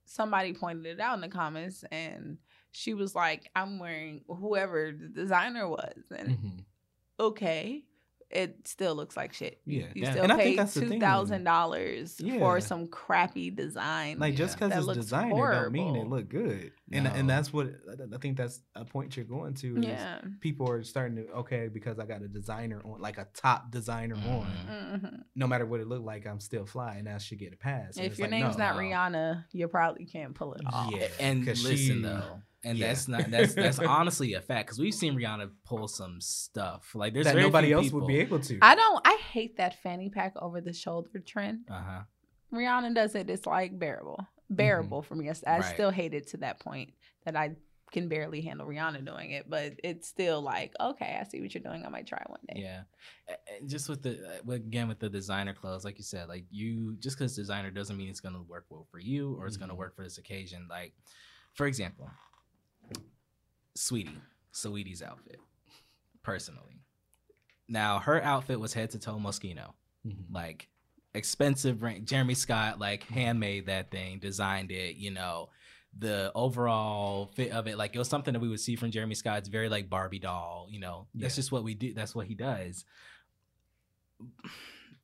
somebody 0.06 0.53
pointed 0.53 0.88
it 0.88 0.99
out 0.99 1.13
in 1.13 1.21
the 1.21 1.27
comments, 1.27 1.84
and 1.91 2.39
she 2.77 2.93
was 2.93 3.15
like, 3.15 3.49
"I'm 3.55 3.79
wearing 3.79 4.21
whoever 4.27 4.91
the 4.91 5.07
designer 5.07 5.67
was," 5.67 6.03
and 6.15 6.29
Mhm. 6.29 6.63
okay, 7.19 7.83
it 8.29 8.67
still 8.67 8.93
looks 8.93 9.15
like 9.15 9.31
shit. 9.31 9.61
Yeah. 9.65 9.85
you 9.95 10.01
Yeah. 10.03 10.11
still 10.11 10.23
And 10.23 10.33
I 10.33 10.35
think 10.35 10.57
that's 10.57 10.73
the 10.73 10.81
thing. 10.81 10.89
two 10.91 10.99
thousand 10.99 11.45
dollars 11.45 12.19
Yeah. 12.19 12.39
for 12.39 12.59
some 12.59 12.87
crappy 12.89 13.51
design. 13.51 14.19
Like 14.19 14.35
just 14.35 14.57
because 14.59 14.75
it's 14.75 14.85
looks 14.85 14.97
designer 14.99 15.29
don't 15.53 15.71
mean 15.71 15.87
it 15.87 15.99
horrible. 15.99 16.09
look 16.17 16.27
good. 16.29 16.73
And 16.91 17.05
No. 17.05 17.11
and 17.11 17.29
that's 17.29 17.53
what 17.53 17.67
I 18.13 18.17
think 18.17 18.35
that's 18.35 18.61
a 18.75 18.83
point 18.83 19.15
you're 19.15 19.25
going 19.25 19.53
to. 19.55 19.77
Is 19.77 19.85
yeah. 19.85 20.19
People 20.41 20.69
are 20.69 20.83
starting 20.83 21.15
to 21.15 21.29
okay 21.35 21.69
because 21.69 21.99
I 21.99 22.05
got 22.05 22.21
a 22.21 22.27
designer 22.27 22.81
on, 22.83 22.99
like 22.99 23.17
a 23.17 23.29
top 23.33 23.71
designer 23.71 24.15
on. 24.15 24.45
Mhm. 24.67 25.01
Mhm. 25.01 25.23
No 25.35 25.47
matter 25.47 25.65
what 25.65 25.79
it 25.79 25.87
looked 25.87 26.05
like, 26.05 26.27
I'm 26.27 26.41
still 26.41 26.65
fly, 26.65 26.95
and 26.97 27.07
that 27.07 27.21
should 27.21 27.39
get 27.39 27.53
a 27.53 27.57
pass. 27.57 27.95
And 27.95 28.05
If 28.07 28.19
your 28.19 28.27
like, 28.27 28.41
name's 28.41 28.57
no. 28.57 28.65
not 28.65 28.75
no. 28.75 28.81
Rihanna, 28.81 29.45
you 29.53 29.69
probably 29.69 30.03
can't 30.05 30.35
pull 30.35 30.53
it 30.53 30.61
off. 30.65 30.93
Yeah. 30.93 31.07
and 31.21 31.45
'cause 31.47 31.63
listen 31.63 31.95
she- 31.97 32.01
though, 32.01 32.41
and 32.67 32.77
yeah. 32.77 32.88
that's 32.88 33.08
not 33.08 33.32
that's 33.32 33.56
that's 33.56 33.80
honestly 33.80 34.34
a 34.34 34.41
fact 34.41 34.67
because 34.67 34.80
we've 34.80 34.93
seen 34.93 35.15
Rihanna 35.15 35.49
pull 35.65 35.88
some 35.88 36.19
stuff 36.21 36.93
like 36.93 37.13
there's 37.13 37.25
that 37.25 37.36
nobody 37.36 37.73
else 37.73 37.86
people, 37.86 38.01
would 38.01 38.08
be 38.08 38.19
able 38.19 38.39
to. 38.39 38.60
I 38.62 38.75
don't. 38.75 39.01
I 39.06 39.17
hate 39.32 39.58
that 39.58 39.82
fanny 39.82 40.10
pack 40.10 40.34
over 40.41 40.62
the 40.62 40.73
shoulder 40.73 41.19
trend. 41.25 41.62
Uh 41.69 41.82
huh. 41.82 42.01
Rihanna 42.53 42.93
does 42.95 43.15
it. 43.15 43.30
It's 43.30 43.45
like 43.45 43.77
bearable, 43.77 44.25
bearable 44.49 45.01
for 45.01 45.15
me. 45.15 45.30
I, 45.30 45.34
I 45.45 45.60
Right. 45.60 45.65
still 45.65 45.91
hate 45.91 46.13
it 46.13 46.27
to 46.30 46.38
that 46.38 46.60
point 46.60 46.93
that 47.25 47.36
I 47.36 47.56
can 47.91 48.10
barely 48.10 48.41
handle 48.41 48.67
Rihanna 48.67 49.06
doing 49.06 49.32
it, 49.32 49.49
but 49.49 49.73
it's 49.82 50.08
still 50.10 50.41
like, 50.41 50.73
okay, 50.80 51.17
I 51.19 51.23
see 51.23 51.39
what 51.41 51.53
you're 51.53 51.63
doing. 51.63 51.86
I 51.86 51.89
might 51.89 52.06
try 52.06 52.21
one 52.27 52.39
day. 52.47 52.62
Yeah, 52.62 52.82
and 53.60 53.69
just 53.69 53.88
with 53.88 54.03
the 54.03 54.41
uh, 54.47 54.51
again 54.51 54.88
with 54.89 54.99
the 54.99 55.10
designer 55.10 55.53
clothes, 55.53 55.86
like 55.86 55.97
you 55.97 56.03
said, 56.03 56.27
like 56.27 56.45
you 56.49 56.95
just 56.99 57.17
because 57.17 57.36
designer 57.36 57.71
doesn't 57.71 57.95
mean 57.95 58.10
it's 58.10 58.19
gonna 58.19 58.41
work 58.41 58.65
well 58.69 58.88
for 58.91 58.99
you 58.99 59.36
or 59.39 59.47
it's 59.47 59.58
gonna 59.58 59.73
Mhm. 59.73 59.77
work 59.77 59.95
for 59.95 60.03
this 60.03 60.17
occasion. 60.17 60.67
Like, 60.69 60.93
for 61.53 61.65
example, 61.65 62.10
Saweetie. 63.77 64.19
Saweetie's 64.53 65.01
outfit, 65.03 65.39
personally. 66.23 66.81
Now 67.67 67.99
her 67.99 68.21
outfit 68.23 68.59
was 68.59 68.73
head 68.73 68.89
to 68.91 68.99
toe 68.99 69.17
Moschino, 69.17 69.73
Mhm. 70.05 70.25
like 70.31 70.69
expensive 71.13 71.79
brand. 71.79 72.07
Jeremy 72.07 72.33
Scott 72.33 72.79
like 72.79 73.03
handmade 73.03 73.65
that 73.67 73.91
thing, 73.91 74.19
designed 74.19 74.71
it. 74.71 74.95
You 74.95 75.11
know, 75.11 75.49
the 75.97 76.31
overall 76.35 77.27
fit 77.27 77.51
of 77.51 77.67
it, 77.67 77.77
like 77.77 77.95
it 77.95 77.99
was 77.99 78.07
something 78.09 78.33
that 78.33 78.39
we 78.39 78.49
would 78.49 78.59
see 78.59 78.75
from 78.75 78.91
Jeremy 78.91 79.15
Scott. 79.15 79.39
It's 79.39 79.47
very 79.49 79.67
like 79.69 79.89
Barbie 79.89 80.19
doll. 80.19 80.67
You 80.69 80.79
know, 80.79 81.07
that's 81.13 81.35
Yeah. 81.35 81.39
just 81.39 81.51
what 81.51 81.63
we 81.63 81.73
do. 81.75 81.93
That's 81.93 82.13
what 82.15 82.27
he 82.27 82.35
does. 82.35 82.85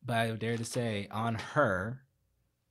But 0.06 0.18
I 0.18 0.32
dare 0.36 0.58
to 0.58 0.66
say, 0.66 1.08
on 1.10 1.36
her, 1.36 2.03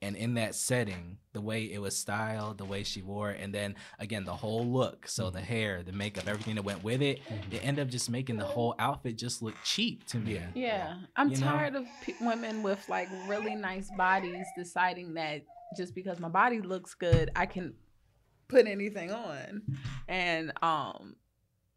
and 0.03 0.17
in 0.17 0.35
that 0.35 0.55
setting, 0.55 1.19
the 1.33 1.41
way 1.41 1.65
it 1.73 1.81
was 1.81 1.97
styled, 1.97 2.59
the 2.59 2.65
way 2.65 2.83
she 2.83 3.01
wore 3.03 3.31
it, 3.31 3.41
and 3.41 3.55
then 3.55 3.75
again 3.99 4.25
the 4.25 4.35
whole 4.35 4.67
look. 4.67 5.09
So 5.09 5.31
the 5.31 5.41
hair, 5.41 5.83
the 5.83 5.93
makeup, 5.93 6.25
everything 6.27 6.57
that 6.57 6.65
went 6.65 6.83
with 6.85 7.01
it, 7.01 7.21
Mhm. 7.31 7.55
it 7.55 7.65
ended 7.65 7.87
up 7.87 7.91
just 7.91 8.11
making 8.11 8.37
the 8.37 8.45
whole 8.45 8.75
outfit 8.79 9.17
just 9.17 9.43
look 9.43 9.55
cheap 9.65 10.07
to 10.09 10.19
me. 10.19 10.35
Yeah. 10.35 10.49
Yeah, 10.55 10.95
I'm 11.17 11.31
You 11.31 11.39
know? 11.39 11.47
tired 11.47 11.75
of 11.77 11.87
p- 12.01 12.17
women 12.21 12.63
with 12.63 12.87
like 12.89 13.09
really 13.13 13.55
nice 13.55 13.91
bodies 13.91 14.53
deciding 14.55 15.15
that 15.15 15.43
just 15.75 15.95
because 15.95 16.19
my 16.21 16.29
body 16.29 16.61
looks 16.61 16.95
good, 16.95 17.31
I 17.35 17.47
can 17.47 17.75
put 18.49 18.67
anything 18.67 19.11
on, 19.13 19.63
and 20.09 20.53
um, 20.63 21.17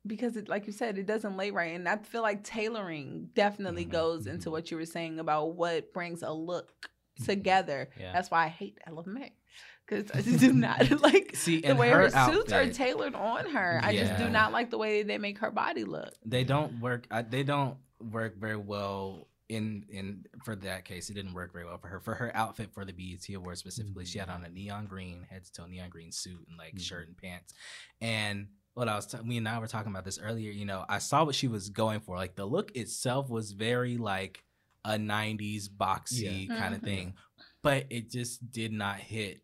because 0.05 0.35
it, 0.35 0.49
like 0.49 0.67
you 0.67 0.73
said, 0.73 0.97
it 0.97 1.05
doesn't 1.05 1.37
lay 1.37 1.51
right, 1.51 1.73
and 1.75 1.87
I 1.87 1.97
feel 1.97 2.21
like 2.21 2.43
tailoring 2.43 3.29
definitely 3.33 3.85
Mhm, 3.85 3.91
goes 3.91 4.27
into 4.27 4.49
mhm. 4.49 4.51
what 4.51 4.71
you 4.71 4.77
were 4.77 4.85
saying 4.85 5.19
about 5.19 5.55
what 5.55 5.93
brings 5.93 6.21
a 6.21 6.33
look 6.33 6.89
together. 7.23 7.89
Yeah. 7.99 8.11
That's 8.13 8.29
why 8.31 8.45
I 8.45 8.47
hate 8.49 8.79
LMA. 8.87 9.31
Because 9.87 10.09
I 10.11 10.21
just 10.21 10.39
do 10.39 10.51
not 10.51 10.89
like 11.01 11.35
See, 11.35 11.61
the 11.61 11.75
way 11.75 11.89
her 11.89 12.09
her, 12.09 12.31
suits 12.33 12.51
are 12.51 12.67
tailored 12.69 13.13
on 13.13 13.45
her. 13.51 13.79
I 13.83 13.95
just 13.95 14.17
do 14.17 14.29
not 14.29 14.51
like 14.51 14.71
the 14.71 14.77
way 14.79 15.03
they 15.03 15.17
make 15.19 15.37
her 15.39 15.51
body 15.51 15.83
look. 15.83 16.11
They 16.25 16.43
don't 16.43 16.79
work. 16.81 17.05
I, 17.11 17.21
they 17.21 17.43
don't 17.43 17.77
work 17.99 18.35
very 18.37 18.57
well 18.57 19.27
in 19.47 19.85
in 19.89 20.25
for 20.43 20.55
that 20.55 20.85
case. 20.85 21.11
It 21.11 21.13
didn't 21.13 21.35
work 21.35 21.53
very 21.53 21.65
well 21.65 21.77
for 21.77 21.87
her. 21.87 21.99
For 21.99 22.15
her 22.15 22.31
outfit 22.35 22.71
for 22.73 22.83
the 22.83 22.93
BET 22.93 23.29
Awards 23.35 23.59
specifically, 23.59 24.05
she 24.05 24.17
had 24.17 24.27
on 24.27 24.43
a 24.43 24.49
neon 24.49 24.87
green 24.87 25.23
head 25.29 25.45
to 25.45 25.51
toe 25.51 25.67
neon 25.67 25.89
green 25.91 26.11
suit 26.11 26.43
and 26.49 26.57
like 26.57 26.73
Mhm. 26.73 26.81
shirt 26.81 27.07
and 27.07 27.15
pants. 27.17 27.53
And 28.01 28.47
what 28.73 28.89
I 28.89 28.95
was, 28.95 29.05
t- 29.05 29.19
me 29.23 29.37
and 29.37 29.47
I 29.47 29.59
were 29.59 29.67
talking 29.67 29.91
about 29.91 30.03
this 30.03 30.17
earlier. 30.19 30.51
You 30.51 30.65
know, 30.65 30.83
I 30.89 30.97
saw 30.97 31.23
what 31.23 31.35
she 31.35 31.47
was 31.47 31.69
going 31.69 31.99
for. 31.99 32.15
Like 32.17 32.35
the 32.35 32.45
look 32.47 32.75
itself 32.75 33.29
was 33.29 33.51
very 33.51 33.97
like 33.97 34.43
a 34.85 34.97
'90s 34.97 35.67
boxy 35.69 36.47
Yeah. 36.47 36.57
kind 36.57 36.73
of 36.75 36.81
Mhm. 36.81 36.85
thing, 36.85 37.13
but 37.61 37.87
it 37.89 38.09
just 38.09 38.51
did 38.51 38.71
not 38.71 38.99
hit 38.99 39.43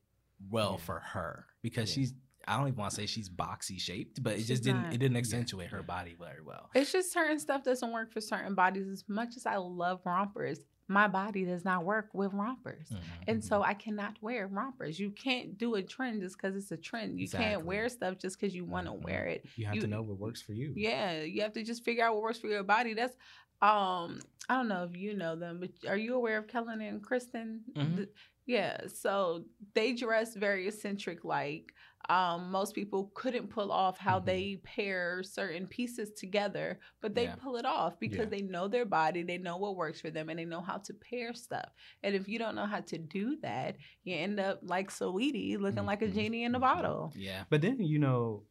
well 0.50 0.74
Yeah. 0.80 0.86
for 0.86 1.00
her 1.00 1.48
because 1.62 1.90
Yeah. 1.90 2.04
she's. 2.04 2.14
I 2.48 2.58
don't 2.58 2.68
even 2.70 2.80
want 2.80 2.90
to 2.90 2.96
say 2.96 3.06
she's 3.06 3.30
boxy 3.30 3.80
shaped, 3.80 4.22
but 4.24 4.34
it 4.34 4.38
She's 4.38 4.48
just 4.48 4.64
didn't. 4.64 4.82
not. 4.84 4.94
It 4.94 4.98
didn't 4.98 5.14
Yeah. 5.14 5.20
accentuate 5.20 5.70
her 5.70 5.84
body 5.84 6.16
very 6.16 6.42
well. 6.42 6.72
It's 6.74 6.92
just 6.92 7.12
certain 7.14 7.40
stuff 7.40 7.64
doesn't 7.64 7.92
work 7.92 8.12
for 8.12 8.20
certain 8.20 8.56
bodies. 8.56 8.88
As 8.88 9.08
much 9.08 9.38
as 9.38 9.46
I 9.46 9.58
love 9.58 10.02
rompers, 10.06 10.60
my 10.88 11.08
body 11.08 11.46
does 11.46 11.64
not 11.64 11.86
work 11.86 12.10
with 12.16 12.34
rompers. 12.34 12.90
Mhm. 12.90 13.00
And 13.28 13.46
so 13.46 13.62
I 13.62 13.76
cannot 13.76 14.20
wear 14.24 14.48
rompers. 14.48 15.00
You 15.00 15.12
can't 15.12 15.56
do 15.56 15.76
a 15.76 15.84
trend 15.84 16.22
just 16.24 16.36
because 16.36 16.56
it's 16.56 16.72
a 16.72 16.78
trend. 16.78 17.20
You 17.22 17.30
can't 17.30 17.64
wear 17.64 17.88
stuff 17.90 18.18
just 18.18 18.40
because 18.40 18.56
you 18.56 18.66
want 18.66 18.88
to 18.88 18.94
Mhm. 18.94 19.04
wear 19.04 19.28
it. 19.28 19.46
You 19.56 19.68
have 19.68 19.76
You- 19.76 19.82
to 19.82 19.88
know 19.88 20.02
what 20.02 20.18
works 20.18 20.42
for 20.42 20.54
you. 20.54 20.74
Yeah, 20.76 21.22
you 21.22 21.44
have 21.44 21.54
to 21.54 21.64
just 21.64 21.86
figure 21.86 22.04
out 22.04 22.16
what 22.16 22.24
works 22.24 22.40
for 22.40 22.48
your 22.48 22.64
body. 22.64 22.94
That's 22.96 23.16
um 23.62 24.20
I 24.50 24.56
don't 24.56 24.68
know 24.68 24.84
if 24.84 24.98
you 24.98 25.14
know 25.14 25.36
them, 25.36 25.60
but 25.60 25.72
are 25.90 25.98
you 25.98 26.16
aware 26.16 26.38
of 26.38 26.48
Kellen 26.48 26.82
and 26.82 27.02
Kristen? 27.04 27.62
Mhm. 27.76 27.96
Th- 27.98 28.10
Yeah, 28.48 28.88
so 28.88 29.46
they 29.76 29.94
dress 29.94 30.36
very 30.36 30.68
eccentric 30.68 31.24
like 31.24 31.74
um 32.10 32.50
most 32.52 32.74
people 32.76 33.12
couldn't 33.14 33.50
pull 33.50 33.72
off 33.72 33.98
how 34.00 34.20
Mhm. 34.20 34.26
they 34.26 34.58
pair 34.64 35.22
certain 35.24 35.68
pieces 35.68 36.12
together, 36.14 36.80
but 37.02 37.14
they 37.16 37.28
Yeah. 37.28 37.36
pull 37.36 37.56
it 37.58 37.66
off 37.66 38.00
because 38.00 38.26
Yeah. 38.26 38.30
they 38.30 38.42
know 38.42 38.68
their 38.68 38.86
body, 38.86 39.24
they 39.24 39.38
know 39.38 39.58
what 39.58 39.76
works 39.78 40.02
for 40.02 40.10
them 40.12 40.30
and 40.30 40.40
they 40.40 40.46
know 40.46 40.62
how 40.62 40.78
to 40.80 40.94
pair 40.94 41.34
stuff. 41.34 41.70
And 42.04 42.16
if 42.16 42.28
you 42.28 42.40
don't 42.40 42.56
know 42.56 42.66
how 42.66 42.82
to 42.82 42.98
do 42.98 43.38
that, 43.42 43.78
you 44.04 44.16
end 44.16 44.40
up 44.40 44.60
like 44.64 44.90
Saweetie 44.90 45.58
looking 45.60 45.86
like 45.86 46.02
a 46.02 46.08
Mhm. 46.08 46.14
genie 46.14 46.44
in 46.44 46.56
a 46.56 46.60
Mhm. 46.60 46.62
bottle. 46.62 47.14
Yeah. 47.14 47.46
But 47.50 47.62
then 47.62 47.80
you 47.82 48.00
know, 48.00 48.44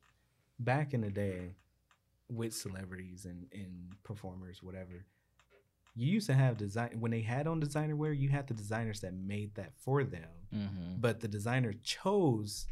back 0.59 0.94
in 0.94 1.01
the 1.03 1.11
day, 1.11 1.57
with 2.30 2.54
celebrities 2.54 3.24
and, 3.24 3.46
and 3.52 3.92
performers, 4.04 4.62
whatever, 4.62 5.04
you 5.96 6.06
used 6.12 6.26
to 6.28 6.34
have 6.34 6.56
design 6.56 6.96
when 7.00 7.10
they 7.10 7.20
had 7.20 7.46
on 7.46 7.58
designer 7.60 7.96
wear. 7.96 8.12
You 8.12 8.28
had 8.28 8.46
the 8.46 8.54
designers 8.54 9.00
that 9.00 9.12
made 9.14 9.54
that 9.56 9.72
for 9.76 10.04
them, 10.04 10.28
Mm-hmm. 10.54 11.00
but 11.00 11.20
the 11.20 11.28
designer 11.28 11.72
chose 11.82 12.66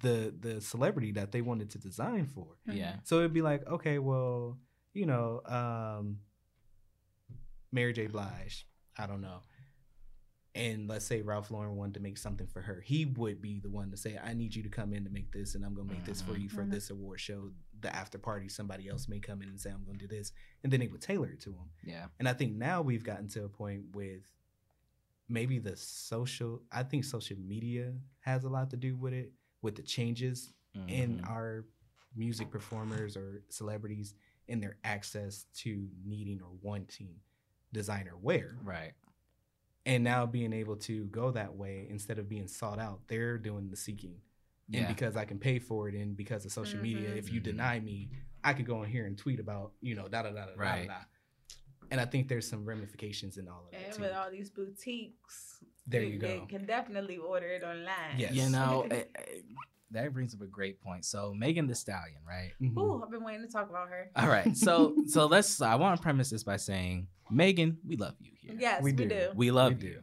the 0.00 0.32
the 0.40 0.60
celebrity 0.60 1.12
that 1.12 1.32
they 1.32 1.40
wanted 1.42 1.70
to 1.70 1.78
design 1.78 2.26
for. 2.26 2.46
Yeah. 2.66 2.94
So 3.04 3.18
it'd 3.18 3.32
be 3.32 3.42
like, 3.42 3.66
okay, 3.68 3.98
well, 3.98 4.58
you 4.92 5.06
know, 5.06 5.42
um, 5.46 6.18
Mary 7.72 7.92
J. 7.92 8.06
Blige, 8.06 8.66
I 8.96 9.06
don't 9.06 9.20
know. 9.20 9.40
And 10.54 10.86
let's 10.88 11.04
say 11.04 11.20
Ralph 11.22 11.50
Lauren 11.50 11.74
wanted 11.76 11.94
to 11.94 12.00
make 12.00 12.16
something 12.16 12.46
for 12.46 12.62
her. 12.62 12.80
He 12.80 13.04
would 13.06 13.42
be 13.42 13.58
the 13.58 13.68
one 13.68 13.90
to 13.90 13.96
say, 13.96 14.18
I 14.22 14.34
need 14.34 14.54
you 14.54 14.62
to 14.62 14.68
come 14.68 14.92
in 14.92 15.02
to 15.04 15.10
make 15.10 15.32
this, 15.32 15.56
and 15.56 15.64
I'm 15.64 15.74
going 15.74 15.88
to 15.88 15.94
make 15.94 16.04
this 16.04 16.22
for 16.22 16.32
Mhm. 16.34 16.40
you 16.42 16.48
for 16.48 16.64
Mhm. 16.64 16.70
this 16.70 16.90
award 16.90 17.18
show. 17.20 17.52
The 17.80 17.94
after 17.94 18.18
party, 18.18 18.48
somebody 18.48 18.88
else 18.88 19.08
may 19.08 19.18
come 19.18 19.42
in 19.42 19.48
and 19.48 19.60
say, 19.60 19.70
I'm 19.70 19.84
going 19.84 19.98
to 19.98 20.06
do 20.06 20.16
this. 20.16 20.32
And 20.62 20.72
then 20.72 20.78
they 20.80 20.86
would 20.86 21.00
tailor 21.02 21.28
it 21.30 21.40
to 21.40 21.50
them. 21.50 21.70
Yeah. 21.82 22.08
And 22.20 22.28
I 22.28 22.34
think 22.34 22.54
now 22.54 22.82
we've 22.82 23.02
gotten 23.02 23.26
to 23.30 23.44
a 23.44 23.48
point 23.48 23.94
with 23.96 24.22
maybe 25.28 25.58
the 25.58 25.76
social, 25.76 26.62
I 26.70 26.82
think 26.84 27.04
social 27.04 27.38
media 27.38 27.98
has 28.20 28.44
a 28.44 28.48
lot 28.48 28.70
to 28.70 28.76
do 28.76 28.96
with 28.96 29.12
it, 29.12 29.32
with 29.60 29.74
the 29.76 29.82
changes 29.82 30.52
in 30.88 31.18
Mhm. 31.18 31.28
our 31.28 31.64
music 32.14 32.50
performers 32.50 33.16
or 33.16 33.44
celebrities 33.48 34.14
in 34.46 34.60
their 34.60 34.76
access 34.84 35.44
to 35.54 35.90
needing 36.04 36.40
or 36.42 36.50
wanting 36.62 37.20
designer 37.72 38.16
wear. 38.16 38.56
right. 38.62 38.92
And 39.86 40.02
now 40.02 40.24
being 40.24 40.52
able 40.52 40.76
to 40.76 41.04
go 41.06 41.30
that 41.32 41.54
way 41.54 41.86
instead 41.90 42.18
of 42.18 42.28
being 42.28 42.48
sought 42.48 42.78
out, 42.78 43.00
they're 43.06 43.36
doing 43.38 43.68
the 43.68 43.76
seeking. 43.76 44.16
Yeah. 44.68 44.80
And 44.80 44.88
because 44.88 45.14
I 45.16 45.24
can 45.26 45.38
pay 45.38 45.58
for 45.58 45.88
it 45.88 45.94
and 45.94 46.16
because 46.16 46.44
of 46.46 46.52
social 46.52 46.80
media, 46.80 47.10
Mhm. 47.10 47.18
if 47.18 47.30
you 47.30 47.40
Mhm. 47.40 47.44
deny 47.44 47.80
me, 47.80 48.10
I 48.42 48.54
could 48.54 48.64
go 48.66 48.82
in 48.82 48.90
here 48.90 49.04
and 49.06 49.16
tweet 49.16 49.40
about, 49.40 49.74
you 49.82 49.94
know, 49.94 50.08
da 50.08 50.22
da 50.22 50.30
da 50.30 50.46
da 50.46 50.54
da 50.54 50.60
Right. 50.60 50.88
da. 50.88 51.04
And 51.90 52.00
I 52.00 52.06
think 52.06 52.28
there's 52.28 52.48
some 52.48 52.64
ramifications 52.64 53.36
in 53.36 53.46
all 53.46 53.66
of 53.66 53.72
that 53.72 53.80
And 53.88 53.94
too. 53.94 54.02
with 54.02 54.12
all 54.12 54.30
these 54.30 54.48
boutiques, 54.50 55.62
There 55.86 56.02
you 56.02 56.14
you 56.14 56.18
they 56.18 56.38
go. 56.38 56.46
can 56.46 56.64
definitely 56.64 57.18
order 57.18 57.46
it 57.48 57.62
online. 57.62 58.18
Yes. 58.18 58.32
You 58.32 58.48
know, 58.48 58.86
eh, 58.90 59.04
eh, 59.14 59.40
that 59.94 60.12
brings 60.12 60.34
up 60.34 60.40
a 60.42 60.46
great 60.46 60.80
point. 60.80 61.04
So 61.04 61.34
Megan 61.34 61.66
Thee 61.66 61.74
Stallion, 61.74 62.18
right? 62.26 62.52
Mhm. 62.60 62.76
Ooh, 62.78 63.02
I've 63.02 63.10
been 63.10 63.24
waiting 63.24 63.46
to 63.46 63.52
talk 63.52 63.68
about 63.70 63.88
her. 63.88 64.10
All 64.14 64.28
right. 64.28 64.56
So 64.56 64.94
so 65.06 65.26
let's. 65.26 65.60
I 65.62 65.74
want 65.76 65.96
to 65.96 66.02
premise 66.02 66.30
this 66.30 66.44
by 66.44 66.56
saying, 66.56 67.08
Megan, 67.30 67.78
we 67.86 67.96
love 67.96 68.14
you 68.20 68.32
here. 68.38 68.54
Yes, 68.58 68.82
We 68.82 68.92
we, 68.92 68.96
do. 68.96 69.08
do. 69.08 69.30
We 69.34 69.50
love 69.50 69.78
We 69.82 69.88
you, 69.88 69.94
do. 69.94 70.00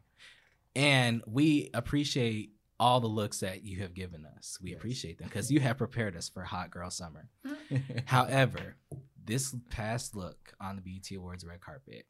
and 0.76 1.22
we 1.28 1.70
appreciate 1.74 2.54
all 2.80 3.00
the 3.00 3.08
looks 3.08 3.42
that 3.42 3.64
you 3.64 3.82
have 3.82 3.94
given 3.94 4.26
us. 4.38 4.58
We 4.62 4.72
Yes. 4.72 4.78
appreciate 4.80 5.20
them 5.20 5.28
because 5.28 5.52
you 5.52 5.60
have 5.60 5.78
prepared 5.78 6.16
us 6.18 6.28
for 6.30 6.42
Hot 6.44 6.72
Girl 6.72 6.90
Summer. 6.90 7.30
Mm-hmm. 7.46 7.98
However, 8.06 8.76
this 9.24 9.56
past 9.70 10.16
look 10.16 10.54
on 10.60 10.78
the 10.78 10.82
BET 10.82 11.16
Awards 11.16 11.46
red 11.46 11.62
carpet, 11.62 12.08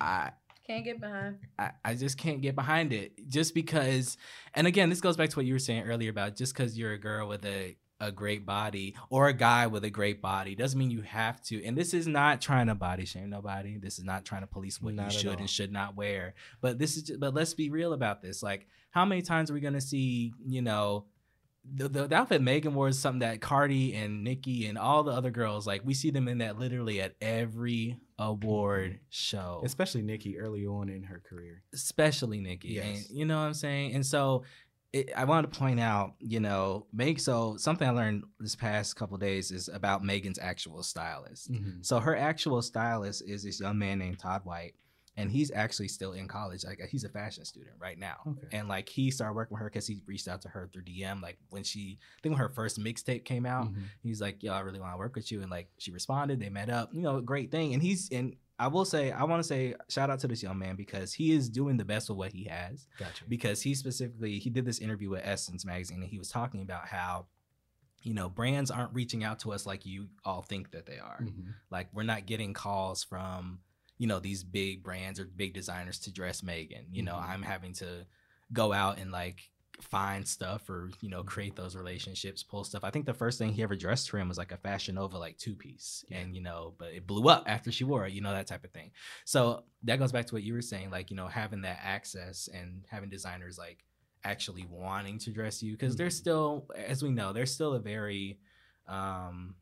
I 0.00 0.30
Can't 0.68 0.84
get 0.84 1.00
behind. 1.00 1.38
I, 1.58 1.70
I 1.82 1.94
just 1.94 2.18
can't 2.18 2.42
get 2.42 2.54
behind 2.54 2.92
it. 2.92 3.26
Just 3.28 3.54
because 3.54 4.18
and 4.54 4.66
again 4.66 4.90
this 4.90 5.00
goes 5.00 5.16
back 5.16 5.30
to 5.30 5.36
what 5.36 5.46
you 5.46 5.54
were 5.54 5.58
saying 5.58 5.84
earlier 5.84 6.10
about 6.10 6.36
just 6.36 6.52
because 6.54 6.76
you're 6.78 6.92
a 6.92 6.98
girl 6.98 7.26
with 7.26 7.44
a, 7.46 7.78
a 8.00 8.12
great 8.12 8.44
body 8.44 8.94
or 9.08 9.28
a 9.28 9.32
guy 9.32 9.66
with 9.66 9.82
a 9.84 9.90
great 9.90 10.20
body 10.20 10.54
doesn't 10.54 10.78
mean 10.78 10.90
you 10.90 11.00
have 11.00 11.40
to. 11.44 11.64
And 11.64 11.76
this 11.76 11.94
is 11.94 12.06
not 12.06 12.42
trying 12.42 12.66
to 12.66 12.74
body 12.74 13.06
shame 13.06 13.30
nobody. 13.30 13.78
This 13.78 13.98
is 13.98 14.04
not 14.04 14.26
trying 14.26 14.42
to 14.42 14.46
police 14.46 14.80
what 14.80 14.94
Not 14.94 15.14
you 15.14 15.18
should 15.18 15.34
all. 15.36 15.38
and 15.38 15.48
should 15.48 15.72
not 15.72 15.96
wear. 15.96 16.34
But 16.60 16.78
this 16.78 16.98
is 16.98 17.04
just, 17.04 17.20
but 17.20 17.32
let's 17.32 17.54
be 17.54 17.70
real 17.70 17.94
about 17.94 18.20
this. 18.20 18.42
Like 18.42 18.66
how 18.90 19.06
many 19.06 19.22
times 19.22 19.50
are 19.50 19.54
we 19.54 19.60
gonna 19.60 19.80
see 19.80 20.34
you 20.46 20.60
know 20.60 21.06
the, 21.64 21.88
the, 21.88 22.06
the 22.08 22.14
outfit 22.14 22.42
Megan 22.42 22.74
wore 22.74 22.88
is 22.88 22.98
something 22.98 23.20
that 23.20 23.40
Cardi 23.40 23.94
and 23.94 24.22
Nicki 24.22 24.66
and 24.66 24.76
all 24.76 25.02
the 25.02 25.12
other 25.12 25.30
girls 25.30 25.66
like 25.66 25.80
we 25.82 25.94
see 25.94 26.10
them 26.10 26.28
in 26.28 26.38
that 26.38 26.58
literally 26.58 27.00
at 27.00 27.14
every 27.22 27.98
award 28.18 28.98
show 29.10 29.62
Especially 29.64 30.02
Nicki 30.02 30.38
early 30.38 30.66
on 30.66 30.88
in 30.88 31.02
her 31.04 31.20
career. 31.28 31.62
especially 31.72 32.40
Nicki. 32.40 32.68
Yes. 32.68 32.84
And 33.08 33.18
you 33.18 33.24
know 33.24 33.36
what 33.38 33.46
I'm 33.46 33.54
saying? 33.54 33.94
And 33.94 34.04
so 34.04 34.42
it, 34.92 35.10
I 35.16 35.24
wanted 35.24 35.52
to 35.52 35.58
point 35.58 35.78
out, 35.80 36.14
you 36.18 36.40
know, 36.40 36.86
Meg. 36.92 37.20
So 37.20 37.56
something 37.58 37.86
I 37.86 37.90
learned 37.92 38.24
this 38.40 38.56
past 38.56 38.96
couple 38.96 39.14
of 39.16 39.20
days 39.20 39.50
is 39.50 39.68
about 39.68 40.02
Megan's 40.02 40.38
actual 40.38 40.82
stylist. 40.82 41.52
Mhm. 41.52 41.84
So 41.84 42.00
her 42.00 42.16
actual 42.16 42.62
stylist 42.62 43.22
is 43.26 43.42
this 43.44 43.60
young 43.60 43.78
man 43.78 43.98
named 43.98 44.18
Todd 44.18 44.42
White, 44.44 44.74
and 45.18 45.30
he's 45.30 45.50
actually 45.50 45.88
still 45.88 46.12
in 46.12 46.28
college. 46.28 46.64
Like 46.64 46.80
he's 46.90 47.04
a 47.04 47.08
fashion 47.08 47.44
student 47.44 47.76
right 47.78 47.98
now. 47.98 48.16
Okay. 48.26 48.56
And 48.56 48.68
like 48.68 48.88
he 48.88 49.10
started 49.10 49.34
working 49.34 49.54
with 49.56 49.60
her 49.62 49.68
because 49.68 49.86
he 49.86 50.00
reached 50.06 50.28
out 50.28 50.40
to 50.42 50.48
her 50.48 50.68
through 50.72 50.82
DM. 50.84 51.20
Like 51.20 51.38
when 51.50 51.62
she, 51.64 51.98
I 52.00 52.20
think 52.22 52.32
when 52.34 52.40
her 52.40 52.48
first 52.48 52.78
mixtape 52.80 53.24
came 53.24 53.44
out, 53.44 53.66
Mhm. 53.72 53.82
he's 54.02 54.20
like, 54.20 54.42
"Yo, 54.42 54.52
I 54.52 54.60
really 54.60 54.80
want 54.80 54.94
to 54.94 54.98
work 54.98 55.14
with 55.14 55.30
you," 55.30 55.42
and 55.42 55.50
like 55.50 55.68
she 55.78 55.90
responded. 55.90 56.40
They 56.40 56.48
met 56.50 56.70
up, 56.70 56.94
you 56.94 57.02
know, 57.02 57.20
great 57.20 57.50
thing. 57.50 57.74
And 57.74 57.82
he's 57.82 58.08
and 58.10 58.36
I 58.60 58.66
will 58.66 58.84
say, 58.84 59.12
I 59.12 59.22
want 59.22 59.40
to 59.40 59.46
say, 59.46 59.74
shout 59.88 60.10
out 60.10 60.18
to 60.20 60.26
this 60.28 60.42
young 60.42 60.58
man 60.58 60.74
because 60.74 61.12
he 61.12 61.30
is 61.30 61.48
doing 61.48 61.76
the 61.76 61.84
best 61.84 62.08
with 62.08 62.18
what 62.18 62.32
he 62.32 62.44
has. 62.44 62.88
Gotcha. 62.98 63.24
Because 63.28 63.62
he 63.62 63.74
specifically 63.74 64.38
he 64.40 64.50
did 64.50 64.64
this 64.64 64.80
interview 64.80 65.10
with 65.10 65.22
Essence 65.24 65.64
magazine 65.64 66.02
and 66.02 66.10
he 66.10 66.18
was 66.18 66.28
talking 66.28 66.62
about 66.62 66.86
how 66.88 67.26
you 68.04 68.14
know, 68.14 68.28
brands 68.28 68.70
aren't 68.70 68.94
reaching 68.94 69.24
out 69.24 69.40
to 69.40 69.52
us 69.52 69.66
like 69.66 69.84
you 69.84 70.08
all 70.24 70.40
think 70.40 70.70
that 70.70 70.86
they 70.86 70.98
are. 71.00 71.18
Mhm. 71.20 71.54
Like 71.68 71.88
we're 71.92 72.04
not 72.04 72.26
getting 72.26 72.52
calls 72.54 73.02
from, 73.02 73.58
you 73.98 74.06
know, 74.06 74.20
these 74.20 74.44
big 74.44 74.82
brands 74.82 75.20
or 75.20 75.26
big 75.26 75.54
designers 75.54 75.98
to 76.00 76.12
dress 76.12 76.42
Megan. 76.42 76.86
You 76.92 77.02
know, 77.02 77.16
Mhm. 77.16 77.28
I'm 77.28 77.42
having 77.42 77.72
to 77.74 78.06
go 78.52 78.72
out 78.72 78.98
and 78.98 79.10
like 79.10 79.50
find 79.80 80.26
stuff 80.26 80.68
or, 80.68 80.90
you 81.00 81.08
know, 81.08 81.22
create 81.22 81.54
those 81.54 81.76
relationships, 81.76 82.42
pull 82.42 82.64
stuff. 82.64 82.82
I 82.82 82.90
think 82.90 83.06
the 83.06 83.14
first 83.14 83.38
thing 83.38 83.52
he 83.52 83.62
ever 83.62 83.76
dressed 83.76 84.10
for 84.10 84.18
him 84.18 84.28
was 84.28 84.38
like 84.38 84.50
a 84.50 84.56
Fashion 84.56 84.96
Nova 84.96 85.18
like 85.18 85.38
two 85.38 85.54
piece. 85.54 86.04
Yeah. 86.08 86.18
And, 86.18 86.34
you 86.34 86.40
know, 86.42 86.74
but 86.78 86.92
it 86.94 87.06
blew 87.06 87.28
up 87.28 87.44
after 87.46 87.70
she 87.70 87.84
wore 87.84 88.06
it, 88.06 88.12
you 88.12 88.20
know, 88.20 88.32
that 88.32 88.48
type 88.48 88.64
of 88.64 88.72
thing. 88.72 88.90
So 89.24 89.64
that 89.84 89.98
goes 90.00 90.10
back 90.12 90.26
to 90.26 90.34
what 90.34 90.42
you 90.42 90.54
were 90.54 90.62
saying, 90.62 90.90
like, 90.90 91.10
you 91.10 91.16
know, 91.16 91.28
having 91.28 91.60
that 91.62 91.78
access 91.82 92.48
and 92.48 92.86
having 92.90 93.08
designers 93.10 93.58
like 93.58 93.84
actually 94.24 94.66
wanting 94.66 95.18
to 95.18 95.30
dress 95.32 95.62
you 95.62 95.72
because 95.72 95.94
there's 95.96 96.16
Mhm. 96.16 96.18
still 96.18 96.66
as 96.74 97.02
we 97.02 97.10
know 97.10 97.32
there's 97.32 97.52
still 97.54 97.74
a 97.74 97.78
very 97.78 98.40
um 98.88 99.54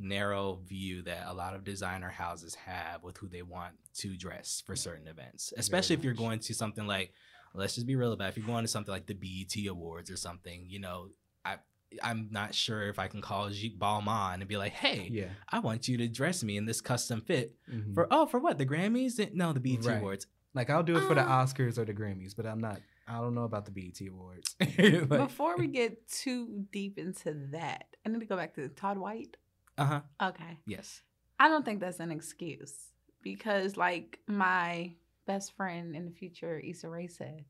narrow 0.00 0.60
view 0.66 1.02
that 1.02 1.24
a 1.26 1.32
lot 1.34 1.54
of 1.54 1.62
designer 1.64 2.08
houses 2.08 2.54
have 2.54 3.02
with 3.02 3.16
who 3.18 3.28
they 3.28 3.42
want 3.42 3.74
to 3.94 4.16
dress 4.16 4.62
for 4.66 4.74
certain 4.74 5.06
events 5.06 5.52
especially 5.56 5.94
if 5.94 6.02
you're 6.02 6.14
going 6.14 6.38
to 6.38 6.54
something 6.54 6.86
like 6.86 7.12
let's 7.54 7.74
just 7.74 7.86
be 7.86 7.96
real 7.96 8.12
about 8.12 8.26
it. 8.26 8.28
if 8.30 8.36
you're 8.38 8.46
going 8.46 8.64
to 8.64 8.68
something 8.68 8.92
like 8.92 9.06
the 9.06 9.14
BET 9.14 9.54
awards 9.68 10.10
or 10.10 10.16
something 10.16 10.64
you 10.66 10.80
know 10.80 11.08
I 11.44 11.56
I'm 12.02 12.28
not 12.30 12.54
sure 12.54 12.88
if 12.88 12.98
I 13.00 13.08
can 13.08 13.20
call 13.20 13.50
Jeep 13.50 13.76
Balmain 13.78 14.34
and 14.34 14.46
be 14.46 14.56
like, 14.56 14.70
"Hey, 14.72 15.08
Yeah. 15.10 15.30
I 15.48 15.58
want 15.58 15.88
you 15.88 15.96
to 15.98 16.06
dress 16.06 16.44
me 16.44 16.56
in 16.56 16.64
this 16.64 16.80
custom 16.80 17.20
fit 17.20 17.56
Mhm. 17.68 17.94
for 17.94 18.06
oh 18.12 18.26
for 18.26 18.38
what 18.38 18.58
the 18.58 18.64
Grammys? 18.66 19.18
No, 19.34 19.52
the 19.52 19.58
BET 19.58 19.84
Right. 19.84 19.98
Awards. 19.98 20.26
like 20.54 20.70
I'll 20.70 20.84
do 20.84 20.96
it 20.96 21.00
for 21.08 21.14
the 21.16 21.22
Uh, 21.22 21.44
Oscars 21.44 21.78
or 21.78 21.84
the 21.84 21.92
Grammys, 21.94 22.34
but 22.36 22.46
I'm 22.46 22.60
not. 22.60 22.80
I 23.08 23.14
don't 23.20 23.34
know 23.34 23.42
about 23.42 23.64
the 23.64 23.72
BET 23.72 24.00
Awards. 24.08 24.54
Like- 24.60 25.08
Before 25.08 25.56
we 25.56 25.66
get 25.66 26.06
too 26.08 26.64
deep 26.70 26.96
into 26.96 27.34
that, 27.50 27.96
I 28.06 28.08
need 28.10 28.20
to 28.20 28.26
go 28.26 28.36
back 28.36 28.54
to 28.54 28.68
Todd 28.68 28.96
White. 28.98 29.36
Uh 29.80 29.84
huh. 29.86 30.00
Okay. 30.28 30.58
Yes. 30.66 31.02
I 31.38 31.48
don't 31.48 31.64
think 31.64 31.80
that's 31.80 32.00
an 32.00 32.10
excuse 32.10 32.74
because, 33.22 33.76
like 33.76 34.18
my 34.26 34.92
best 35.26 35.56
friend 35.56 35.96
in 35.96 36.04
the 36.04 36.10
future, 36.10 36.58
Issa 36.58 36.88
Rae 36.88 37.06
said, 37.06 37.44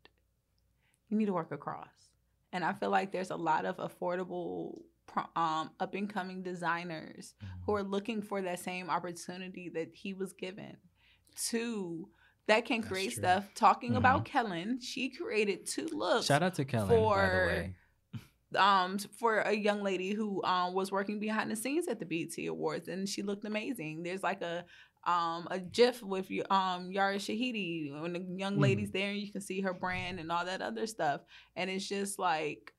you 1.09 1.16
need 1.19 1.27
to 1.27 1.33
work 1.33 1.51
across. 1.53 1.88
And 2.53 2.64
I 2.64 2.73
feel 2.73 2.90
like 2.90 3.11
there's 3.12 3.31
a 3.31 3.37
lot 3.37 3.64
of 3.64 3.77
affordable, 3.79 4.79
um, 5.35 5.71
up 5.81 5.95
and 5.95 6.09
coming 6.09 6.43
designers 6.43 7.35
who 7.66 7.75
are 7.75 7.83
looking 7.83 8.23
for 8.23 8.43
that 8.43 8.61
same 8.61 8.88
opportunity 8.90 9.69
that 9.75 9.90
he 9.93 10.14
was 10.14 10.33
given 10.33 10.77
to 11.49 12.09
that 12.47 12.64
can 12.64 12.81
That's 12.81 12.93
create 12.93 13.12
true. 13.12 13.23
stuff. 13.23 13.49
Talking 13.55 13.97
about 13.97 14.25
Kellen, 14.25 14.81
she 14.81 15.11
created 15.11 15.66
two 15.66 15.88
looks 15.93 16.27
Shout 16.27 16.43
out 16.43 16.55
to 16.55 16.64
Kellen 16.64 16.88
by 16.88 16.95
the 16.95 17.01
for- 17.01 17.47
way. 17.47 17.75
Um 18.57 18.99
for 19.19 19.41
a 19.41 19.53
young 19.53 19.83
lady 19.83 20.13
who 20.13 20.43
um 20.45 20.75
was 20.75 20.91
working 20.91 21.19
behind 21.21 21.51
the 21.51 21.57
scenes 21.57 21.87
at 21.89 21.99
the 22.01 22.07
BET 22.07 22.47
Awards 22.47 22.89
and 22.89 23.09
she 23.09 23.23
looked 23.23 23.45
amazing. 23.45 24.03
There's 24.03 24.23
like 24.23 24.43
a 24.43 24.65
um 25.05 25.47
a 25.51 25.59
GIF 25.59 26.03
with 26.03 26.27
um 26.51 26.91
Yara 26.93 27.17
Shahidi 27.17 27.93
when 28.03 28.13
the 28.13 28.21
young 28.37 28.57
Mhm. 28.57 28.61
lady's 28.61 28.91
there 28.91 29.11
and 29.11 29.19
you 29.21 29.31
can 29.33 29.41
see 29.41 29.61
her 29.61 29.73
brand 29.73 30.19
and 30.21 30.31
all 30.33 30.45
that 30.45 30.61
other 30.63 30.87
stuff. 30.87 31.23
And 31.57 31.71
it's 31.71 31.89
just 31.89 32.19
like 32.19 32.75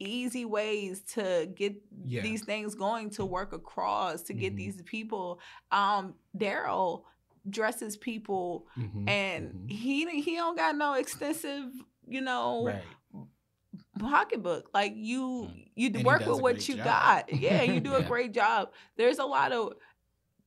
easy 0.00 0.44
ways 0.44 1.02
to 1.14 1.48
get 1.54 1.76
Yeah. 2.04 2.22
these 2.22 2.44
things 2.44 2.74
going 2.74 3.10
to 3.10 3.24
work 3.24 3.52
across 3.52 4.22
to 4.24 4.34
get 4.34 4.54
Mhm. 4.54 4.56
these 4.56 4.82
people. 4.82 5.40
Um 5.70 6.14
Daryl 6.36 7.04
dresses 7.48 7.96
people 7.96 8.66
Mhm, 8.76 9.08
and 9.08 9.52
mhm. 9.52 9.70
he 9.70 10.20
he 10.20 10.34
don't 10.36 10.56
got 10.56 10.76
no 10.76 10.94
extensive, 10.94 11.70
you 12.08 12.20
know, 12.22 12.64
right. 12.66 12.84
Pocketbook. 13.98 14.70
Like 14.74 14.92
you, 14.96 15.50
you 15.74 15.90
And 15.94 16.04
work 16.04 16.26
with 16.26 16.40
what 16.40 16.68
you 16.68 16.76
job. 16.76 16.84
got. 16.84 17.32
Yeah, 17.32 17.62
you 17.62 17.80
do 17.88 17.94
a 17.94 18.02
great 18.02 18.32
job. 18.32 18.70
There's 18.96 19.18
a 19.18 19.24
lot 19.24 19.52
of 19.52 19.74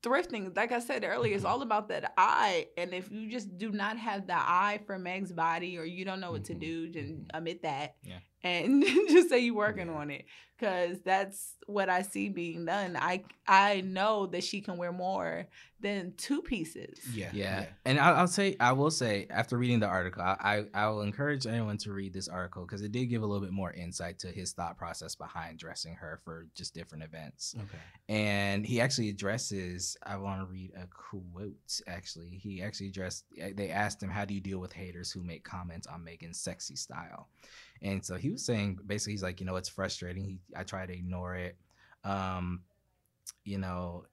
thrifting. 0.03 0.55
Like 0.55 0.71
I 0.71 0.79
said 0.79 1.03
earlier, 1.03 1.35
it's 1.35 1.43
Mhm. 1.43 1.49
all 1.49 1.61
about 1.61 1.89
that 1.89 2.13
eye. 2.17 2.67
And 2.77 2.93
if 2.93 3.11
you 3.11 3.29
just 3.29 3.57
do 3.57 3.71
not 3.71 3.97
have 3.97 4.27
the 4.27 4.35
eye 4.37 4.79
for 4.85 4.97
Meg's 4.99 5.31
body, 5.31 5.77
or 5.77 5.83
you 5.85 6.05
don't 6.05 6.19
know 6.19 6.31
what 6.31 6.45
to 6.45 6.53
Mhm. 6.55 6.59
do, 6.59 6.91
then 6.91 7.25
admit 7.33 7.63
that. 7.63 7.95
Yeah. 8.03 8.19
And 8.47 8.83
just 9.09 9.29
say 9.29 9.39
you're 9.39 9.55
working 9.55 9.87
Yeah. 9.87 9.93
on 9.93 10.09
it, 10.11 10.25
because 10.57 10.99
that's 11.01 11.53
what 11.67 11.89
I 11.89 12.01
see 12.01 12.29
being 12.29 12.65
done. 12.65 12.95
I 12.99 13.23
I 13.47 13.81
know 13.81 14.25
that 14.27 14.43
she 14.43 14.61
can 14.61 14.77
wear 14.77 14.91
more 14.91 15.47
than 15.79 16.13
two 16.17 16.41
pieces. 16.41 16.97
Yeah. 17.13 17.29
Yeah, 17.33 17.65
and 17.85 17.99
I, 17.99 18.09
I'll 18.13 18.27
say, 18.27 18.55
I 18.59 18.71
will 18.71 18.89
say, 18.89 19.27
after 19.29 19.57
reading 19.59 19.79
the 19.79 19.85
article, 19.87 20.23
I 20.23 20.35
I, 20.73 20.85
I 20.85 20.87
will 20.89 21.01
encourage 21.01 21.45
anyone 21.45 21.77
to 21.79 21.91
read 21.93 22.13
this 22.13 22.27
article 22.27 22.65
because 22.65 22.81
it 22.81 22.91
did 22.91 23.05
give 23.07 23.21
a 23.21 23.25
little 23.25 23.43
bit 23.45 23.51
more 23.53 23.71
insight 23.71 24.17
to 24.19 24.27
his 24.29 24.53
thought 24.53 24.77
process 24.77 25.13
behind 25.15 25.59
dressing 25.59 25.93
her 25.95 26.19
for 26.25 26.47
just 26.55 26.73
different 26.73 27.03
events. 27.03 27.53
Okay. 27.57 27.77
And 28.09 28.65
he 28.65 28.81
actually 28.81 29.09
addresses. 29.09 29.95
I 30.03 30.17
want 30.17 30.41
to 30.41 30.45
read 30.47 30.71
a 30.75 30.87
quote. 30.87 31.81
Actually, 31.87 32.39
he 32.41 32.61
actually 32.63 32.87
addressed. 32.87 33.25
Eh, 33.37 33.51
they 33.55 33.69
asked 33.69 34.01
him, 34.01 34.09
"How 34.09 34.25
do 34.25 34.33
you 34.33 34.41
deal 34.41 34.59
with 34.59 34.73
haters 34.73 35.11
who 35.11 35.21
make 35.23 35.43
comments 35.43 35.85
on 35.85 36.03
Megan's 36.03 36.39
sexy 36.39 36.75
style?" 36.75 37.29
And 37.81 38.05
so 38.05 38.15
he 38.15 38.29
was 38.29 38.45
saying, 38.45 38.79
basically, 38.85 39.13
he's 39.13 39.23
like, 39.23 39.39
you 39.39 39.45
know, 39.45 39.55
it's 39.55 39.69
frustrating. 39.69 40.23
He, 40.23 40.39
I 40.55 40.63
try 40.63 40.85
to 40.85 40.93
ignore 40.93 41.35
it. 41.35 41.57
Um, 42.03 42.61
you 43.43 43.57
know, 43.57 44.05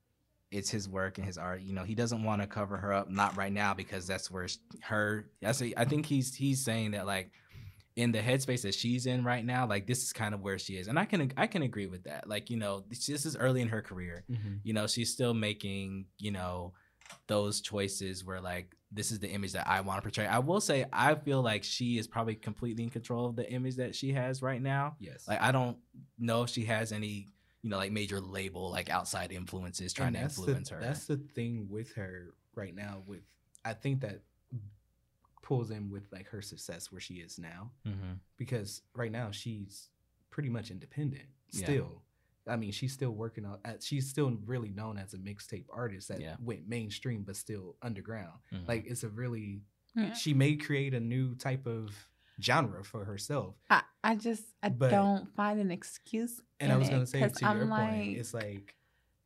it's 0.51 0.71
his 0.71 0.89
work 0.89 1.19
and 1.19 1.27
his 1.27 1.39
art. 1.39 1.63
You 1.63 1.75
know, 1.75 1.85
he 1.85 1.95
doesn't 1.95 2.23
want 2.23 2.41
to 2.43 2.47
cover 2.47 2.77
her 2.77 2.93
up, 2.93 3.11
not 3.11 3.37
right 3.37 3.53
now 3.53 3.75
because 3.75 4.07
that's 4.07 4.31
where 4.31 4.47
her. 4.83 5.27
That's 5.41 5.59
say, 5.59 5.75
I 5.77 5.85
think 5.85 6.07
he's 6.07 6.35
he's 6.35 6.65
saying 6.65 6.93
that 6.93 7.07
like 7.07 7.31
in 7.97 8.13
the 8.13 8.19
headspace 8.19 8.63
that 8.63 8.75
she's 8.75 9.07
in 9.07 9.25
right 9.25 9.45
now, 9.45 9.67
like 9.67 9.87
this 9.87 10.03
is 10.03 10.13
kind 10.13 10.35
of 10.35 10.41
where 10.43 10.59
she 10.59 10.75
is, 10.77 10.89
and 10.89 10.99
I 10.99 11.05
can 11.05 11.33
I 11.37 11.47
can 11.47 11.63
agree 11.63 11.87
with 11.87 12.05
that. 12.05 12.29
Like 12.29 12.51
you 12.51 12.57
know, 12.57 12.85
this 12.89 13.07
this 13.07 13.27
is 13.27 13.37
early 13.37 13.63
in 13.63 13.69
her 13.69 13.83
career. 13.83 14.25
Mhm. 14.31 14.61
You 14.63 14.75
know, 14.75 14.87
she's 14.87 15.13
still 15.13 15.35
making 15.35 16.07
you 16.19 16.31
know 16.31 16.73
those 17.27 17.61
choices 17.61 18.25
where 18.25 18.41
like 18.41 18.75
this 18.93 19.11
is 19.11 19.19
the 19.19 19.29
image 19.29 19.53
that 19.53 19.67
I 19.67 19.81
want 19.81 19.99
to 19.99 20.03
portray. 20.03 20.27
I 20.27 20.39
will 20.39 20.61
say 20.61 20.85
I 20.93 21.15
feel 21.17 21.43
like 21.43 21.65
she 21.65 21.99
is 21.99 22.07
probably 22.07 22.35
completely 22.37 22.85
in 22.85 22.91
control 22.91 23.27
of 23.27 23.37
the 23.37 23.51
image 23.51 23.77
that 23.77 23.95
she 23.95 24.13
has 24.13 24.41
right 24.43 24.63
now. 24.63 24.97
Yes. 25.01 25.27
Like 25.27 25.41
I 25.43 25.51
don't 25.53 25.77
know 26.19 26.43
if 26.45 26.51
she 26.51 26.65
has 26.67 26.93
any 26.93 27.27
you 27.63 27.71
know 27.71 27.77
like 27.79 27.91
major 27.93 28.21
label 28.21 28.71
like 28.71 28.91
outside 28.91 29.33
influences 29.33 29.93
trying 29.93 30.09
And 30.17 30.17
to 30.17 30.23
influence 30.41 30.69
the, 30.69 30.75
her. 30.77 30.81
That's 30.81 31.07
the 31.07 31.17
thing 31.17 31.67
with 31.69 31.93
her 31.95 32.35
right 32.55 32.75
now. 32.75 33.03
With 33.07 33.23
I 33.65 33.73
think 33.73 34.01
that 34.03 34.21
pulls 35.43 35.71
in 35.71 35.91
with 35.91 36.05
like 36.13 36.27
her 36.29 36.41
success 36.41 36.91
where 36.91 37.01
she 37.01 37.15
is 37.15 37.39
now 37.39 37.71
Mhm. 37.87 38.19
because 38.39 38.83
right 38.95 39.13
now 39.13 39.31
she's 39.31 39.89
pretty 40.31 40.49
much 40.49 40.71
independent 40.71 41.25
still. 41.51 42.03
I 42.47 42.57
mean, 42.57 42.73
she's 42.73 42.93
still 42.93 43.11
working 43.13 43.45
on. 43.47 43.59
She's 43.81 44.09
still 44.09 44.31
really 44.45 44.71
known 44.71 44.99
as 44.99 45.15
a 45.15 45.19
mixtape 45.19 45.65
artist 45.73 46.09
that 46.09 46.21
Yeah. 46.21 46.37
went 46.41 46.69
mainstream, 46.69 47.23
but 47.23 47.37
still 47.37 47.77
underground. 47.83 48.39
Mhm. 48.53 48.69
Like 48.69 48.87
it's 48.87 49.03
a 49.03 49.09
really. 49.09 49.63
Yeah. 49.97 50.13
She 50.13 50.35
may 50.35 50.57
create 50.57 50.93
a 50.93 51.01
new 51.01 51.35
type 51.37 51.67
of 51.67 52.09
genre 52.43 52.83
for 52.85 53.05
herself. 53.05 53.55
I, 53.71 53.83
I 54.03 54.17
just 54.17 54.43
I 54.63 54.69
But- 54.69 54.91
don't 54.91 55.33
find 55.37 55.61
an 55.61 55.71
excuse. 55.71 56.41
And 56.61 56.73
I 56.73 56.77
was 56.77 56.89
gonna 56.89 57.07
say 57.07 57.21
to 57.29 57.47
I'm 57.47 57.59
your 57.59 57.67
like, 57.67 57.91
point, 57.91 58.17
it's 58.19 58.35
like 58.35 58.75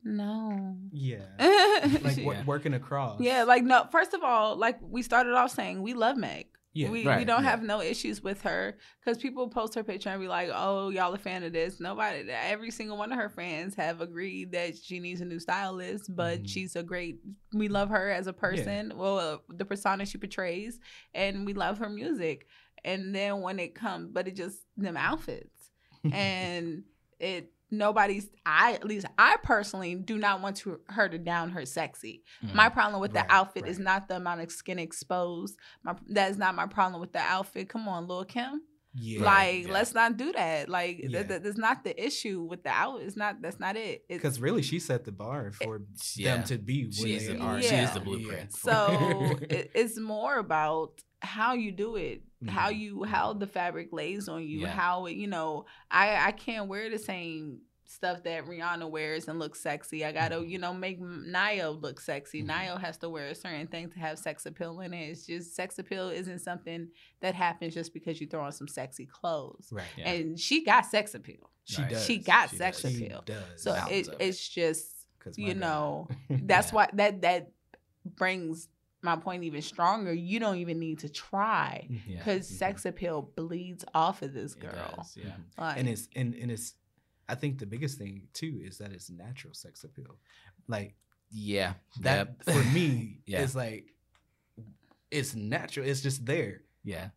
no. 0.05 0.77
yeah, 0.93 1.25
like 1.83 2.05
like 2.05 2.17
wo- 2.25 2.33
Yeah. 2.33 2.45
working 2.45 2.75
across. 2.75 3.21
yeah, 3.21 3.45
like 3.45 3.65
no. 3.65 3.87
First 3.91 4.15
of 4.15 4.23
all, 4.23 4.57
like 4.57 4.79
we 4.83 5.03
started 5.03 5.33
off 5.35 5.51
saying 5.51 5.83
we 5.83 5.95
love 5.95 6.17
Meg. 6.17 6.47
Yeah, 6.73 6.91
we, 6.91 7.07
we 7.07 7.25
don't 7.25 7.43
yeah. 7.43 7.51
have 7.51 7.63
no 7.63 7.81
issues 7.81 8.23
with 8.23 8.43
her 8.43 8.77
because 9.01 9.19
people 9.19 9.49
post 9.49 9.75
her 9.75 9.83
picture 9.83 10.11
and 10.11 10.21
be 10.21 10.29
like, 10.29 10.51
"Oh, 10.55 10.91
y'all 10.91 11.15
a 11.15 11.19
fan 11.19 11.43
of 11.43 11.53
this?" 11.53 11.81
Nobody, 11.81 12.31
every 12.31 12.71
single 12.71 12.97
one 12.97 13.13
of 13.13 13.19
her 13.19 13.29
fans 13.29 13.75
have 13.75 14.01
agreed 14.01 14.53
that 14.53 14.77
she 14.77 15.01
needs 15.01 15.21
a 15.21 15.25
new 15.25 15.41
stylist, 15.41 16.15
but 16.15 16.43
Mhm. 16.43 16.49
she's 16.49 16.77
a 16.77 16.83
great. 16.83 17.19
We 17.53 17.69
love 17.69 17.89
her 17.91 18.11
as 18.11 18.27
a 18.27 18.33
person. 18.33 18.93
Well, 18.97 19.19
uh, 19.19 19.39
the 19.49 19.65
persona 19.65 20.07
she 20.07 20.19
portrays, 20.19 20.79
and 21.15 21.45
we 21.47 21.55
love 21.55 21.79
her 21.79 21.89
music. 21.89 22.47
And 22.85 23.15
then 23.15 23.41
when 23.41 23.59
it 23.59 23.75
comes, 23.75 24.11
but 24.13 24.29
it 24.29 24.37
just 24.37 24.59
them 24.77 24.97
outfits 24.97 25.71
and 26.13 26.85
it 27.19 27.53
nobody's 27.71 28.29
i 28.47 28.73
at 28.75 28.85
least 28.85 29.07
i 29.19 29.37
personally 29.43 29.95
do 29.95 30.17
not 30.19 30.41
want 30.41 30.57
to 30.57 30.81
her 30.89 31.09
to 31.09 31.19
down 31.19 31.51
her 31.51 31.67
sexy 31.67 32.23
Mhm. 32.43 32.55
my 32.55 32.69
problem 32.69 33.01
with 33.01 33.15
Right, 33.15 33.27
the 33.29 33.35
outfit 33.35 33.67
is 33.67 33.79
not 33.79 34.09
the 34.09 34.17
amount 34.17 34.41
of 34.41 34.51
skin 34.51 34.79
exposed 34.79 35.57
my 35.83 35.95
that 36.09 36.31
is 36.31 36.39
not 36.39 36.55
my 36.55 36.67
problem 36.67 37.01
with 37.01 37.13
the 37.13 37.21
outfit 37.21 37.69
come 37.69 37.89
on 37.89 38.07
lil 38.09 38.25
kim 38.25 38.63
yeah, 38.95 39.23
like 39.23 39.67
yeah. 39.67 39.73
let's 39.73 39.95
not 39.95 40.17
do 40.17 40.33
that 40.33 40.69
like 40.69 40.99
Yeah. 40.99 41.09
that, 41.19 41.29
that- 41.29 41.43
that's 41.45 41.59
not 41.59 41.85
the 41.85 41.95
issue 42.05 42.43
with 42.43 42.63
the 42.65 42.71
out 42.71 43.03
it's 43.03 43.17
not 43.17 43.43
that's 43.43 43.61
not 43.61 43.77
it 43.77 44.09
because 44.09 44.41
really 44.41 44.63
she 44.63 44.79
set 44.79 45.05
the 45.05 45.13
bar 45.13 45.53
for 45.53 45.83
yeah. 46.17 46.37
them 46.37 46.45
to 46.45 46.59
be 46.59 46.87
what 46.87 46.95
She 46.95 47.15
is 47.17 47.27
they 47.27 47.35
the- 47.35 47.41
are. 47.41 47.61
she 47.63 47.75
is 47.75 47.91
the 47.93 48.01
blueprint. 48.01 48.55
so 48.55 49.37
it, 49.51 49.71
it's 49.75 49.99
more 50.01 50.39
about 50.39 51.03
how 51.21 51.53
you 51.55 51.71
do 51.73 51.97
it 51.97 52.23
how 52.47 52.71
Mhm. 52.71 52.79
you 52.79 53.03
how 53.03 53.33
the 53.33 53.47
fabric 53.49 53.89
lays 53.93 54.29
on 54.29 54.43
you 54.43 54.61
Yeah. 54.61 54.69
how 54.69 55.07
it 55.07 55.17
you 55.17 55.27
know 55.27 55.67
i 55.91 56.29
i 56.29 56.33
can't 56.33 56.69
wear 56.69 56.89
the 56.89 56.99
same 56.99 57.61
stuff 57.91 58.23
that 58.23 58.45
Rihanna 58.45 58.89
wears 58.91 59.29
and 59.29 59.39
looks 59.39 59.61
sexy. 59.61 60.05
I 60.05 60.13
gotta, 60.13 60.45
you 60.47 60.59
know, 60.59 60.75
make 60.75 61.01
Niall 61.01 61.75
look 61.75 62.01
sexy. 62.01 62.43
Mhm. 62.43 62.47
Niall 62.47 62.77
has 62.79 62.99
to 62.99 63.09
wear 63.09 63.29
a 63.29 63.35
certain 63.35 63.67
thing 63.67 63.89
to 63.91 63.99
have 63.99 64.19
sex 64.19 64.45
appeal 64.47 64.81
in 64.81 64.93
it. 64.93 65.09
It's 65.09 65.25
just 65.27 65.57
sex 65.57 65.79
appeal 65.79 66.11
isn't 66.11 66.41
something 66.41 66.89
that 67.21 67.35
happens 67.35 67.73
just 67.75 67.95
because 67.95 68.21
you 68.21 68.27
throw 68.27 68.43
on 68.43 68.53
some 68.53 68.69
sexy 68.69 69.07
clothes. 69.07 69.69
Right. 69.73 69.87
Yeah. 69.97 70.11
And 70.11 70.39
she 70.39 70.63
got 70.65 70.85
sex 70.85 71.15
appeal. 71.15 71.51
She 71.65 71.81
Right. 71.83 71.91
does. 71.93 72.05
She 72.05 72.19
got 72.19 72.51
She 72.51 72.57
sex 72.57 72.83
does. 72.83 72.93
She 72.93 73.07
appeal. 73.07 73.23
does. 73.25 73.63
So 73.63 73.73
Mountains 73.75 74.09
it, 74.09 74.17
it's 74.21 74.49
just 74.49 75.07
'Cause 75.19 75.39
my 75.39 75.47
you 75.47 75.55
God. 75.55 75.61
know, 75.61 76.09
that's 76.31 76.69
Yeah. 76.69 76.75
why 76.75 76.89
that 76.93 77.23
that 77.23 77.53
brings 78.05 78.69
my 79.01 79.17
point 79.17 79.45
even 79.45 79.63
stronger. 79.63 80.13
You 80.13 80.41
don't 80.41 80.59
even 80.59 80.79
need 80.79 80.99
to 81.01 81.09
try 81.09 81.87
Mhm. 81.91 82.01
Yeah. 82.07 82.19
because 82.19 82.51
Mhm. 82.51 82.55
sex 82.59 82.85
appeal 82.85 83.23
bleeds 83.37 83.85
off 83.95 84.23
of 84.23 84.33
this 84.35 84.55
It 84.55 84.61
girl. 84.61 84.95
does, 84.97 85.17
yeah. 85.17 85.37
Like, 85.57 85.79
and 85.79 85.89
it's 85.89 86.09
and, 86.17 86.35
and 86.35 86.51
it's 86.51 86.75
I 87.29 87.35
think 87.35 87.59
the 87.59 87.67
biggest 87.67 87.99
thing 87.99 88.23
too 88.33 88.61
is 88.65 88.79
that 88.79 88.93
it's 88.93 89.11
natural 89.11 89.55
sex 89.55 89.85
appeal. 89.85 90.17
Like 90.67 90.95
Yeah. 91.31 91.75
that 92.01 92.37
Yep. 92.47 92.55
for 92.55 92.65
me 92.73 93.21
Yeah. 93.27 93.43
is 93.43 93.55
like 93.55 93.95
it's 95.11 95.35
natural. 95.35 95.87
It's 95.87 96.01
just 96.01 96.25
there. 96.27 96.63
yeah. 96.85 97.11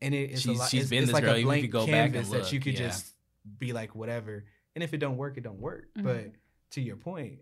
And 0.00 0.14
it, 0.14 0.30
it's 0.30 0.42
She's- 0.42 0.56
a 0.56 0.60
lot. 0.60 0.70
she's 0.70 0.80
it's, 0.82 0.90
been 0.90 0.98
it's 0.98 1.06
this 1.08 1.14
like 1.14 1.24
girl, 1.24 1.32
a 1.34 1.36
even 1.38 1.46
blank 1.46 1.62
you 1.62 1.68
go 1.68 1.84
back 1.86 1.88
and 1.88 2.12
canvas 2.14 2.30
that 2.30 2.52
you 2.52 2.58
look, 2.58 2.64
could 2.64 2.74
yeah. 2.78 2.86
just 2.88 3.14
be 3.58 3.72
like 3.72 3.94
whatever. 3.96 4.44
And 4.76 4.84
if 4.84 4.94
it 4.94 4.98
don't 4.98 5.16
work, 5.16 5.36
it 5.38 5.42
don't 5.42 5.58
work. 5.60 5.88
Mhm. 5.98 6.04
But 6.04 6.26
to 6.72 6.80
your 6.80 6.96
point, 6.96 7.40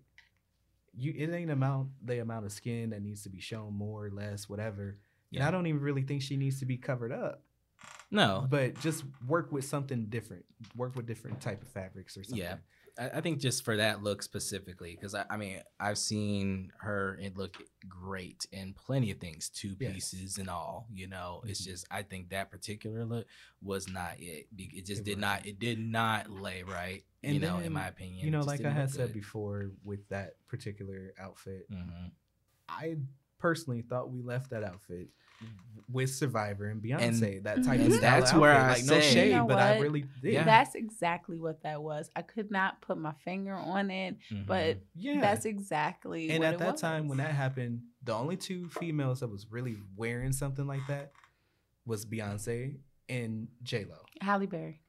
you 0.94 1.12
it 1.16 1.30
ain't 1.32 1.50
amount 1.50 1.90
the 2.04 2.20
amount 2.20 2.46
of 2.46 2.52
skin 2.52 2.90
that 2.90 3.02
needs 3.02 3.22
to 3.24 3.28
be 3.28 3.40
shown 3.40 3.74
more 3.74 4.06
or 4.06 4.10
less, 4.10 4.48
whatever. 4.48 4.88
And 5.32 5.40
Yeah. 5.40 5.48
I 5.48 5.50
don't 5.50 5.66
even 5.66 5.80
really 5.82 6.02
think 6.02 6.22
she 6.22 6.36
needs 6.38 6.58
to 6.60 6.64
be 6.66 6.78
covered 6.78 7.12
up. 7.12 7.42
No, 8.10 8.46
But 8.48 8.78
just 8.80 9.04
work 9.26 9.50
with 9.50 9.64
something 9.64 10.06
different. 10.06 10.44
Work 10.76 10.94
with 10.94 11.06
different 11.06 11.40
type 11.40 11.60
of 11.62 11.68
fabrics 11.68 12.16
or 12.16 12.22
something. 12.22 12.38
Yeah. 12.38 12.56
I, 12.98 13.18
I 13.18 13.20
think 13.20 13.40
just 13.40 13.64
for 13.64 13.76
that 13.76 14.02
look 14.02 14.22
specifically, 14.22 14.92
because 14.94 15.14
I, 15.14 15.24
I 15.28 15.36
mean, 15.36 15.60
I've 15.80 15.98
seen 15.98 16.72
her 16.78 17.18
it 17.20 17.36
look 17.36 17.56
great 17.88 18.46
in 18.52 18.74
plenty 18.74 19.10
of 19.10 19.18
things, 19.18 19.48
two 19.48 19.74
Yes. 19.78 19.92
pieces 19.92 20.38
and 20.38 20.48
all. 20.48 20.86
You 20.92 21.08
know, 21.08 21.42
it's 21.46 21.60
Mhm. 21.62 21.66
just 21.66 21.86
I 21.90 22.02
think 22.02 22.30
that 22.30 22.50
particular 22.50 23.04
look 23.04 23.26
was 23.60 23.88
not 23.88 24.20
it. 24.20 24.46
It 24.56 24.86
just 24.86 25.00
It 25.00 25.04
did 25.04 25.20
wasn't. 25.20 25.46
It 25.46 25.58
did 25.58 25.78
not 25.80 26.30
lay 26.30 26.62
right. 26.62 27.04
you 27.22 27.30
And 27.32 27.40
know, 27.40 27.58
in 27.58 27.72
my 27.72 27.88
opinion, 27.88 28.24
You 28.24 28.30
know, 28.30 28.42
like 28.42 28.64
I 28.64 28.70
had 28.70 28.90
said 28.90 29.08
good. 29.08 29.14
before 29.14 29.72
with 29.82 30.08
that 30.10 30.36
particular 30.46 31.12
outfit, 31.18 31.68
Mhm. 31.70 32.12
I 32.68 32.98
personally 33.38 33.82
thought 33.82 34.10
we 34.10 34.22
left 34.22 34.50
that 34.50 34.62
outfit 34.64 35.10
with 35.92 36.10
Survivor 36.10 36.66
and 36.66 36.82
Beyonce. 36.82 37.44
that 37.44 37.62
type 37.62 37.78
And 37.78 37.86
of 37.86 37.92
style 37.92 38.00
that's 38.00 38.26
outfit. 38.30 38.40
where 38.40 38.54
I 38.54 38.68
like 38.72 38.84
no 38.86 39.00
say- 39.00 39.12
shade, 39.14 39.30
You 39.30 39.36
know 39.36 39.46
but 39.46 39.58
I 39.58 39.78
really 39.78 40.04
did. 40.20 40.32
Yeah. 40.34 40.44
That's 40.44 40.74
exactly 40.74 41.38
what 41.38 41.62
that 41.62 41.80
was. 41.80 42.10
I 42.16 42.22
could 42.22 42.50
not 42.50 42.80
put 42.82 42.98
my 42.98 43.12
finger 43.24 43.54
on 43.54 43.90
it, 43.92 44.16
Mhm. 44.32 44.46
but 44.46 44.78
yeah. 44.96 45.20
that's 45.20 45.44
exactly. 45.44 46.30
and 46.30 46.40
what 46.40 46.48
at 46.48 46.54
it 46.54 46.58
that 46.58 46.76
time 46.78 47.06
when 47.06 47.18
that 47.18 47.30
happened, 47.30 47.82
the 48.02 48.12
only 48.14 48.36
two 48.36 48.68
females 48.68 49.20
that 49.20 49.28
was 49.28 49.46
really 49.50 49.76
wearing 49.94 50.32
something 50.32 50.66
like 50.66 50.84
that 50.88 51.12
was 51.84 52.04
Beyonce 52.04 52.78
and 53.08 53.46
J 53.62 53.84
Lo. 53.84 53.98
Halle 54.20 54.46
Berry. 54.46 54.80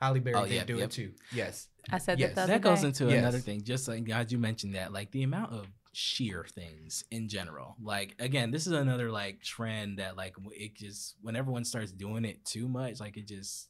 Halle 0.00 0.20
Berry 0.20 0.36
Oh, 0.36 0.44
did 0.44 0.52
yep, 0.54 0.66
do 0.68 0.76
yep. 0.76 0.84
it 0.84 0.92
too. 0.92 1.12
Yes. 1.32 1.68
I 1.90 1.98
said 1.98 2.20
Yes. 2.20 2.28
that 2.36 2.42
the 2.42 2.46
that 2.46 2.54
other 2.54 2.62
goes 2.62 2.84
into 2.84 3.06
Yes. 3.06 3.18
another 3.18 3.40
thing. 3.40 3.62
Just 3.64 3.88
like 3.88 4.04
God, 4.04 4.30
you 4.30 4.38
mentioned 4.38 4.76
that, 4.76 4.92
like 4.92 5.10
the 5.10 5.24
amount 5.24 5.52
of 5.52 5.66
sheer 5.98 6.46
things 6.48 7.02
in 7.10 7.28
general. 7.28 7.74
Like 7.82 8.14
again, 8.20 8.52
this 8.52 8.68
is 8.68 8.72
another 8.72 9.10
like 9.10 9.42
trend 9.42 9.98
that 9.98 10.16
like 10.16 10.36
it 10.52 10.76
just 10.76 11.16
when 11.22 11.34
everyone 11.34 11.64
starts 11.64 11.90
doing 11.90 12.24
it 12.24 12.44
too 12.44 12.68
much, 12.68 13.00
like 13.00 13.16
it 13.16 13.26
just 13.26 13.68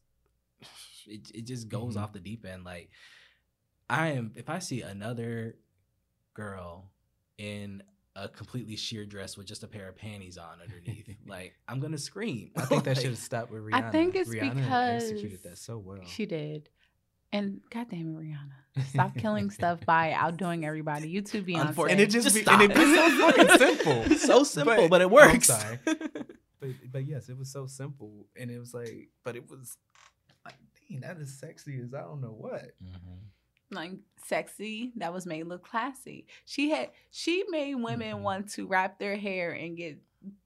it 1.06 1.30
it 1.34 1.46
just 1.46 1.68
goes 1.68 1.96
Mhm. 1.96 2.02
off 2.02 2.12
the 2.12 2.20
deep 2.20 2.44
end. 2.44 2.64
Like 2.64 2.90
I 3.88 4.08
am 4.08 4.32
if 4.36 4.50
I 4.50 4.58
see 4.58 4.82
another 4.82 5.56
girl 6.34 6.90
in 7.38 7.82
a 8.14 8.28
completely 8.28 8.76
sheer 8.76 9.06
dress 9.06 9.36
with 9.38 9.46
just 9.46 9.62
a 9.62 9.68
pair 9.68 9.88
of 9.88 9.96
panties 9.96 10.36
on 10.36 10.60
underneath, 10.62 11.08
like 11.26 11.54
I'm 11.66 11.80
gonna 11.80 11.96
scream. 11.98 12.50
I 12.56 12.60
think 12.66 12.84
that 12.84 12.96
Like, 12.96 13.02
should 13.02 13.12
have 13.12 13.18
stopped 13.18 13.50
with 13.50 13.62
Rihanna. 13.62 13.88
I 13.88 13.90
think 13.90 14.14
it's 14.16 14.28
Rihanna 14.28 14.54
because 14.54 15.02
executed 15.04 15.42
that 15.44 15.56
so 15.56 15.78
well. 15.78 16.04
She 16.06 16.26
did. 16.26 16.68
And 17.32 17.60
goddamn 17.70 18.16
it, 18.16 18.22
Rihanna. 18.24 18.86
Stop 18.88 19.14
killing 19.18 19.50
stuff 19.50 19.80
by 19.84 20.12
outdoing 20.12 20.64
everybody. 20.64 21.10
You 21.10 21.20
too, 21.22 21.42
Beyonce. 21.42 21.68
Unfortunately, 21.68 21.92
And 21.92 22.00
it 22.00 22.10
just 22.10 22.34
be- 22.34 22.44
and 22.50 22.62
it 22.62 22.74
be 22.74 22.94
so 22.94 23.20
fucking 23.20 23.58
simple. 23.58 24.02
It's 24.12 24.22
so 24.26 24.44
simple, 24.44 24.88
but, 24.88 25.00
it 25.00 25.04
I'm 25.04 25.10
works. 25.10 25.46
sorry. 25.48 25.78
but 25.84 26.70
but 26.90 27.06
yes, 27.06 27.28
it 27.28 27.36
was 27.36 27.50
so 27.52 27.66
simple, 27.66 28.26
and 28.36 28.50
it 28.50 28.58
was 28.58 28.72
like, 28.72 29.10
but 29.24 29.36
it 29.36 29.48
was 29.50 29.76
like, 30.44 30.54
dang, 30.88 31.00
that 31.00 31.18
is 31.18 31.38
sexy 31.38 31.80
as 31.84 31.92
I 31.92 32.00
don't 32.00 32.20
know 32.22 32.28
what. 32.36 32.70
like 33.70 33.92
sexy 34.24 34.92
that 34.96 35.12
was 35.12 35.26
made 35.26 35.44
look 35.46 35.62
classy. 35.68 36.26
She 36.46 36.70
had 36.70 36.90
she 37.10 37.44
made 37.50 37.74
women 37.74 38.16
Mhm. 38.16 38.22
want 38.22 38.50
to 38.52 38.66
wrap 38.66 38.98
their 38.98 39.16
hair 39.16 39.52
and 39.52 39.76
get 39.76 39.98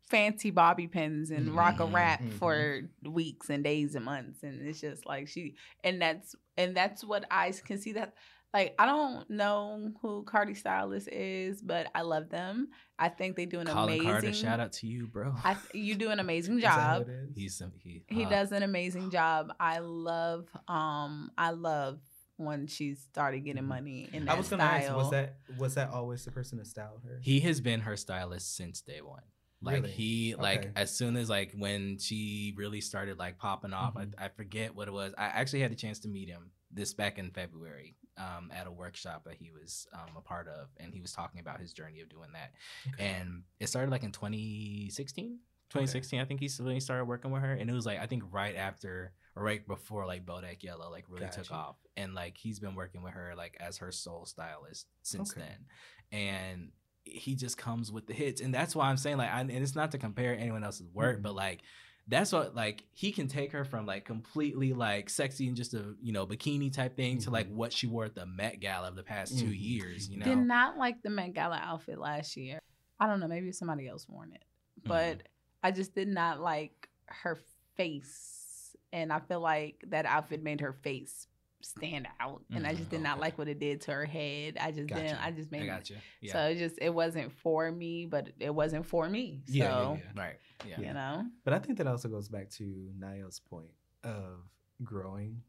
fancy 0.09 0.51
bobby 0.51 0.87
pins 0.87 1.31
and 1.31 1.57
rock 1.57 1.81
a 1.81 1.85
rap 1.87 1.93
wrap 1.95 2.23
mhm. 2.23 2.33
for 2.35 2.81
weeks 3.09 3.49
and 3.49 3.64
days 3.64 3.95
and 3.95 4.05
months 4.05 4.43
and 4.43 4.61
it's 4.66 4.79
just 4.81 5.07
like 5.07 5.27
she 5.27 5.55
and 5.85 6.03
that's 6.03 6.35
and 6.59 6.77
that's 6.77 7.03
what 7.03 7.25
I 7.31 7.51
can 7.64 7.79
see 7.81 7.93
that 7.93 8.12
like 8.53 8.75
I 8.79 8.85
don't 8.85 9.31
know 9.31 9.93
who 10.03 10.25
Cardi 10.25 10.53
Stylist 10.55 11.09
is, 11.11 11.62
but 11.62 11.87
I 11.95 12.03
love 12.03 12.29
them. 12.29 12.68
I 12.99 13.09
think 13.09 13.35
they 13.35 13.47
do 13.47 13.61
an 13.61 13.66
Kollin 13.66 13.95
amazing 13.95 14.05
Carter, 14.12 14.33
shout 14.35 14.61
out 14.61 14.73
to 14.75 14.87
you, 14.87 15.07
bro. 15.07 15.33
I, 15.43 15.57
you 15.73 15.95
do 15.95 16.11
an 16.11 16.20
amazing 16.27 16.57
Is 16.59 16.64
that 16.64 16.70
how 16.73 16.99
job. 16.99 17.09
He's 17.35 17.57
some- 17.57 17.73
he, 17.83 18.03
He 18.09 18.27
uh, 18.27 18.29
does 18.29 18.53
an 18.53 18.62
amazing 18.62 19.11
job. 19.11 19.55
I 19.59 19.79
love 19.79 20.49
um 20.68 21.31
I 21.39 21.53
love 21.53 22.01
when 22.37 22.66
she 22.66 22.95
started 22.95 23.41
getting 23.41 23.62
Mhm. 23.62 23.68
money 23.68 24.11
in 24.12 24.27
that 24.27 24.33
I 24.33 24.35
was 24.37 24.49
gonna 24.49 24.64
style. 24.64 24.83
ask, 24.83 24.97
was 24.97 25.11
that 25.12 25.37
was 25.57 25.75
that 25.77 25.89
always 25.89 26.23
the 26.27 26.31
person 26.31 26.59
that 26.59 26.66
styled 26.66 27.01
her? 27.05 27.20
He 27.23 27.41
has 27.41 27.62
been 27.62 27.81
her 27.81 27.97
stylist 27.97 28.55
since 28.55 28.83
day 28.83 29.01
one. 29.01 29.23
Like 29.63 29.77
Really? 29.83 29.91
he 29.93 30.35
like 30.35 30.59
Okay. 30.61 30.71
as 30.77 30.95
soon 30.95 31.17
as 31.17 31.29
like 31.31 31.53
when 31.57 31.99
she 31.99 32.53
really 32.57 32.81
started 32.81 33.19
like 33.19 33.39
popping 33.39 33.73
off, 33.73 33.95
Mhm. 33.95 34.13
I, 34.19 34.27
I 34.27 34.29
forget 34.29 34.75
what 34.75 34.89
it 34.89 34.93
was. 34.93 35.15
I 35.17 35.27
actually 35.27 35.61
had 35.61 35.71
the 35.71 35.77
chance 35.77 36.01
to 36.01 36.09
meet 36.09 36.29
him 36.29 36.51
this 36.71 36.93
back 36.95 37.19
in 37.19 37.31
February 37.31 37.97
um, 38.17 38.51
at 38.53 38.67
a 38.67 38.71
workshop 38.73 39.25
that 39.25 39.35
he 39.35 39.51
was 39.51 39.87
um, 39.95 40.17
a 40.17 40.21
part 40.21 40.49
of, 40.49 40.69
and 40.79 40.93
he 40.93 41.01
was 41.01 41.13
talking 41.13 41.41
about 41.41 41.61
his 41.61 41.73
journey 41.73 42.01
of 42.01 42.09
doing 42.09 42.31
that. 42.33 42.53
Okay. 42.95 43.05
And 43.07 43.45
it 43.61 43.69
started 43.69 43.91
like 43.91 44.03
in 44.03 44.13
2016. 44.13 45.39
2016, 45.71 46.21
I 46.21 46.25
think 46.27 46.41
he 46.41 46.47
s- 46.47 46.61
when 46.61 46.75
he 46.75 46.81
started 46.81 47.07
working 47.07 47.31
with 47.31 47.41
her, 47.43 47.53
and 47.55 47.71
it 47.71 47.73
was 47.73 47.87
like 47.87 47.99
I 47.99 48.07
think 48.07 48.25
right 48.31 48.55
after 48.57 49.13
or 49.35 49.43
right 49.43 49.67
before 49.67 50.07
like 50.07 50.27
Bodak 50.27 50.63
Yellow 50.63 50.91
like 50.91 51.07
really 51.09 51.29
took 51.33 51.51
off, 51.51 51.77
and 51.97 52.15
like 52.15 52.37
he's 52.37 52.59
been 52.61 52.75
working 52.75 53.03
with 53.03 53.15
her 53.15 53.33
like 53.35 53.57
as 53.59 53.79
her 53.79 53.91
sole 53.91 54.27
stylist 54.27 54.87
since 55.03 55.31
Okay. 55.33 55.41
then, 55.41 56.21
and 56.21 56.73
he 57.05 57.34
just 57.34 57.59
comes 57.59 57.90
with 57.92 58.07
the 58.07 58.14
hits, 58.14 58.40
and 58.40 58.55
that's 58.55 58.74
why 58.76 58.88
I'm 58.88 58.96
saying 58.96 59.16
like, 59.18 59.30
I, 59.30 59.40
and 59.40 59.50
it's 59.50 59.74
not 59.74 59.90
to 59.92 59.98
compare 59.98 60.36
anyone 60.36 60.64
else's 60.64 60.88
work, 60.92 61.18
Mhm. 61.18 61.22
but 61.22 61.34
like 61.34 61.62
that's 62.09 62.32
what 62.32 62.55
like 62.55 62.84
he 62.92 63.12
can 63.12 63.28
take 63.28 63.53
her 63.53 63.64
from 63.64 63.86
like 63.86 64.05
completely 64.05 64.72
like 64.72 65.09
sexy 65.09 65.46
and 65.46 65.57
just 65.57 65.72
a 65.72 65.94
you 66.03 66.12
know 66.12 66.26
bikini 66.26 66.72
type 66.72 66.96
thing 66.96 67.18
to 67.18 67.30
like 67.30 67.48
Mhm. 67.48 67.55
what 67.55 67.72
she 67.72 67.86
wore 67.86 68.05
at 68.07 68.14
the 68.16 68.26
Met 68.26 68.59
Gala 68.61 68.88
of 68.88 68.96
the 68.96 69.03
past 69.05 69.38
two 69.38 69.46
Mhm. 69.46 69.61
years, 69.61 70.09
you 70.09 70.16
know. 70.18 70.24
Did 70.24 70.38
not 70.38 70.76
like 70.78 71.00
the 71.03 71.11
Met 71.11 71.32
Gala 71.34 71.59
outfit 71.62 71.98
last 71.98 72.36
year. 72.36 72.59
I 72.98 73.07
don't 73.07 73.20
know, 73.20 73.28
maybe 73.28 73.53
somebody 73.53 73.86
else 73.88 74.09
worn 74.09 74.32
it, 74.32 74.44
Mm-hmm. 74.80 74.88
but 74.88 75.28
I 75.62 75.70
just 75.70 75.94
did 75.94 76.09
not 76.09 76.40
like 76.40 76.88
her 77.07 77.38
face, 77.76 78.76
and 78.92 79.12
I 79.12 79.20
feel 79.20 79.40
like 79.40 79.82
that 79.88 80.07
outfit 80.07 80.42
made 80.42 80.61
her 80.61 80.72
face 80.72 81.26
stand 81.65 82.07
out, 82.21 82.43
and 82.51 82.67
I 82.67 82.75
just 82.75 82.91
did 82.91 83.01
not 83.01 83.19
Mhm, 83.19 83.21
like 83.21 83.39
what 83.39 83.49
it 83.49 83.59
did 83.59 83.81
to 83.83 83.93
her 83.93 84.05
head. 84.05 84.57
I 84.61 84.71
just 84.73 84.89
didn't. 84.89 85.23
I 85.23 85.31
just 85.31 85.49
I 85.53 85.59
made. 85.59 85.67
got 85.67 85.89
you. 85.91 85.97
Yeah. 86.21 86.33
So 86.33 86.39
it 86.49 86.59
just 86.59 86.79
it 86.81 86.91
wasn't 86.95 87.33
for 87.33 87.71
me, 87.71 88.07
but 88.07 88.31
it 88.41 88.55
wasn't 88.55 88.87
for 88.87 89.09
me. 89.09 89.43
So 89.47 89.53
Yeah, 89.53 89.65
yeah, 89.65 89.97
yeah. 90.15 90.23
right. 90.23 90.37
Yeah. 90.67 90.81
you 90.81 90.93
know, 90.95 91.27
But 91.45 91.55
I 91.55 91.59
think 91.59 91.79
that 91.79 91.87
also 91.87 92.09
goes 92.09 92.29
back 92.29 92.49
to 92.51 92.91
Niall's 92.99 93.41
point 93.41 93.71
of 94.05 94.45
growing 94.85 95.43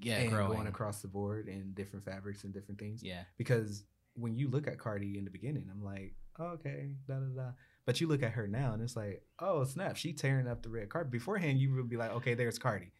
Yeah. 0.00 0.18
and 0.18 0.30
growing. 0.30 0.52
going 0.52 0.66
across 0.68 1.02
the 1.02 1.08
board 1.08 1.48
in 1.48 1.72
different 1.74 2.04
fabrics 2.04 2.44
and 2.44 2.52
different 2.54 2.78
things. 2.80 3.02
Yeah. 3.02 3.24
Because 3.36 3.84
when 4.14 4.36
you 4.36 4.48
look 4.48 4.66
at 4.66 4.78
Cardi 4.78 5.18
in 5.18 5.24
the 5.24 5.30
beginning, 5.30 5.68
I'm 5.70 5.82
like, 5.82 6.14
oh, 6.38 6.46
okay, 6.58 6.94
da 7.06 7.14
da 7.14 7.26
da. 7.42 7.50
But 7.84 8.00
you 8.00 8.06
look 8.06 8.22
at 8.22 8.32
her 8.32 8.46
now, 8.46 8.74
and 8.74 8.82
it's 8.82 8.94
like, 8.96 9.24
oh 9.40 9.64
snap, 9.64 9.96
she 9.96 10.12
tearing 10.12 10.46
up 10.46 10.62
the 10.62 10.68
red 10.68 10.88
carpet. 10.88 11.10
Beforehand, 11.10 11.58
you 11.58 11.74
would 11.74 11.88
be 11.88 11.96
like, 11.96 12.12
okay, 12.12 12.34
there's 12.34 12.58
Cardi. 12.58 12.92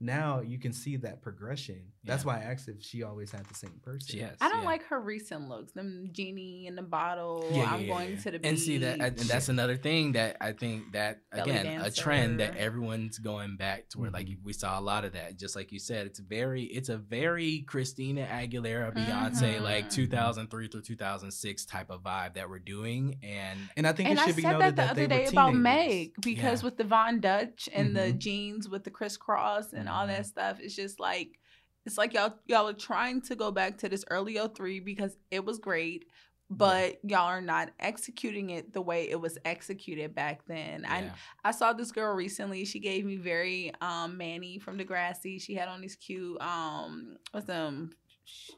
Now 0.00 0.40
you 0.40 0.58
can 0.58 0.72
see 0.72 0.96
that 0.98 1.22
progression. 1.22 1.80
That's 2.06 2.24
why 2.24 2.36
I 2.38 2.42
asked 2.42 2.68
if 2.68 2.82
she 2.82 3.02
always 3.02 3.30
had 3.30 3.46
the 3.46 3.54
same 3.54 3.80
person. 3.82 4.08
She 4.10 4.18
has. 4.20 4.36
I 4.40 4.50
don't 4.50 4.58
yeah. 4.60 4.66
like 4.66 4.82
her 4.88 5.00
recent 5.00 5.48
looks. 5.48 5.72
Them 5.72 6.10
genie 6.12 6.66
in 6.66 6.74
the 6.74 6.82
bottle. 6.82 7.46
Yeah, 7.50 7.56
yeah, 7.56 7.72
I'm 7.72 7.80
yeah, 7.82 7.86
going 7.86 8.10
yeah. 8.10 8.16
to 8.18 8.30
the 8.32 8.38
beach. 8.40 8.48
and 8.50 8.58
see 8.58 8.78
that 8.78 9.00
and 9.00 9.16
that's 9.18 9.48
another 9.48 9.76
thing 9.76 10.12
that 10.12 10.36
i 10.40 10.52
think 10.52 10.92
that 10.92 11.20
Belly 11.30 11.50
again 11.52 11.80
a 11.80 11.90
trend 11.90 12.40
that 12.40 12.56
everyone's 12.56 13.18
going 13.18 13.56
back 13.56 13.88
to 13.90 13.98
where 14.00 14.10
like 14.10 14.26
Mhm. 14.26 14.38
we 14.44 14.52
saw 14.52 14.78
a 14.78 14.82
lot 14.82 15.04
of 15.04 15.12
that 15.12 15.38
just 15.38 15.56
like 15.56 15.72
you 15.72 15.78
said 15.78 16.06
it's 16.06 16.18
very 16.18 16.64
it's 16.64 16.88
a 16.88 16.96
very 16.98 17.60
christina 17.66 18.26
aguilera 18.30 18.92
beyonce 18.94 19.56
Mhm. 19.58 19.62
like 19.62 19.88
2003 19.90 20.68
through 20.68 20.82
2006 20.82 21.64
type 21.64 21.90
of 21.90 22.02
vibe 22.02 22.34
that 22.34 22.48
we're 22.50 22.58
doing 22.58 23.16
and 23.22 23.58
And 23.76 23.86
I 23.86 23.92
think 23.92 24.08
and 24.10 24.18
it 24.18 24.22
I 24.22 24.26
should 24.26 24.36
be 24.36 24.42
said 24.42 24.52
noted 24.52 24.62
that 24.62 24.76
the 24.76 24.82
that, 24.82 24.90
other 24.92 25.06
they 25.06 25.16
day 25.16 25.24
were 25.24 25.30
about. 25.30 25.54
Meg 25.54 26.12
because 26.20 26.60
Yeah. 26.62 26.64
with 26.66 26.76
the 26.76 26.84
Von 26.84 27.20
Dutch 27.20 27.68
and 27.72 27.94
the 27.96 28.12
Mhm. 28.12 28.18
jeans 28.18 28.68
with 28.68 28.84
the 28.84 28.90
crisscross 28.90 29.72
and 29.72 29.83
all 29.88 30.06
Mm-hmm. 30.06 30.16
that 30.16 30.26
stuff, 30.26 30.58
it's 30.60 30.74
just 30.76 30.98
like 31.00 31.38
it's 31.86 31.98
like 31.98 32.14
y'all 32.14 32.34
y'all 32.46 32.68
are 32.68 32.72
trying 32.72 33.20
to 33.22 33.34
go 33.36 33.50
back 33.50 33.78
to 33.78 33.88
this 33.88 34.04
early 34.10 34.38
03 34.38 34.80
because 34.80 35.16
it 35.30 35.44
was 35.44 35.58
great 35.58 36.06
but 36.50 36.98
y'all 37.02 37.20
are 37.26 37.40
not 37.40 37.70
executing 37.80 38.50
it 38.50 38.72
the 38.74 38.80
way 38.80 39.08
it 39.08 39.18
was 39.18 39.38
executed 39.46 40.14
back 40.14 40.42
then. 40.46 40.84
I 40.84 41.00
Yeah. 41.04 41.10
I 41.42 41.50
saw 41.52 41.72
this 41.72 41.90
girl 41.90 42.14
recently. 42.14 42.66
She 42.66 42.78
gave 42.80 43.04
me 43.06 43.16
very 43.16 43.72
um 43.80 44.18
Manny 44.18 44.58
from 44.58 44.78
Degrassi. 44.78 45.40
She 45.40 45.54
had 45.54 45.68
on 45.68 45.80
these 45.80 45.96
cute 45.96 46.40
um 46.42 47.16
what's 47.32 47.46
them 47.46 47.90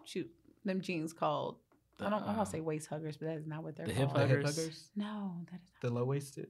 shoot 0.05 0.29
them 0.65 0.81
jeans 0.81 1.13
called. 1.13 1.57
I 2.01 2.11
don't 2.11 2.27
want 2.27 2.39
um, 2.39 2.45
to 2.45 2.51
say 2.51 2.61
waist 2.61 2.89
huggers, 2.89 3.17
but 3.17 3.27
that 3.29 3.39
is 3.39 3.47
not 3.47 3.63
what 3.63 3.77
they're 3.77 3.87
the 3.87 3.93
called. 3.95 4.15
The 4.17 4.27
hip 4.27 4.43
Huggers? 4.43 4.57
huggers, 4.57 4.91
No, 4.97 5.37
that 5.53 5.61
is 5.63 5.71
the 5.81 5.89
low 5.91 6.05
waisted. 6.05 6.49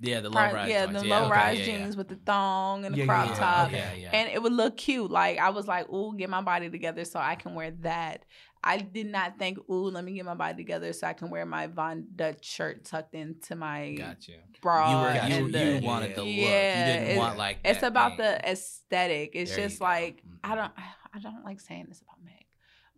Yeah, 0.00 0.20
the 0.20 0.30
low 0.30 0.40
rise. 0.40 0.68
yeah, 0.70 0.86
the 0.86 1.04
yeah, 1.04 1.20
low 1.20 1.28
rise 1.28 1.58
yeah, 1.58 1.64
yeah. 1.64 1.78
jeans 1.78 1.96
with 1.96 2.08
the 2.08 2.14
thong 2.16 2.84
and 2.84 2.94
the 2.94 3.04
crop 3.04 3.26
yeah, 3.26 3.32
yeah, 3.32 3.38
top. 3.38 3.66
okay. 3.68 3.76
Yeah, 3.78 3.94
yeah. 4.02 4.10
And 4.12 4.30
it 4.30 4.40
would 4.42 4.52
look 4.52 4.76
cute. 4.76 5.10
Like 5.10 5.38
I 5.38 5.50
was 5.50 5.66
like, 5.66 5.88
ooh, 5.92 6.14
get 6.16 6.30
my 6.30 6.40
body 6.40 6.70
together 6.70 7.04
so 7.04 7.18
I 7.18 7.34
can 7.34 7.54
wear 7.54 7.72
that. 7.82 8.24
I 8.62 8.78
did 8.78 9.06
not 9.06 9.38
think, 9.38 9.58
ooh, 9.70 9.84
let 9.90 10.04
me 10.04 10.12
get 10.14 10.24
my 10.24 10.34
body 10.34 10.56
together 10.56 10.92
so 10.92 11.06
I 11.06 11.12
can 11.12 11.30
wear 11.30 11.46
my 11.46 11.68
Von 11.68 12.06
Dutch 12.14 12.44
shirt 12.44 12.84
tucked 12.84 13.14
into 13.14 13.54
my 13.56 13.94
Got 13.96 14.26
you. 14.28 14.34
bra. 14.60 14.90
You 14.90 14.96
were 14.98 15.12
Gotcha. 15.14 15.28
you, 15.28 15.34
and 15.36 15.46
you 15.46 15.52
the, 15.52 15.64
Yeah, 15.64 15.80
wanted 15.80 16.14
the 16.16 16.22
look. 16.22 16.28
yeah, 16.34 16.78
you 16.78 16.92
didn't 17.00 17.16
it- 17.16 17.18
want 17.18 17.38
like. 17.38 17.58
it's 17.64 17.80
that 17.80 17.86
about 17.88 18.10
thing. 18.16 18.26
the 18.26 18.50
aesthetic. 18.50 19.30
It's 19.34 19.54
There 19.56 19.68
just 19.68 19.80
like 19.80 20.22
I 20.44 20.50
Mhm. 20.52 20.56
don't 20.56 20.72
I 21.14 21.18
don't 21.20 21.44
like 21.44 21.60
saying 21.60 21.86
this 21.88 22.02
about 22.02 22.22
Meg, 22.24 22.46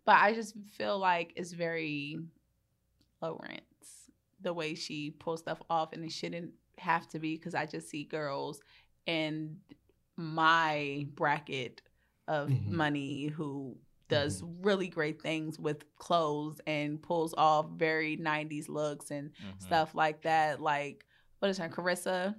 but 0.05 0.15
I 0.17 0.33
just 0.33 0.55
feel 0.77 0.99
like 0.99 1.33
it's 1.35 1.51
very 1.53 2.19
low 3.21 3.39
rent 3.41 3.61
the 4.41 4.53
way 4.53 4.73
she 4.75 5.11
pulls 5.11 5.39
stuff 5.41 5.61
off, 5.69 5.93
and 5.93 6.03
it 6.03 6.11
shouldn't 6.11 6.51
have 6.77 7.07
to 7.09 7.19
be 7.19 7.35
because 7.35 7.55
I 7.55 7.65
just 7.65 7.89
see 7.89 8.03
girls 8.03 8.61
in 9.05 9.57
my 10.17 11.07
bracket 11.15 11.81
of 12.27 12.49
Mhm. 12.49 12.67
money 12.67 13.27
who 13.27 13.77
does 14.07 14.43
really 14.61 14.87
great 14.89 15.21
things 15.21 15.57
with 15.57 15.85
clothes 15.95 16.59
and 16.67 17.01
pulls 17.01 17.33
off 17.37 17.65
very 17.71 18.17
90s 18.17 18.67
looks 18.67 19.09
and 19.09 19.31
Mhm. 19.31 19.61
stuff 19.61 19.95
like 19.95 20.21
that 20.23 20.61
like 20.61 21.05
what 21.39 21.49
is 21.49 21.57
her 21.57 21.69
carissa 21.69 22.35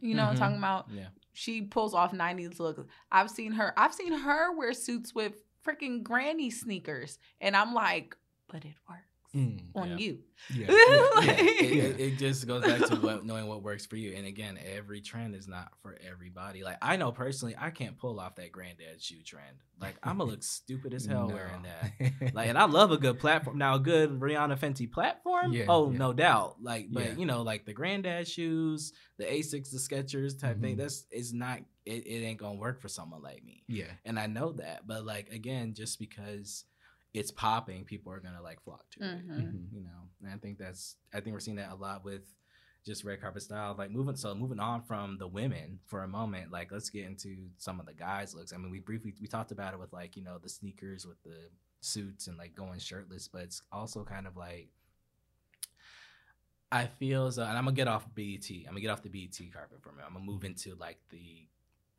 you 0.00 0.14
know 0.14 0.24
what 0.24 0.30
i'm 0.30 0.34
Mhm. 0.36 0.38
talking 0.40 0.58
about 0.58 0.88
Yeah. 0.90 1.08
she 1.32 1.62
pulls 1.62 1.94
off 1.94 2.12
90s 2.12 2.58
looks 2.58 2.82
i've 3.12 3.30
seen 3.30 3.52
her 3.52 3.72
i've 3.78 3.94
seen 3.94 4.12
her 4.12 4.56
wear 4.56 4.72
suits 4.72 5.14
with 5.14 5.44
freaking 5.64 6.02
granny 6.02 6.50
sneakers 6.50 7.18
and 7.40 7.54
i'm 7.56 7.72
like 7.74 8.16
but 8.48 8.64
it 8.64 8.74
works 8.88 9.02
Mm, 9.34 9.60
on 9.74 9.88
Yeah. 9.90 9.96
you 9.96 10.18
yeah, 10.54 10.66
Like- 11.16 11.26
yeah, 11.26 11.32
it, 11.40 11.72
it, 11.72 12.00
it 12.00 12.18
just 12.18 12.46
goes 12.46 12.64
back 12.64 12.80
to 12.88 12.96
what, 12.96 13.24
knowing 13.24 13.46
what 13.46 13.62
works 13.62 13.86
for 13.86 13.96
you. 13.96 14.12
And 14.14 14.26
again, 14.26 14.58
every 14.76 15.00
trend 15.00 15.34
is 15.36 15.46
not 15.48 15.72
for 15.80 15.96
everybody. 16.06 16.64
Like 16.64 16.76
I 16.82 16.96
know 16.96 17.12
personally, 17.12 17.54
I 17.58 17.70
can't 17.70 17.96
pull 17.96 18.18
off 18.20 18.34
that 18.36 18.50
granddad 18.52 19.00
shoe 19.00 19.22
trend. 19.22 19.56
Like 19.80 19.96
I'm 20.02 20.18
gonna 20.18 20.30
look 20.30 20.42
stupid 20.42 20.92
as 20.94 21.06
hell 21.06 21.28
No. 21.28 21.34
wearing 21.34 21.62
that. 21.62 22.32
Like, 22.34 22.48
and 22.48 22.58
I 22.58 22.64
love 22.66 22.90
a 22.92 22.98
good 22.98 23.18
platform. 23.20 23.56
Now, 23.58 23.76
a 23.76 23.78
good 23.80 24.20
Rihanna 24.20 24.58
Fenty 24.58 24.90
platform. 24.90 25.52
Yeah, 25.52 25.64
oh, 25.68 25.90
yeah. 25.90 25.98
no 25.98 26.12
doubt. 26.12 26.56
Like, 26.62 26.88
but 26.90 27.04
Yeah. 27.04 27.14
you 27.16 27.24
know, 27.26 27.42
like 27.42 27.64
the 27.64 27.72
granddad 27.72 28.26
shoes, 28.28 28.92
the 29.18 29.24
Asics, 29.24 29.70
the 29.70 29.78
Skechers 29.78 30.38
type 30.40 30.60
thing. 30.60 30.74
Mhm. 30.74 30.78
That's 30.78 31.06
it's 31.10 31.32
not. 31.32 31.60
It, 31.86 32.06
it 32.06 32.24
ain't 32.24 32.38
gonna 32.38 32.58
work 32.58 32.80
for 32.80 32.88
someone 32.88 33.22
like 33.22 33.42
me. 33.44 33.64
yeah, 33.68 33.86
And 34.04 34.18
I 34.18 34.26
know 34.26 34.52
that. 34.52 34.86
But 34.86 35.04
like 35.06 35.30
again, 35.30 35.74
just 35.74 35.98
because 35.98 36.64
it's 37.14 37.30
popping, 37.30 37.84
people 37.84 38.10
are 38.12 38.20
gonna 38.20 38.40
like 38.42 38.60
flock 38.62 38.88
to 38.90 39.00
it 39.00 39.28
Mhm. 39.28 39.38
Mhm. 39.38 39.72
you 39.72 39.80
know 39.82 40.08
and 40.22 40.32
i 40.32 40.36
think 40.38 40.58
that's 40.58 40.96
i 41.12 41.20
think 41.20 41.34
we're 41.34 41.40
seeing 41.40 41.56
that 41.58 41.70
a 41.72 41.74
lot 41.74 42.04
with 42.04 42.22
just 42.86 43.04
red 43.04 43.20
carpet 43.20 43.42
style 43.42 43.74
like 43.78 43.90
moving 43.90 44.16
so 44.16 44.34
moving 44.34 44.58
on 44.58 44.82
from 44.82 45.16
the 45.18 45.26
women 45.28 45.78
for 45.86 46.02
a 46.02 46.08
moment 46.08 46.50
like 46.50 46.72
let's 46.72 46.90
get 46.90 47.04
into 47.04 47.48
some 47.58 47.78
of 47.78 47.86
the 47.86 47.92
guys 47.94 48.34
looks 48.34 48.52
i 48.52 48.56
mean 48.56 48.70
we 48.70 48.80
briefly 48.80 49.12
we 49.20 49.26
talked 49.26 49.52
about 49.52 49.72
it 49.74 49.78
with 49.80 49.92
like 49.92 50.16
you 50.16 50.22
know 50.24 50.38
the 50.38 50.48
sneakers 50.48 51.06
with 51.06 51.22
the 51.22 51.48
suits 51.80 52.26
and 52.28 52.36
like 52.38 52.54
going 52.56 52.78
shirtless 52.80 53.28
but 53.28 53.42
it's 53.42 53.62
also 53.70 54.04
kind 54.04 54.26
of 54.26 54.36
like 54.36 54.68
i 56.70 56.86
feel 56.86 57.26
as 57.26 57.36
though 57.36 57.42
and 57.44 57.56
i'm 57.58 57.64
gonna 57.64 57.76
get 57.76 57.88
off 57.88 58.06
bt 58.14 58.64
i'm 58.66 58.72
gonna 58.72 58.80
get 58.80 58.90
off 58.90 59.02
the 59.02 59.08
bt 59.08 59.48
carpet 59.50 59.78
for 59.82 59.90
a 59.90 59.92
minute 59.92 60.06
i'm 60.06 60.14
gonna 60.14 60.24
move 60.24 60.44
into 60.44 60.74
like 60.76 60.98
the 61.10 61.46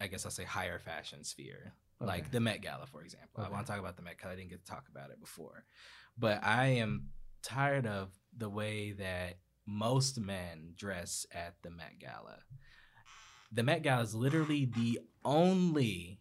i 0.02 0.08
guess 0.08 0.26
i'll 0.26 0.32
say 0.32 0.44
higher 0.44 0.80
fashion 0.80 1.24
sphere 1.24 1.74
like 2.06 2.32
the 2.32 2.40
Met 2.40 2.62
Gala, 2.62 2.86
for 2.86 3.02
example. 3.02 3.44
I 3.44 3.50
want 3.50 3.66
to 3.66 3.72
talk 3.72 3.80
about 3.80 3.96
the 3.96 4.02
Met 4.04 4.18
because 4.18 4.32
I 4.32 4.36
didn't 4.36 4.50
get 4.50 4.66
to 4.66 4.72
talk 4.72 4.86
about 4.92 5.10
it 5.10 5.20
before. 5.20 5.64
But 6.18 6.44
I 6.44 6.68
am 6.68 7.10
tired 7.42 7.86
of 7.88 8.10
the 8.38 8.50
way 8.50 8.92
that 8.94 9.38
most 9.66 10.20
men 10.20 10.74
dress 10.76 11.26
at 11.34 11.56
the 11.64 11.70
Met 11.70 12.00
Gala. 12.00 12.40
The 13.52 13.64
Met 13.64 13.84
Gala 13.84 14.02
is 14.04 14.14
literally 14.16 14.66
the 14.66 15.00
only 15.24 16.20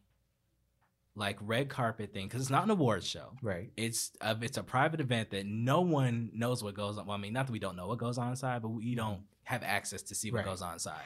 like 1.14 1.37
red 1.43 1.68
carpet 1.68 2.12
thing 2.14 2.26
because 2.26 2.41
it's 2.41 2.51
not 2.51 2.64
an 2.64 2.70
awards 2.70 3.07
show. 3.07 3.33
right. 3.43 3.70
It's 3.76 4.12
a, 4.22 4.37
it's 4.41 4.57
a 4.57 4.62
private 4.62 5.01
event 5.01 5.30
that 5.30 5.45
no 5.45 5.83
one 5.83 6.30
knows 6.33 6.64
what 6.64 6.74
goes 6.74 6.97
on. 6.97 7.07
Well, 7.07 7.16
I 7.16 7.20
mean, 7.20 7.35
not 7.35 7.47
that 7.47 7.53
we 7.53 7.59
don't 7.59 7.76
know 7.76 7.87
what 7.89 7.99
goes 7.99 8.16
on 8.16 8.30
inside, 8.30 8.62
but 8.62 8.68
we 8.70 8.95
don't 8.95 9.20
have 9.45 9.62
access 9.62 10.01
to 10.05 10.14
see 10.14 10.30
what 10.30 10.39
Right. 10.39 10.47
goes 10.47 10.62
on 10.62 10.72
inside. 10.74 11.03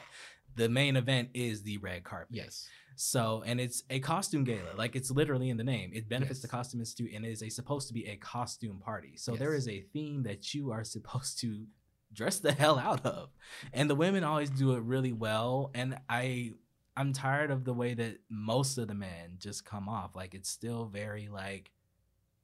The 0.55 0.69
main 0.69 0.95
event 0.95 1.29
is 1.33 1.63
the 1.63 1.77
red 1.77 2.03
carpet. 2.05 2.29
Yes. 2.35 2.69
So, 2.99 3.43
and 3.45 3.61
it's 3.61 3.83
a 3.89 3.99
costume 3.99 4.43
gala. 4.43 4.73
Like 4.75 4.95
it's 4.95 5.11
literally 5.11 5.49
in 5.49 5.57
the 5.57 5.63
name. 5.63 5.91
It 5.93 6.09
benefits 6.09 6.39
Yes. 6.39 6.41
the 6.41 6.47
costume 6.47 6.79
institute 6.81 7.11
and 7.13 7.25
it 7.25 7.29
is 7.31 7.43
a 7.43 7.49
supposed 7.49 7.87
to 7.89 7.93
be 7.93 8.05
a 8.07 8.15
costume 8.17 8.79
party. 8.79 9.15
So 9.17 9.35
there 9.35 9.53
Yes. 9.53 9.63
is 9.63 9.67
a 9.69 9.81
theme 9.93 10.23
that 10.23 10.53
you 10.53 10.71
are 10.71 10.83
supposed 10.83 11.39
to 11.41 11.65
dress 12.13 12.39
the 12.39 12.51
hell 12.53 12.79
out 12.79 13.05
of. 13.05 13.29
And 13.73 13.89
the 13.89 13.95
women 13.95 14.23
always 14.23 14.49
do 14.49 14.73
it 14.73 14.81
really 14.81 15.13
well. 15.13 15.71
And 15.73 15.97
I 16.09 16.53
I'm 16.95 17.13
tired 17.13 17.51
of 17.51 17.63
the 17.63 17.73
way 17.73 17.93
that 17.93 18.17
most 18.29 18.79
of 18.79 18.87
the 18.87 18.95
men 18.95 19.35
just 19.37 19.63
come 19.63 19.87
off. 19.87 20.15
Like 20.15 20.33
it's 20.33 20.49
still 20.49 20.85
very 20.87 21.27
like, 21.29 21.71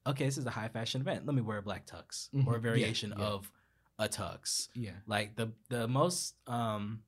okay, 0.06 0.26
this 0.26 0.38
is 0.38 0.46
a 0.46 0.52
high 0.52 0.68
fashion 0.68 1.02
event. 1.02 1.26
Let 1.26 1.34
me 1.34 1.42
wear 1.42 1.58
a 1.58 1.64
black 1.64 1.88
tux 1.88 2.30
or 2.34 2.38
Mhm. 2.40 2.48
a 2.48 2.52
Yeah, 2.54 2.58
variation 2.60 3.14
yeah. 3.18 3.24
of 3.26 3.52
a 3.98 4.08
tux 4.10 4.68
Yeah. 4.76 4.98
like 5.08 5.36
the 5.36 5.52
the 5.70 5.88
most 5.88 6.36
um 6.48 7.04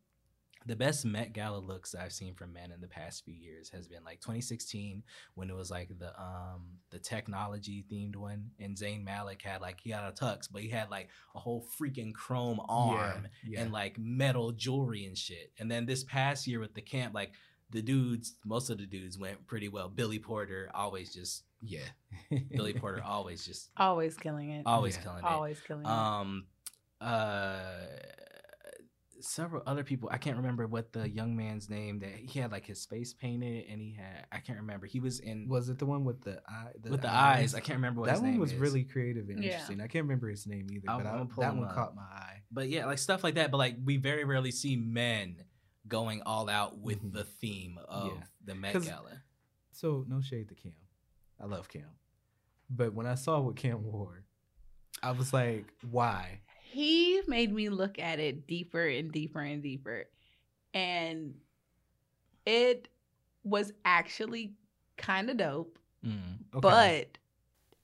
the 0.67 0.75
best 0.75 1.05
Met 1.05 1.31
Gala 1.33 1.59
looks 1.59 1.93
I've 1.93 2.11
seen 2.11 2.33
from 2.33 2.53
men 2.53 2.71
in 2.71 2.81
the 2.81 2.87
past 2.87 3.23
few 3.23 3.33
years 3.35 3.69
has 3.69 3.87
been 3.87 4.03
like 4.03 4.19
2016 4.21 5.03
when 5.35 5.49
it 5.49 5.55
was 5.55 5.69
like 5.69 5.89
the 5.99 6.09
um 6.19 6.79
the 6.91 6.99
technology 6.99 7.85
themed 7.91 8.15
one 8.15 8.49
and 8.59 8.75
Zayn 8.75 9.03
Malik 9.03 9.41
had 9.43 9.61
like 9.61 9.79
he 9.83 9.91
had 9.91 10.03
a 10.03 10.11
tux 10.11 10.47
but 10.51 10.61
he 10.61 10.69
had 10.69 10.89
like 10.89 11.09
a 11.35 11.39
whole 11.39 11.65
freaking 11.79 12.13
chrome 12.13 12.59
arm 12.67 13.27
Yeah. 13.45 13.61
and 13.61 13.71
like 13.71 13.97
metal 13.99 14.51
jewelry 14.51 15.05
and 15.05 15.17
shit. 15.17 15.51
And 15.59 15.69
then 15.69 15.85
this 15.85 16.03
past 16.03 16.47
year 16.47 16.59
with 16.59 16.73
the 16.73 16.81
camp 16.81 17.13
like 17.13 17.31
the 17.71 17.81
dudes 17.81 18.35
most 18.45 18.69
of 18.69 18.77
the 18.77 18.85
dudes 18.85 19.17
went 19.17 19.45
pretty 19.47 19.69
well. 19.69 19.89
Billy 19.89 20.19
Porter 20.19 20.69
always 20.73 21.13
just 21.13 21.43
yeah. 21.61 21.89
Billy 22.51 22.73
Porter 22.73 23.01
always 23.05 23.45
just 23.45 23.69
always 23.77 24.15
killing 24.17 24.49
it 24.51 24.63
always 24.65 24.95
Yeah. 24.97 25.03
killing 25.03 25.17
it 25.19 25.25
always 25.25 25.59
killing 25.61 25.85
it 25.85 25.89
um 25.91 26.45
uh 27.01 27.55
several 29.25 29.63
other 29.65 29.83
people 29.83 30.07
i 30.11 30.17
can't 30.17 30.37
remember 30.37 30.67
what 30.67 30.93
the 30.93 31.09
young 31.09 31.35
man's 31.35 31.69
name 31.69 31.99
that 31.99 32.11
he 32.11 32.39
had 32.39 32.51
like 32.51 32.65
his 32.65 32.85
face 32.85 33.13
painted 33.13 33.65
and 33.69 33.81
he 33.81 33.93
had 33.95 34.25
i 34.31 34.37
can't 34.39 34.59
remember 34.59 34.85
he 34.85 34.99
was 34.99 35.19
in 35.19 35.47
Was 35.49 35.67
it 35.69 35.79
the 35.79 35.85
one 35.85 36.03
with 36.05 36.21
the 36.21 36.41
eye? 36.47 36.71
with 36.89 37.01
the 37.01 37.11
eyes 37.13 37.55
i 37.55 37.59
can't 37.59 37.77
remember 37.77 38.01
what 38.01 38.07
that 38.07 38.13
his 38.13 38.21
one 38.21 38.31
name 38.31 38.39
was 38.39 38.51
is. 38.53 38.59
really 38.59 38.83
creative 38.83 39.29
and 39.29 39.43
Yeah. 39.43 39.51
interesting. 39.51 39.81
I 39.81 39.87
can't 39.87 40.03
remember 40.05 40.29
his 40.29 40.45
name 40.45 40.67
either, 40.71 40.89
I'm- 40.89 41.03
but 41.03 41.09
I'm 41.09 41.21
I, 41.21 41.25
pull 41.25 41.41
that 41.43 41.55
one 41.55 41.65
up. 41.67 41.73
caught 41.75 41.95
my 41.95 42.03
eye. 42.03 42.41
but 42.51 42.69
yeah 42.69 42.85
like 42.85 42.99
stuff 42.99 43.23
like 43.23 43.35
that 43.35 43.51
but 43.51 43.57
like 43.57 43.75
we 43.83 43.97
very 43.97 44.23
rarely 44.23 44.51
see 44.51 44.75
men 44.75 45.43
going 45.87 46.21
all 46.25 46.49
out 46.49 46.77
with 46.79 47.03
Mhm. 47.03 47.13
the 47.13 47.23
theme 47.23 47.77
of 47.87 48.11
Yeah. 48.15 48.23
the 48.43 48.55
met 48.55 48.73
'Cause- 48.73 48.87
gala 48.87 49.21
So 49.71 50.05
no 50.07 50.21
shade 50.21 50.47
to 50.49 50.55
Cam. 50.55 50.71
I 51.39 51.45
love 51.45 51.67
Cam, 51.67 51.89
but 52.69 52.93
when 52.93 53.05
I 53.05 53.15
saw 53.15 53.41
what 53.41 53.55
Cam 53.57 53.83
wore, 53.83 54.23
I 55.03 55.11
was 55.11 55.33
like, 55.33 55.65
why? 55.89 56.39
He 56.75 57.21
made 57.27 57.53
me 57.53 57.69
look 57.69 57.97
at 57.99 58.19
it 58.19 58.45
deeper 58.47 58.85
and 58.85 59.11
deeper 59.11 59.39
and 59.39 59.63
deeper 59.63 60.05
and 60.73 61.33
it 62.45 62.87
was 63.43 63.71
actually 63.85 64.53
kind 64.97 65.29
of 65.29 65.37
dope 65.37 65.79
Mm. 66.05 66.37
Okay, 66.53 66.59
but 66.61 67.17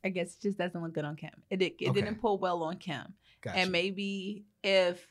i 0.04 0.10
guess 0.10 0.36
it 0.36 0.42
just 0.44 0.58
doesn't 0.58 0.80
look 0.84 0.94
good 0.94 1.06
on 1.06 1.16
kim 1.16 1.32
it, 1.50 1.58
did, 1.58 1.72
it 1.80 1.90
Okay. 1.90 2.02
didn't 2.02 2.22
pull 2.22 2.38
well 2.38 2.62
on 2.62 2.78
kim 2.78 3.02
gotcha. 3.42 3.58
and 3.58 3.72
maybe 3.72 4.44
if 4.64 5.08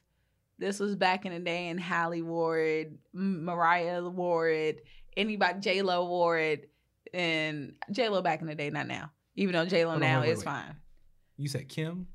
this 0.59 0.79
was 0.79 0.95
back 0.95 1.27
in 1.27 1.33
the 1.33 1.41
day 1.41 1.69
and 1.69 1.81
Halle 1.81 2.21
wore 2.23 2.59
it, 2.59 2.93
Mariah 3.15 4.07
wore 4.07 4.49
it, 4.51 4.85
anybody 5.17 5.59
J 5.59 5.81
Lo 5.81 6.07
wore 6.07 6.37
it, 6.39 6.71
and 7.15 7.73
J 7.91 8.11
Lo 8.11 8.21
back 8.21 8.43
in 8.43 8.47
the 8.47 8.55
day, 8.55 8.69
not 8.69 8.87
now. 8.87 9.11
Even 9.37 9.55
though 9.55 9.65
J 9.65 9.87
Lo 9.87 9.97
now 9.97 10.21
wait, 10.21 10.27
wait, 10.27 10.33
is 10.33 10.39
wait. 10.41 10.45
fine, 10.45 10.77
you 11.39 11.49
said 11.49 11.67
Kim. 11.71 12.09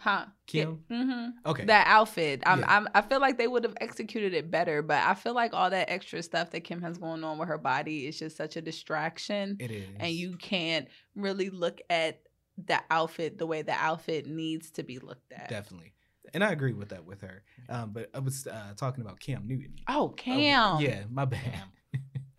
Huh? 0.00 0.24
Kim? 0.46 0.82
hmm 0.90 1.26
Okay. 1.46 1.64
That 1.66 1.86
outfit, 1.86 2.42
I'm, 2.46 2.60
Yeah. 2.60 2.76
I'm, 2.76 2.88
I 2.94 3.02
feel 3.02 3.20
like 3.20 3.38
they 3.38 3.46
would 3.46 3.64
have 3.64 3.76
executed 3.80 4.34
it 4.34 4.50
better, 4.50 4.82
but 4.82 5.02
I 5.04 5.14
feel 5.14 5.34
like 5.34 5.54
all 5.54 5.70
that 5.70 5.90
extra 5.90 6.22
stuff 6.22 6.50
that 6.50 6.60
Kim 6.62 6.82
has 6.82 6.98
going 6.98 7.22
on 7.22 7.38
with 7.38 7.48
her 7.48 7.58
body 7.58 8.06
is 8.06 8.18
just 8.18 8.36
such 8.36 8.56
a 8.56 8.62
distraction, 8.62 9.56
it 9.60 9.70
is. 9.70 9.86
and 9.98 10.10
you 10.12 10.36
can't 10.36 10.88
really 11.14 11.50
look 11.50 11.80
at 11.88 12.20
the 12.66 12.80
outfit 12.90 13.38
the 13.38 13.46
way 13.46 13.62
the 13.62 13.72
outfit 13.72 14.26
needs 14.26 14.70
to 14.72 14.82
be 14.82 14.98
looked 14.98 15.32
at. 15.32 15.48
definitely, 15.48 15.92
and 16.34 16.42
I 16.44 16.50
agree 16.52 16.72
with 16.72 16.88
that 16.90 17.04
with 17.04 17.20
her. 17.22 17.42
Um, 17.68 17.90
but 17.92 18.10
I 18.14 18.18
was 18.18 18.46
uh, 18.46 18.74
talking 18.76 19.02
about 19.02 19.20
Cam 19.20 19.46
Newton. 19.46 19.76
Oh, 19.88 20.06
Oh, 20.06 20.08
Cam. 20.10 20.80
yeah, 20.80 21.04
my 21.10 21.24
bad. 21.26 21.62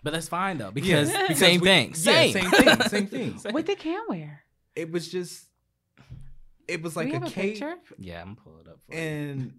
But 0.04 0.14
that's 0.14 0.28
fine 0.28 0.58
though 0.58 0.72
because 0.72 1.12
Yeah, 1.12 1.22
because 1.28 1.38
same 1.40 1.60
we- 1.62 1.68
thing. 1.68 1.90
yeah, 1.90 1.94
Same. 1.96 2.34
same 2.34 2.50
thing, 2.52 2.82
same 2.90 3.08
thing. 3.08 3.40
What 3.54 3.66
did 3.68 3.78
Cam 3.78 4.02
wear? 4.10 4.42
It 4.76 4.92
was 4.92 5.08
just, 5.12 5.46
it 6.72 6.82
was 6.82 6.96
like 6.96 7.06
we 7.08 7.12
a 7.12 7.20
have 7.20 7.28
a 7.28 7.32
picture? 7.32 7.76
Yeah, 7.98 8.22
I'm 8.22 8.36
gonna 8.44 8.58
it 8.62 8.68
up. 8.70 8.80
For 8.88 8.94
you. 8.96 9.00
and 9.00 9.54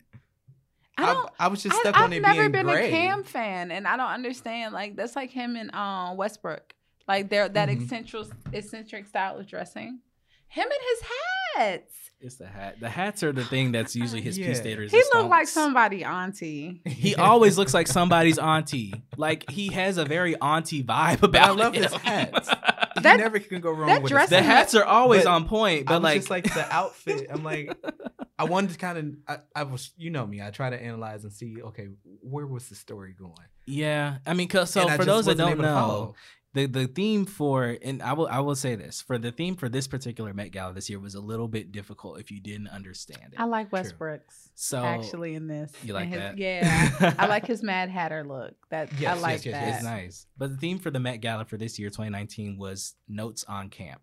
I 0.99 1.03
I, 1.11 1.15
don't. 1.15 1.31
I, 1.39 1.49
was 1.49 1.63
just 1.63 1.77
stuck 1.77 1.87
I, 1.87 1.91
stuck 1.91 1.97
I've 2.01 2.05
on 2.05 2.13
it 2.13 2.21
never 2.23 2.49
been 2.51 2.67
gray. 2.67 2.89
a 2.89 2.91
Cam 2.91 3.25
fan, 3.25 3.71
and 3.71 3.87
I 3.89 3.97
don't 3.97 4.11
understand. 4.11 4.75
Like 4.75 4.97
that's 4.97 5.17
like 5.17 5.31
him 5.31 5.57
and 5.57 5.75
um 5.75 6.17
Westbrook. 6.17 6.75
Like 7.09 7.31
they're 7.31 7.49
that 7.49 7.69
Mhm. 7.69 7.83
eccentric 7.83 8.27
eccentric 8.53 9.07
style 9.07 9.39
of 9.39 9.47
dressing. 9.47 10.01
Him 10.49 10.65
and 10.65 10.81
his 10.91 11.09
hats. 11.57 11.95
It's 12.21 12.37
the 12.37 12.47
hat. 12.47 12.79
The 12.79 12.89
hats 12.91 13.23
are 13.25 13.33
the 13.33 13.45
thing 13.45 13.73
that's 13.73 13.97
usually 13.97 14.21
his 14.21 14.39
Yeah. 14.39 14.49
peace 14.49 14.59
staters. 14.59 14.91
He 14.93 14.99
and 14.99 15.07
looked 15.15 15.31
like 15.31 15.49
somebody 15.49 16.05
auntie. 16.05 16.83
He 16.85 17.17
always 17.17 17.59
looks 17.59 17.75
like 17.75 17.89
somebody's 17.89 18.39
auntie. 18.39 18.93
Like 19.17 19.51
he 19.51 19.69
has 19.73 19.97
a 19.99 20.05
very 20.05 20.37
auntie 20.41 20.85
vibe 20.85 21.21
But 21.23 21.31
about 21.31 21.49
I 21.49 21.53
love 21.53 21.75
him. 21.75 21.83
his 21.83 21.93
hats. 21.95 22.49
You 22.97 23.03
That- 23.03 23.19
never 23.21 23.39
can 23.39 23.61
go 23.61 23.71
wrong 23.71 23.89
that 23.89 24.03
with 24.03 24.11
dress- 24.13 24.29
the 24.31 24.43
hats 24.43 24.75
are 24.75 24.85
always 24.85 25.25
But 25.25 25.31
on 25.31 25.49
point, 25.49 25.83
I 25.91 25.93
but 25.99 26.03
was 26.03 26.03
like, 26.03 26.17
just 26.19 26.31
like 26.31 26.55
the 26.55 26.75
outfit. 26.75 27.27
I'm 27.31 27.43
like, 27.45 27.77
I 28.39 28.45
wanted 28.45 28.71
to 28.71 28.79
kind 28.79 28.99
of, 28.99 29.39
I, 29.55 29.61
I 29.61 29.63
was, 29.65 29.93
you 29.97 30.11
know 30.11 30.27
me, 30.27 30.43
I 30.43 30.51
try 30.51 30.71
to 30.71 30.81
analyze 30.81 31.25
and 31.25 31.33
see, 31.33 31.63
okay, 31.63 31.89
where 32.23 32.47
was 32.47 32.69
the 32.69 32.75
story 32.75 33.15
going? 33.19 33.35
yeah. 33.67 34.19
I 34.27 34.35
mean, 34.35 34.49
cause 34.49 34.71
so 34.71 34.87
And 34.89 34.97
for 34.97 35.05
those 35.05 35.27
that 35.27 35.37
don't 35.37 35.59
know, 35.59 35.75
follow. 35.75 36.15
The 36.55 36.67
the 36.67 36.87
theme 36.87 37.25
for 37.25 37.77
and 37.83 38.03
I 38.03 38.13
will 38.13 38.29
I 38.29 38.41
will 38.41 38.55
say 38.57 38.75
this 38.77 39.01
for 39.01 39.17
the 39.19 39.33
theme 39.33 39.57
for 39.57 39.69
this 39.69 39.89
particular 39.89 40.35
Met 40.35 40.51
Gala 40.53 40.73
this 40.75 40.91
year 40.91 40.99
was 40.99 41.15
a 41.15 41.21
little 41.21 41.49
bit 41.49 41.73
difficult 41.73 42.21
if 42.21 42.31
you 42.31 42.41
didn't 42.41 42.69
understand 42.69 43.33
it. 43.33 43.41
I 43.41 43.45
like. 43.45 43.73
Westbrook's 43.73 44.51
So 44.55 44.79
actually 44.85 45.35
in 45.35 45.47
this. 45.47 45.73
you 45.83 45.95
like 45.95 46.09
his- 46.09 46.19
that? 46.19 46.37
Yeah, 46.39 47.15
I 47.19 47.27
like 47.27 47.47
his 47.47 47.63
Mad 47.63 47.89
Hatter 47.89 48.23
look. 48.25 48.55
That 48.71 48.91
I 49.07 49.15
like 49.15 49.45
yes, 49.45 49.47
yes, 49.47 49.55
that. 49.55 49.75
It's 49.77 49.85
nice. 49.85 50.27
But 50.37 50.51
the 50.51 50.57
theme 50.59 50.79
for 50.79 50.91
the 50.91 51.01
Met 51.01 51.21
Gala 51.23 51.45
for 51.47 51.57
this 51.57 51.79
year, 51.79 51.89
2019, 51.89 52.59
was 52.59 52.95
notes 53.09 53.45
on 53.49 53.71
camp. 53.71 54.03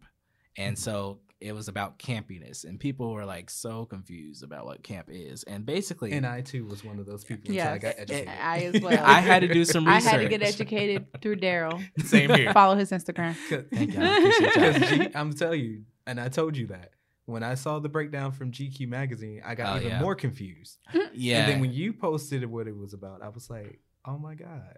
And 0.57 0.75
Mhm. 0.75 0.79
so 0.79 1.19
it 1.41 1.53
was 1.53 1.67
about 1.69 1.97
campiness. 1.99 2.65
And 2.65 2.79
people 2.79 3.13
were 3.13 3.23
like 3.25 3.49
so 3.49 3.85
confused 3.85 4.43
about 4.43 4.65
what 4.65 4.83
camp 4.83 5.07
is. 5.09 5.43
And 5.43 5.65
basically, 5.65 6.11
And 6.11 6.25
I 6.25 6.41
too 6.41 6.65
was 6.65 6.83
one 6.83 6.99
of 6.99 7.05
those 7.05 7.23
people 7.23 7.49
until 7.51 7.67
I 7.67 7.77
got 7.77 7.95
educated. 7.97 8.27
I 8.27 8.57
as 8.73 8.81
well. 8.81 9.03
I 9.05 9.19
had 9.21 9.39
to 9.41 9.47
do 9.47 9.63
some 9.65 9.85
research 9.87 10.05
I 10.05 10.09
had 10.17 10.21
to 10.21 10.27
get 10.29 10.43
educated 10.43 11.05
through 11.21 11.37
Daryl. 11.37 11.81
Same 12.05 12.29
here. 12.31 12.51
Follow 12.53 12.75
his 12.75 12.91
Instagram. 12.91 13.35
Thank 13.73 13.93
you. 13.93 13.99
I 14.01 14.17
appreciate 14.17 14.55
y'all. 14.55 14.73
Because 14.73 14.89
G- 15.07 15.15
I'm 15.15 15.33
telling 15.33 15.61
you, 15.61 15.83
and 16.05 16.19
I 16.19 16.27
told 16.27 16.57
you 16.57 16.67
that 16.67 16.91
when 17.25 17.43
I 17.43 17.53
saw 17.55 17.79
the 17.79 17.89
breakdown 17.89 18.31
from 18.31 18.51
GQ 18.51 18.87
magazine, 18.87 19.41
I 19.45 19.55
got 19.55 19.75
Oh, 19.75 19.77
even 19.77 19.89
yeah. 19.91 20.01
more 20.01 20.15
confused. 20.15 20.77
Yeah. 21.13 21.39
And 21.43 21.51
then 21.53 21.59
when 21.61 21.71
you 21.71 21.93
posted 21.93 22.43
what 22.45 22.67
it 22.67 22.75
was 22.75 22.93
about, 22.93 23.21
I 23.21 23.29
was 23.29 23.49
like, 23.49 23.79
oh 24.05 24.17
my 24.17 24.33
god, 24.35 24.77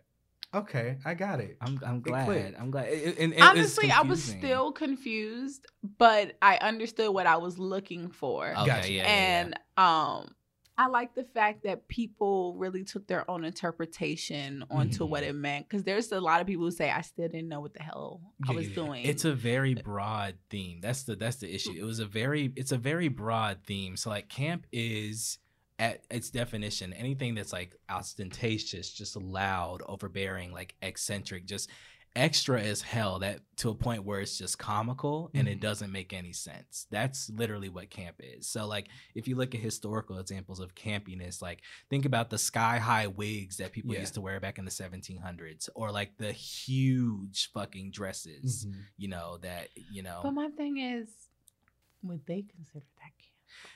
okay, 0.53 0.97
I 1.05 1.13
got 1.13 1.39
it. 1.39 1.57
I'm, 1.61 1.79
I'm 1.85 2.01
glad. 2.01 2.25
clicked. 2.25 2.59
I'm 2.59 2.71
glad. 2.71 2.87
It- 2.89 3.17
it- 3.19 3.31
it 3.33 3.41
Honestly, 3.41 3.91
I 3.91 4.01
was 4.01 4.23
still 4.23 4.71
confused, 4.71 5.65
but 5.97 6.35
I 6.41 6.57
understood 6.57 7.13
what 7.13 7.25
I 7.27 7.37
was 7.37 7.57
looking 7.59 8.09
for. 8.09 8.47
Okay, 8.51 8.65
Gotcha. 8.65 8.91
yeah, 8.91 9.03
yeah, 9.03 9.03
yeah. 9.03 9.39
and 9.41 9.53
um 9.77 10.35
I 10.77 10.87
like 10.87 11.13
the 11.13 11.25
fact 11.25 11.63
that 11.65 11.87
people 11.89 12.55
really 12.57 12.83
took 12.83 13.05
their 13.05 13.29
own 13.29 13.43
interpretation 13.45 14.63
onto 14.71 15.05
what 15.05 15.21
Mhm. 15.23 15.27
it 15.27 15.33
meant. 15.33 15.69
Because 15.69 15.83
there's 15.83 16.11
a 16.11 16.19
lot 16.19 16.41
of 16.41 16.47
people 16.47 16.63
who 16.65 16.71
say 16.71 16.89
I 16.89 17.01
still 17.01 17.27
didn't 17.27 17.49
know 17.49 17.59
what 17.59 17.73
the 17.73 17.83
hell 17.83 18.21
I 18.47 18.53
was 18.53 18.67
yeah. 18.69 18.75
doing. 18.75 19.05
It's 19.05 19.25
a 19.25 19.33
very 19.33 19.75
broad 19.75 20.35
theme. 20.49 20.79
That's 20.81 21.03
the 21.03 21.15
that's 21.15 21.37
the 21.37 21.53
issue. 21.53 21.73
It 21.77 21.83
was 21.83 21.99
a 21.99 22.05
very 22.05 22.51
it's 22.55 22.71
a 22.71 22.77
very 22.77 23.09
broad 23.09 23.59
theme. 23.65 23.95
So 23.95 24.09
like 24.09 24.27
camp 24.29 24.65
is 24.71 25.37
at 25.81 26.03
its 26.11 26.29
definition 26.29 26.93
anything 26.93 27.33
that's 27.35 27.51
like 27.51 27.75
ostentatious, 27.89 28.89
just 28.93 29.15
loud, 29.17 29.81
overbearing, 29.87 30.53
like 30.53 30.75
eccentric, 30.81 31.45
just 31.45 31.69
extra 32.15 32.61
as 32.61 32.81
hell 32.81 33.19
that 33.19 33.39
to 33.55 33.69
a 33.69 33.73
point 33.73 34.03
where 34.03 34.19
it's 34.19 34.37
just 34.37 34.59
comical 34.59 35.31
and 35.33 35.47
it 35.47 35.57
Mhm. 35.57 35.61
doesn't 35.61 35.91
make 35.93 36.11
any 36.11 36.33
sense. 36.33 36.85
That's 36.91 37.29
literally 37.29 37.69
what 37.69 37.89
camp 37.89 38.17
is. 38.19 38.47
So 38.47 38.67
like 38.67 38.89
if 39.15 39.29
you 39.29 39.35
look 39.37 39.55
at 39.55 39.61
historical 39.61 40.17
examples 40.19 40.59
of 40.59 40.75
campiness, 40.75 41.41
like 41.41 41.61
think 41.89 42.03
about 42.05 42.29
the 42.29 42.37
sky 42.37 42.79
high 42.79 43.07
wigs 43.07 43.57
that 43.57 43.71
people 43.71 43.93
Yeah. 43.93 44.01
used 44.01 44.13
to 44.15 44.21
wear 44.21 44.39
back 44.41 44.59
in 44.59 44.65
the 44.65 44.71
1700s 44.71 45.69
or 45.73 45.89
like 45.91 46.17
the 46.17 46.33
huge 46.33 47.49
fucking 47.53 47.91
dresses 47.91 48.65
Mhm. 48.65 48.83
you 48.97 49.07
know 49.07 49.37
that 49.37 49.69
you 49.75 50.03
know 50.03 50.19
but 50.21 50.31
my 50.31 50.49
thing 50.49 50.77
is, 50.77 51.09
would 52.03 52.25
they 52.25 52.41
consider 52.41 52.85
that 52.97 53.17
camp? 53.17 53.30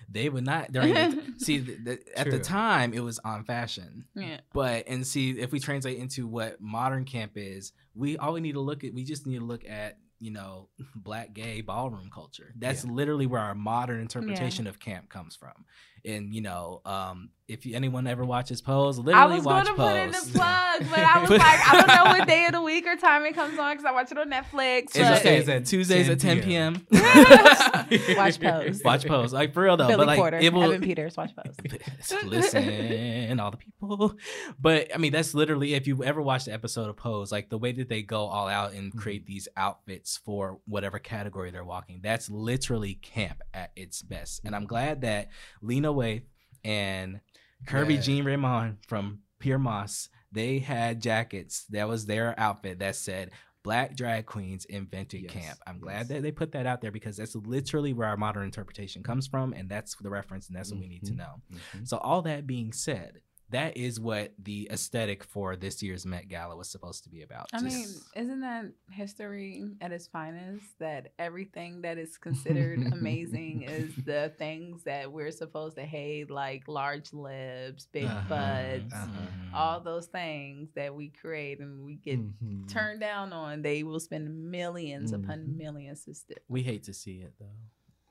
They 0.09 0.30
would 0.30 0.45
not 0.45 0.71
during 0.71 0.93
the, 0.93 1.34
see 1.38 1.59
the, 1.59 1.76
the, 1.76 1.99
at 2.19 2.30
the 2.30 2.39
time 2.39 2.93
it 2.93 3.03
was 3.03 3.19
on 3.19 3.43
fashion. 3.43 4.05
Yeah. 4.15 4.39
but 4.53 4.88
and 4.88 5.05
see 5.05 5.32
if 5.32 5.51
we 5.51 5.59
translate 5.59 5.97
into 5.97 6.28
what 6.28 6.59
modern 6.61 7.05
camp 7.05 7.34
is 7.36 7.71
we 7.95 8.17
all 8.17 8.34
we 8.34 8.41
need 8.41 8.53
to 8.53 8.59
look 8.59 8.84
at 8.84 8.93
we 8.93 9.03
just 9.03 9.26
need 9.26 9.39
to 9.39 9.45
look 9.45 9.63
at 9.67 9.97
you 10.19 10.32
know 10.32 10.69
black 10.95 11.34
gay 11.34 11.61
ballroom 11.61 12.09
culture. 12.13 12.53
That's 12.57 12.86
Yeah. 12.86 12.91
literally 12.91 13.26
where 13.26 13.41
our 13.41 13.55
modern 13.55 13.99
interpretation 13.99 14.65
of 14.67 14.80
camp 14.80 15.09
comes 15.09 15.36
from. 15.36 15.65
And 16.05 16.34
you 16.34 16.41
know 16.41 16.82
um 16.86 17.30
if 17.48 17.66
anyone 17.72 18.08
ever 18.08 18.26
watches 18.26 18.60
pose 18.62 18.98
literally 18.98 19.34
I 19.34 19.36
was 19.36 19.43
watch 19.46 19.66
going 19.66 19.78
to 19.78 19.82
pose 19.84 19.91
put 19.91 20.00
in 20.00 20.12
the 20.12 20.18
plug, 20.39 20.89
but 20.89 21.00
I 21.00 21.22
was 21.22 21.30
like, 21.30 21.41
I 21.41 21.72
don't 21.78 21.88
know 21.88 22.18
what 22.18 22.28
day 22.28 22.46
of 22.48 22.54
the 22.54 22.62
week 22.62 22.88
or 22.88 22.96
time 22.96 23.24
it 23.26 23.34
comes 23.36 23.60
on 23.60 23.74
because 23.74 23.86
I 23.86 23.91
watch 23.91 24.12
it 24.12 24.18
on 24.18 24.32
Netflix. 24.32 24.84
It's 24.86 24.98
but- 24.98 25.20
okay. 25.20 25.38
Tuesdays 25.38 25.50
at 25.50 25.66
Tuesdays 25.66 26.10
at 26.10 26.20
10 26.20 26.38
10 26.38 26.43
p.m. 26.48 26.88
Watch 28.18 28.39
Pose. 28.41 28.82
Watch 28.84 29.06
Pose. 29.06 29.34
Like 29.34 29.54
for 29.54 29.64
real 29.64 29.78
though. 29.78 29.88
Billy 29.88 29.98
but 29.98 30.08
like 30.08 30.18
Porter, 30.20 30.38
it 30.39 30.54
will 30.54 30.64
Evan 30.64 30.82
Peters, 30.82 31.16
watch 31.18 31.32
Pose. 31.36 32.24
listen, 32.26 33.39
all 33.39 33.52
the 33.52 33.58
people. 33.58 34.16
But 34.60 34.93
I 34.93 34.98
mean, 34.98 35.12
that's 35.12 35.34
literally 35.34 35.74
if 35.74 35.88
you 35.88 36.04
ever 36.04 36.22
watched 36.22 36.46
the 36.46 36.54
episode 36.54 36.89
of 36.89 36.98
Pose, 36.98 37.32
like 37.32 37.50
the 37.50 37.58
way 37.58 37.72
that 37.74 37.89
they 37.89 38.02
go 38.02 38.26
all 38.26 38.48
out 38.48 38.74
and 38.74 38.86
Mm-hmm. 38.86 39.00
create 39.00 39.26
these 39.26 39.48
outfits 39.58 40.18
for 40.18 40.60
whatever 40.66 41.00
category 41.00 41.50
they're 41.50 41.64
walking, 41.66 42.02
that's 42.04 42.30
literally 42.30 42.93
camp 42.96 43.41
at 43.54 43.72
its 43.76 44.02
best. 44.04 44.41
And 44.46 44.56
I'm 44.56 44.66
glad 44.68 45.02
that 45.02 45.30
Lena 45.62 45.91
Waithe 45.91 46.22
and 46.64 47.20
Kerby 47.68 47.95
Yeah. 47.95 48.01
Jean 48.01 48.26
Raymond 48.26 48.78
from 48.88 49.20
Pyer 49.39 49.60
Moss, 49.60 50.10
they 50.32 50.60
had 50.60 51.01
jackets. 51.01 51.66
That 51.70 51.88
was 51.88 52.06
their 52.06 52.38
outfit 52.39 52.80
that 52.80 52.95
said 52.95 53.32
Black 53.64 53.95
drag 53.95 54.28
queens 54.28 54.66
invented 54.66 55.22
Yes, 55.24 55.32
camp. 55.32 55.58
I'm 55.66 55.76
yes. 55.78 55.82
glad 55.82 56.08
that 56.10 56.22
they 56.22 56.32
put 56.32 56.51
that 56.51 56.68
out 56.68 56.82
there 56.82 56.91
because 56.91 57.18
that's 57.18 57.36
literally 57.36 57.93
where 57.93 58.08
our 58.08 58.18
modern 58.18 58.43
interpretation 58.43 59.01
comes 59.01 59.26
from, 59.26 59.53
and 59.53 59.68
that's 59.68 59.95
the 59.95 60.10
reference, 60.12 60.47
and 60.47 60.56
that's 60.56 60.70
what 60.72 60.80
we 60.80 60.88
need 60.88 61.03
to 61.06 61.14
Mhm. 61.14 61.18
know. 61.18 61.41
Mhm. 61.51 61.88
So, 61.88 61.97
all 61.97 62.22
that 62.24 62.45
being 62.45 62.72
said, 62.72 63.22
that 63.50 63.78
is 63.78 64.00
what 64.00 64.34
the 64.41 64.68
aesthetic 64.72 65.24
for 65.24 65.56
this 65.56 65.82
year's 65.84 66.06
Met 66.06 66.28
Gala 66.28 66.56
was 66.56 66.70
supposed 66.70 67.04
to 67.04 67.10
be 67.10 67.22
about. 67.22 67.50
I 67.54 67.62
mean, 67.62 68.02
isn't 68.16 68.41
that 68.41 68.72
history 68.91 69.64
at 69.82 69.91
its 69.91 70.08
finest? 70.08 70.66
That 70.80 71.14
everything 71.20 71.82
that 71.82 71.98
is 71.98 72.18
considered 72.18 72.88
amazing 72.91 73.62
is 73.64 73.91
the 74.04 74.34
things 74.38 74.84
that 74.84 75.12
we're 75.12 75.32
supposed 75.32 75.76
to 75.78 75.84
hate, 75.84 76.32
like 76.32 76.68
large 76.68 77.14
lips, 77.14 77.88
big 77.91 78.06
Uh-huh, 78.06 78.22
butts, 78.28 78.93
uh-huh. 78.93 79.30
All 79.54 79.80
those 79.80 80.08
things 80.08 80.70
that 80.76 80.93
we 80.93 81.10
create 81.10 81.60
and 81.60 81.86
we 81.86 81.96
get 81.96 82.20
Mhm. 82.20 82.68
turned 82.68 83.00
down 83.00 83.32
on. 83.32 83.62
They 83.62 83.84
will 83.84 84.00
spend 84.00 84.28
1000000s 84.28 85.12
upon 85.14 85.39
Mhm. 85.48 85.58
millions 85.58 86.04
to 86.06 86.14
still. 86.14 86.38
we 86.50 86.64
hate 86.64 86.84
to 86.84 86.93
see 86.93 87.20
it 87.22 87.34
though. 87.39 87.46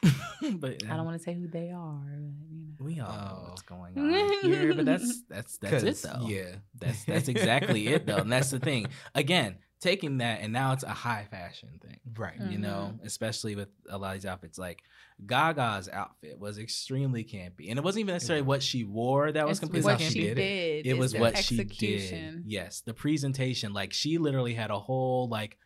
but 0.58 0.82
I 0.88 0.96
don't 0.96 1.04
want 1.04 1.16
to 1.18 1.22
say 1.22 1.34
who 1.34 1.46
they 1.48 1.70
are, 1.70 2.00
but 2.06 2.50
you 2.50 2.58
know. 2.60 2.84
We 2.84 3.00
all 3.00 3.08
know 3.12 3.38
Oh. 3.44 3.48
what's 3.50 3.62
going 3.62 3.96
on 3.98 4.42
here, 4.42 4.74
but 4.74 4.84
that's 4.84 5.22
that's 5.28 5.56
that's 5.58 5.82
it 5.84 5.96
though. 6.08 6.26
Yeah, 6.26 6.56
That's 6.78 7.04
that's 7.06 7.28
exactly 7.28 7.88
it 7.88 8.06
though, 8.06 8.16
and 8.18 8.32
that's 8.32 8.50
the 8.50 8.58
thing. 8.58 8.88
Again, 9.14 9.56
taking 9.80 10.18
that 10.18 10.40
and 10.40 10.52
now 10.52 10.72
it's 10.72 10.82
a 10.82 10.88
high 10.88 11.26
fashion 11.30 11.78
thing. 11.82 11.98
right. 12.16 12.38
Mm. 12.40 12.52
You 12.52 12.58
know, 12.58 12.94
especially 13.04 13.54
with 13.54 13.68
a 13.88 13.96
lot 13.98 14.14
of 14.16 14.22
these 14.22 14.26
outfits. 14.26 14.58
Like 14.58 14.82
Gaga's 15.24 15.88
outfit 15.88 16.38
was 16.38 16.58
extremely 16.58 17.24
campy, 17.24 17.70
and 17.70 17.78
it 17.78 17.84
wasn't 17.84 18.00
even 18.00 18.14
necessarily 18.14 18.42
what 18.42 18.62
she 18.62 18.84
wore 18.84 19.30
that 19.32 19.46
was 19.46 19.58
It's 19.58 19.60
completely 19.60 19.92
what 19.92 20.00
campy. 20.00 20.12
she 20.12 20.20
did 20.22 20.34
did. 20.34 20.86
it. 20.86 20.90
it 20.90 20.98
was 20.98 21.12
the 21.12 21.20
what 21.20 21.38
she 21.38 21.62
did. 21.64 22.42
Yes, 22.46 22.80
the 22.80 22.94
presentation. 22.94 23.72
Like 23.72 23.92
she 23.92 24.18
literally 24.18 24.54
had 24.54 24.70
a 24.70 24.78
whole 24.78 25.28
like 25.28 25.56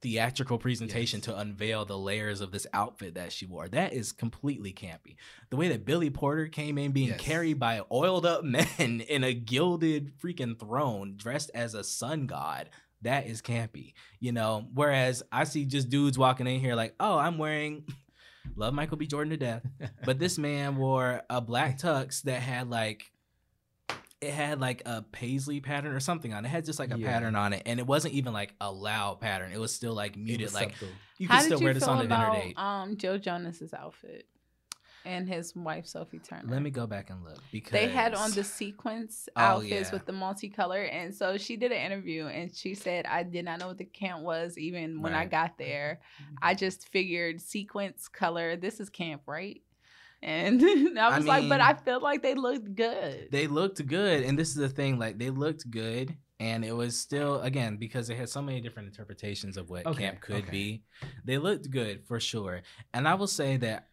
theatrical 0.00 0.58
presentation 0.58 1.18
Yes. 1.18 1.24
to 1.26 1.38
unveil 1.38 1.84
the 1.84 1.98
layers 1.98 2.40
of 2.40 2.52
this 2.52 2.66
outfit 2.72 3.14
that 3.14 3.32
she 3.32 3.46
wore. 3.46 3.68
That 3.68 3.92
is 3.92 4.12
completely 4.12 4.72
campy. 4.72 5.16
The 5.50 5.56
way 5.56 5.68
that 5.68 5.84
Billy 5.84 6.10
Porter 6.10 6.46
came 6.46 6.78
in 6.78 6.92
being 6.92 7.08
Yes. 7.08 7.20
carried 7.20 7.58
by 7.58 7.82
oiled 7.90 8.24
up 8.26 8.44
men 8.78 9.00
in 9.00 9.24
a 9.24 9.34
gilded 9.34 10.12
freaking 10.18 10.58
throne 10.58 11.14
dressed 11.16 11.50
as 11.54 11.74
a 11.74 11.82
sun 11.84 12.26
god. 12.26 12.70
That 13.02 13.26
is 13.26 13.40
campy, 13.42 13.94
you 14.18 14.32
know. 14.32 14.68
Whereas 14.74 15.22
I 15.30 15.44
see 15.44 15.64
just 15.64 15.88
dudes 15.88 16.18
walking 16.18 16.46
in 16.48 16.60
here 16.60 16.74
like, 16.74 16.94
"Oh, 16.98 17.16
I'm 17.16 17.38
wearing 17.38 17.84
love 18.56 18.74
Michael 18.74 18.96
B. 18.96 19.06
Jordan 19.06 19.30
to 19.30 19.36
death," 19.36 19.64
but 20.04 20.18
this 20.18 20.36
man 20.38 20.76
wore 20.76 21.22
a 21.30 21.40
black 21.40 21.78
tux 21.78 22.22
that 22.22 22.40
had 22.42 22.68
like 22.70 23.10
it 24.20 24.32
had 24.32 24.60
like 24.60 24.82
a 24.84 25.02
paisley 25.02 25.60
pattern 25.60 25.94
or 25.94 26.00
something 26.00 26.34
on 26.34 26.44
it. 26.44 26.48
It 26.48 26.50
had 26.50 26.64
just 26.64 26.78
like 26.78 26.92
a 26.92 26.98
Yeah. 26.98 27.06
pattern 27.06 27.36
on 27.36 27.52
it, 27.52 27.62
and 27.66 27.78
it 27.78 27.86
wasn't 27.86 28.14
even 28.14 28.32
like 28.32 28.54
a 28.60 28.70
loud 28.72 29.20
pattern. 29.20 29.52
It 29.52 29.60
was 29.60 29.72
still 29.74 29.94
like 29.94 30.16
muted. 30.16 30.52
Like 30.52 30.72
subtle. 30.72 30.88
you 31.18 31.28
could 31.28 31.40
still 31.42 31.58
you 31.60 31.64
wear 31.64 31.74
this 31.74 31.84
on 31.84 32.00
a 32.00 32.08
dinner 32.08 32.30
date. 32.32 32.58
um 32.58 32.96
Joe 32.96 33.16
Jonas's 33.18 33.72
outfit 33.72 34.26
and 35.04 35.28
his 35.28 35.54
wife 35.54 35.86
Sophie 35.86 36.18
Turner. 36.18 36.48
Let 36.52 36.60
me 36.62 36.70
go 36.70 36.86
back 36.86 37.08
and 37.10 37.22
look 37.24 37.38
because 37.52 37.70
They 37.72 37.88
had 37.88 38.12
on 38.14 38.32
the 38.32 38.42
sequence 38.44 39.28
Oh, 39.36 39.40
outfits 39.40 39.70
yeah. 39.88 39.92
with 39.92 40.04
the 40.06 40.12
multicolor, 40.12 40.92
and 40.92 41.14
so 41.14 41.38
she 41.38 41.56
did 41.56 41.70
an 41.70 41.78
interview, 41.80 42.26
and 42.26 42.52
she 42.54 42.74
said, 42.74 43.06
"I 43.06 43.22
did 43.22 43.44
not 43.44 43.60
know 43.60 43.68
what 43.68 43.78
the 43.78 43.84
camp 43.84 44.22
was 44.22 44.58
even 44.58 45.00
when 45.00 45.14
I 45.14 45.24
got 45.26 45.56
there. 45.58 46.00
I 46.42 46.54
just 46.54 46.88
figured 46.88 47.40
sequence 47.40 48.08
color. 48.08 48.56
This 48.56 48.80
is 48.80 48.90
camp, 48.90 49.22
right?" 49.26 49.62
And 50.22 50.60
I 50.98 51.08
I 51.08 51.16
was 51.16 51.26
like, 51.26 51.48
"But 51.48 51.60
I 51.60 51.74
felt 51.74 52.02
like 52.02 52.22
they 52.22 52.34
looked 52.34 52.74
good." 52.74 53.28
they 53.30 53.46
looked 53.46 53.86
good 53.86 54.22
and 54.22 54.38
this 54.38 54.48
is 54.48 54.56
the 54.56 54.68
thing 54.68 54.98
like 54.98 55.18
they 55.18 55.30
looked 55.30 55.70
good 55.70 56.16
and 56.40 56.64
it 56.64 56.72
was 56.72 56.98
still 56.98 57.40
again 57.42 57.76
because 57.76 58.08
they 58.08 58.14
had 58.14 58.28
so 58.28 58.40
many 58.40 58.60
different 58.60 58.88
interpretations 58.88 59.56
of 59.56 59.70
what 59.70 59.86
Okay, 59.86 60.04
camp 60.04 60.20
could 60.20 60.44
okay. 60.44 60.50
be 60.50 60.82
they 61.24 61.38
looked 61.38 61.70
good 61.70 62.04
for 62.06 62.20
sure. 62.20 62.62
And 62.94 63.06
i 63.08 63.14
will 63.14 63.26
say 63.26 63.56
that 63.58 63.88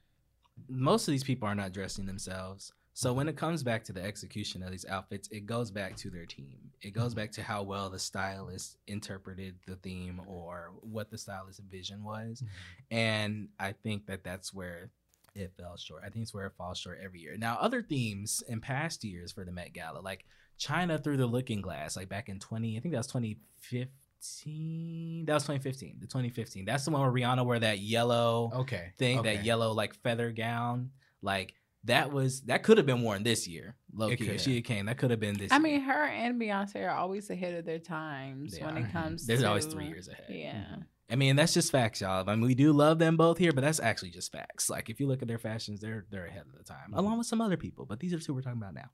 most 0.69 1.07
of 1.07 1.11
these 1.11 1.23
people 1.23 1.47
are 1.47 1.55
not 1.55 1.73
dressing 1.73 2.05
themselves. 2.05 2.71
So 2.93 3.11
when 3.11 3.28
it 3.28 3.36
comes 3.36 3.61
back 3.61 3.84
to 3.86 3.93
the 3.93 4.01
execution 4.01 4.63
of 4.63 4.71
these 4.71 4.86
outfits 4.86 5.28
it 5.30 5.45
goes 5.45 5.69
back 5.71 5.95
to 5.97 6.09
their 6.09 6.26
team. 6.26 6.71
It 6.82 6.91
goes 6.91 7.11
mm-hmm. 7.11 7.21
back 7.21 7.32
to 7.34 7.43
how 7.43 7.63
well 7.63 7.89
the 7.89 7.99
stylist 7.99 8.78
interpreted 8.88 9.55
the 9.67 9.76
theme 9.76 10.21
or 10.28 10.71
what 10.82 11.09
the 11.09 11.17
stylist 11.17 11.61
vision 11.69 12.03
was. 12.03 12.41
Mm-hmm. 12.41 12.97
And 12.97 13.49
I 13.59 13.73
think 13.73 14.05
that 14.07 14.23
that's 14.23 14.53
where 14.53 14.91
it 15.36 15.51
fell 15.57 15.77
short. 15.77 16.03
I 16.05 16.09
think 16.09 16.23
it's 16.23 16.33
where 16.33 16.45
it 16.45 16.53
falls 16.57 16.77
short 16.79 16.99
every 17.03 17.19
year. 17.19 17.36
Now, 17.38 17.57
other 17.59 17.81
themes 17.81 18.41
in 18.47 18.61
past 18.61 19.03
years 19.03 19.31
for 19.31 19.43
the 19.45 19.51
Met 19.51 19.73
Gala, 19.73 19.99
like 19.99 20.25
China 20.57 20.97
through 20.97 21.17
the 21.17 21.25
Looking 21.25 21.61
Glass, 21.61 21.95
like 21.97 22.09
back 22.09 22.29
in 22.29 22.39
twenty, 22.39 22.77
I 22.77 22.79
think 22.79 22.93
that 22.93 22.99
was 22.99 23.07
twenty 23.07 23.38
fifteen. 23.59 25.25
That 25.25 25.33
was 25.33 25.43
twenty 25.43 25.59
fifteen. 25.59 25.97
The 25.99 26.07
twenty 26.07 26.29
fifteen. 26.29 26.65
That's 26.65 26.86
the 26.86 26.91
one 26.91 27.01
where 27.01 27.11
Rihanna 27.11 27.45
wore 27.45 27.59
that 27.59 27.79
yellow 27.79 28.51
Okay. 28.55 28.93
thing, 28.97 29.19
okay. 29.19 29.36
that 29.36 29.45
yellow 29.45 29.71
like 29.73 29.93
feather 30.01 30.31
gown. 30.31 30.91
Like 31.21 31.53
that 31.83 32.11
was 32.11 32.41
that 32.43 32.63
could 32.63 32.77
have 32.77 32.86
been 32.88 33.01
worn 33.01 33.23
this 33.23 33.47
year. 33.47 33.75
Low 33.93 34.07
It 34.09 34.17
key, 34.17 34.25
could 34.25 34.36
if 34.36 34.41
she 34.41 34.55
had 34.55 34.65
came. 34.65 34.86
That 34.88 34.97
could 34.97 35.11
have 35.11 35.19
been 35.19 35.38
this. 35.38 35.51
I 35.51 35.55
year. 35.55 35.61
mean, 35.63 35.81
her 35.81 36.05
and 36.05 36.41
Beyonce 36.41 36.83
are 36.86 36.89
always 36.95 37.29
ahead 37.29 37.53
of 37.55 37.65
their 37.65 37.79
times 37.79 38.57
They 38.57 38.65
when 38.65 38.77
are. 38.77 38.79
it 38.88 38.91
comes. 38.91 39.27
There's 39.27 39.41
to, 39.41 39.47
always 39.47 39.65
three 39.65 39.88
years 39.88 40.07
ahead. 40.07 40.25
Yeah. 40.29 40.53
Mm-hmm. 40.53 40.81
I 41.09 41.15
mean, 41.15 41.35
that's 41.35 41.53
just 41.53 41.71
facts, 41.71 42.01
y'all. 42.01 42.27
I 42.27 42.33
mean, 42.35 42.45
we 42.45 42.55
do 42.55 42.73
love 42.73 42.97
them 42.97 43.15
both 43.15 43.37
here, 43.37 43.51
but 43.53 43.61
that's 43.63 43.79
actually 43.79 44.09
just 44.09 44.31
facts. 44.31 44.69
Like, 44.69 44.89
if 44.89 44.99
you 44.99 45.07
look 45.07 45.21
at 45.21 45.27
their 45.27 45.37
fashions, 45.37 45.79
they're 45.79 46.05
they're 46.09 46.25
ahead 46.25 46.45
of 46.51 46.57
the 46.57 46.63
time, 46.63 46.91
Mhm. 46.91 46.97
along 46.97 47.17
with 47.19 47.27
some 47.27 47.41
other 47.41 47.57
people. 47.57 47.85
But 47.85 47.99
these 47.99 48.13
are 48.13 48.19
two 48.19 48.33
we're 48.33 48.41
talking 48.41 48.61
about 48.61 48.73
now. 48.73 48.89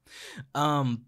Um, 0.53 1.05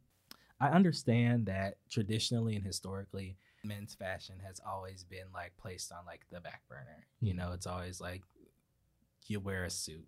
I 0.61 0.69
understand 0.69 1.47
that 1.47 1.77
traditionally 1.89 2.55
and 2.55 2.65
historically, 2.65 3.37
men's 3.65 3.95
fashion 3.95 4.39
has 4.45 4.61
always 4.65 5.03
been 5.03 5.27
like 5.33 5.55
placed 5.57 5.91
on 5.91 6.05
like 6.05 6.25
the 6.31 6.39
back 6.39 6.61
burner. 6.69 7.05
You 7.19 7.33
know, 7.33 7.51
it's 7.51 7.67
always 7.67 7.99
like 7.99 8.23
you 9.27 9.39
wear 9.41 9.65
a 9.65 9.69
suit, 9.69 10.07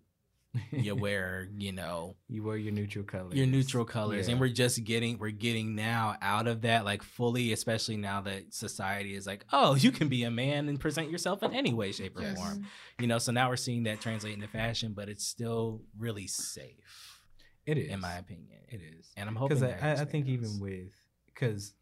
you 0.70 0.94
wear, 1.06 1.48
you 1.56 1.72
know, 1.72 2.16
you 2.28 2.42
wear 2.42 2.56
your 2.56 2.72
neutral 2.72 3.04
colors. 3.04 3.34
your 3.34 3.46
neutral 3.46 3.84
colors 3.84 4.26
Yeah. 4.26 4.32
and 4.32 4.40
we're 4.40 4.48
just 4.48 4.82
getting 4.84 5.18
we're 5.18 5.30
getting 5.30 5.74
now 5.74 6.16
out 6.22 6.46
of 6.46 6.62
that 6.62 6.84
like 6.84 7.02
fully 7.02 7.52
especially 7.52 7.96
now 7.96 8.20
that 8.22 8.52
society 8.54 9.14
is 9.14 9.26
like 9.26 9.44
oh 9.52 9.74
you 9.74 9.90
can 9.92 10.08
be 10.08 10.22
a 10.24 10.30
man 10.30 10.68
and 10.68 10.78
present 10.80 11.10
yourself 11.10 11.42
in 11.42 11.52
any 11.52 11.72
way 11.74 11.92
shape 11.92 12.16
or 12.16 12.22
Yes. 12.22 12.36
form 12.36 12.64
you 12.98 13.06
know 13.06 13.18
so 13.18 13.32
now 13.32 13.48
we're 13.48 13.56
seeing 13.56 13.84
that 13.84 14.00
translate 14.00 14.34
into 14.34 14.48
fashion 14.48 14.92
but 14.94 15.08
it's 15.08 15.26
still 15.26 15.82
really 15.98 16.26
safe 16.26 17.20
It 17.66 17.78
is, 17.78 17.90
in 17.90 18.00
my 18.00 18.14
opinion 18.14 18.60
It 18.68 18.80
is 18.82 19.10
and 19.16 19.28
i'm 19.28 19.36
hoping 19.36 19.58
because 19.58 19.82
I, 19.82 19.88
I, 19.90 19.92
I 20.02 20.04
think 20.04 20.26
even 20.28 20.58
with 20.60 20.92
because 21.26 21.74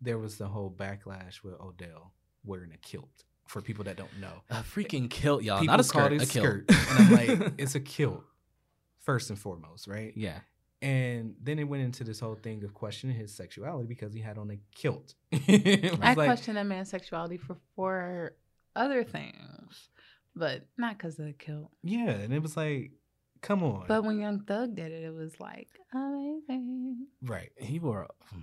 there 0.00 0.18
was 0.18 0.36
the 0.36 0.46
whole 0.48 0.70
backlash 0.70 1.42
with 1.42 1.54
Odell 1.60 2.12
wearing 2.44 2.72
a 2.72 2.76
kilt. 2.78 3.24
For 3.46 3.60
people 3.62 3.84
that 3.84 3.96
don't 3.96 4.18
know, 4.20 4.42
a 4.50 4.56
freaking 4.56 5.08
kilt 5.08 5.42
y'all 5.42 5.60
people 5.60 5.76
not 5.76 5.84
a 5.86 5.88
called 5.88 6.06
skirt 6.06 6.12
it 6.12 6.22
a 6.22 6.26
kilt 6.26 6.44
skirt, 6.44 6.64
and 6.90 6.98
I'm 6.98 7.12
like, 7.40 7.52
it's 7.58 7.74
a 7.74 7.80
kilt 7.80 8.24
first 9.00 9.30
and 9.30 9.38
foremost, 9.38 9.86
right? 9.86 10.12
yeah 10.16 10.40
And 10.82 11.36
then 11.42 11.58
it 11.58 11.64
went 11.64 11.82
into 11.84 12.02
this 12.04 12.18
whole 12.20 12.34
thing 12.34 12.64
of 12.64 12.74
questioning 12.74 13.16
his 13.16 13.32
sexuality 13.34 13.86
because 13.86 14.12
he 14.12 14.20
had 14.20 14.36
on 14.36 14.50
a 14.50 14.58
kilt. 14.74 15.14
I 15.32 15.38
It's 15.46 16.00
like- 16.00 16.16
question 16.16 16.56
a 16.56 16.64
man's 16.64 16.90
sexuality 16.90 17.36
for 17.38 17.56
for 17.76 18.34
other 18.74 19.04
things, 19.04 19.88
but 20.34 20.66
not 20.76 20.98
because 20.98 21.18
of 21.18 21.26
the 21.26 21.32
kilt. 21.32 21.70
Yeah, 21.82 22.10
and 22.10 22.34
it 22.34 22.42
was 22.42 22.56
like, 22.56 22.90
come 23.42 23.62
on, 23.62 23.84
But 23.86 24.04
when 24.04 24.18
Young 24.18 24.40
Thug 24.40 24.74
did 24.74 24.90
it, 24.92 25.04
it 25.04 25.14
was 25.14 25.38
like 25.40 25.68
amazing. 25.94 27.06
right. 27.22 27.52
he 27.56 27.78
wore 27.78 28.02
A, 28.08 28.34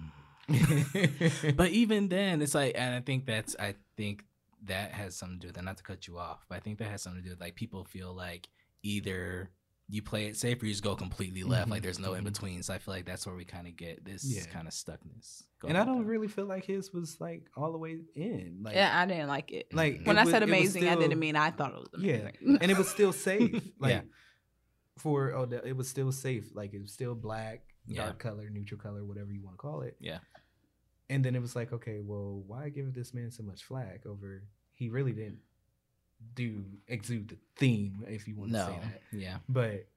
mm. 0.52 1.56
but 1.58 1.70
even 1.72 2.10
then 2.10 2.42
it's 2.42 2.54
like 2.54 2.74
and 2.76 2.94
i 2.96 3.00
think 3.00 3.26
that's 3.26 3.56
i 3.60 3.74
think 3.96 4.26
that 4.66 4.92
has 4.92 5.16
something 5.16 5.38
to 5.40 5.42
do 5.42 5.48
with 5.50 5.56
that 5.56 5.64
not 5.64 5.78
to 5.78 5.84
cut 5.84 6.08
you 6.08 6.18
off 6.18 6.46
but 6.50 6.56
i 6.56 6.60
think 6.60 6.78
that 6.80 6.90
has 6.90 7.02
something 7.02 7.22
to 7.22 7.26
do 7.28 7.34
with 7.34 7.42
like 7.42 7.56
people 7.56 7.84
feel 7.84 8.14
like 8.14 8.48
either 8.84 9.50
you 9.90 10.02
play 10.02 10.28
it 10.28 10.38
safe 10.38 10.62
or 10.64 10.66
you 10.66 10.72
just 10.72 10.84
go 10.84 10.96
completely 10.96 11.44
left 11.44 11.68
Mhm, 11.68 11.72
like 11.72 11.82
there's 11.84 12.00
no 12.00 12.14
in 12.14 12.22
mhm. 12.22 12.32
between 12.32 12.64
so 12.64 12.74
i 12.74 12.78
feel 12.78 12.94
like 12.94 13.06
that's 13.06 13.26
where 13.28 13.36
we 13.36 13.44
kind 13.46 13.68
of 13.68 13.76
get 13.76 14.04
this 14.06 14.24
Yeah. 14.26 14.46
kind 14.46 14.68
of 14.68 14.74
stuckness 14.74 15.44
and 15.68 15.78
I 15.78 15.86
don't 15.86 16.00
on. 16.00 16.06
really 16.06 16.28
feel 16.28 16.46
like 16.46 16.66
his 16.66 16.92
was 16.94 17.20
like 17.22 17.50
all 17.56 17.72
the 17.72 17.78
way 17.78 17.98
in. 18.16 18.60
Like, 18.64 18.76
yeah, 18.76 19.00
I 19.00 19.06
didn't 19.06 19.30
like 19.30 19.50
it. 19.54 19.74
like 19.74 20.02
when 20.04 20.18
it 20.18 20.20
I 20.20 20.24
was- 20.26 20.32
said 20.34 20.44
it 20.44 20.50
was 20.50 20.58
amazing, 20.58 20.90
I 20.90 20.96
didn't 20.96 21.20
mean 21.20 21.38
I 21.38 21.52
thought 21.52 21.72
it 21.72 21.80
was 21.80 21.90
amazing. 21.94 22.32
Yeah, 22.42 22.58
and 22.60 22.70
it 22.70 22.78
was 22.78 22.90
still 22.90 23.14
safe. 23.30 23.54
Like 23.80 23.92
Yeah. 23.92 24.02
for 24.98 25.32
Odell, 25.34 25.62
it 25.64 25.72
was 25.78 25.88
still 25.88 26.12
safe. 26.12 26.54
Like 26.54 26.74
it 26.74 26.82
was 26.82 26.92
still 26.92 27.16
black, 27.16 27.62
Yeah. 27.88 28.04
dark 28.06 28.20
color, 28.20 28.50
neutral 28.50 28.80
color, 28.80 29.06
whatever 29.06 29.32
you 29.32 29.42
want 29.42 29.54
to 29.54 29.62
call 29.62 29.82
it. 29.84 29.96
Yeah. 30.02 30.20
And 31.14 31.24
then 31.24 31.36
it 31.36 31.42
was 31.42 31.56
like, 31.56 31.72
okay, 31.72 32.00
well, 32.02 32.44
why 32.48 32.70
give 32.70 32.94
this 32.94 33.14
man 33.14 33.30
so 33.32 33.44
much 33.44 33.64
flack 33.64 34.06
over? 34.06 34.44
He 34.72 34.90
really 34.90 35.12
didn't 35.14 35.40
do 36.36 36.64
exude 36.88 37.28
the 37.30 37.38
theme, 37.56 38.04
if 38.08 38.28
you 38.28 38.36
want 38.36 38.52
to 38.52 38.58
no 38.58 38.66
say 38.68 38.80
that. 38.82 39.02
yeah 39.12 39.38
But 39.48 39.88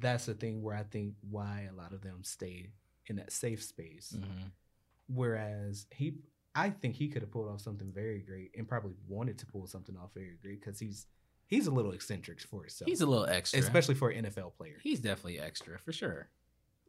that's 0.00 0.26
the 0.26 0.34
thing 0.34 0.62
where 0.62 0.76
I 0.76 0.82
think 0.84 1.14
why 1.30 1.68
a 1.70 1.74
lot 1.74 1.92
of 1.92 2.02
them 2.02 2.18
stay 2.22 2.70
in 3.06 3.16
that 3.16 3.32
safe 3.32 3.62
space. 3.62 4.14
Mhm. 4.16 4.50
Whereas 5.08 5.86
he, 5.90 6.14
I 6.54 6.70
think 6.70 6.94
he 6.96 7.08
could 7.08 7.22
have 7.22 7.30
pulled 7.30 7.48
off 7.48 7.60
something 7.60 7.90
very 7.92 8.20
great 8.20 8.50
and 8.56 8.68
probably 8.68 8.94
wanted 9.08 9.38
to 9.38 9.46
pull 9.46 9.66
something 9.66 9.96
off 9.96 10.10
very 10.14 10.36
great 10.42 10.60
because 10.60 10.78
he's 10.78 11.06
he's 11.46 11.66
a 11.66 11.70
little 11.70 11.92
eccentric 11.92 12.40
for 12.40 12.62
himself. 12.62 12.88
he's 12.88 13.00
a 13.00 13.06
little 13.06 13.26
extra 13.26 13.60
especially 13.60 13.94
for 13.94 14.10
an 14.10 14.24
NFL 14.26 14.54
player. 14.56 14.78
he's 14.82 15.00
definitely 15.00 15.38
extra 15.40 15.78
for 15.78 15.92
sure 15.92 16.28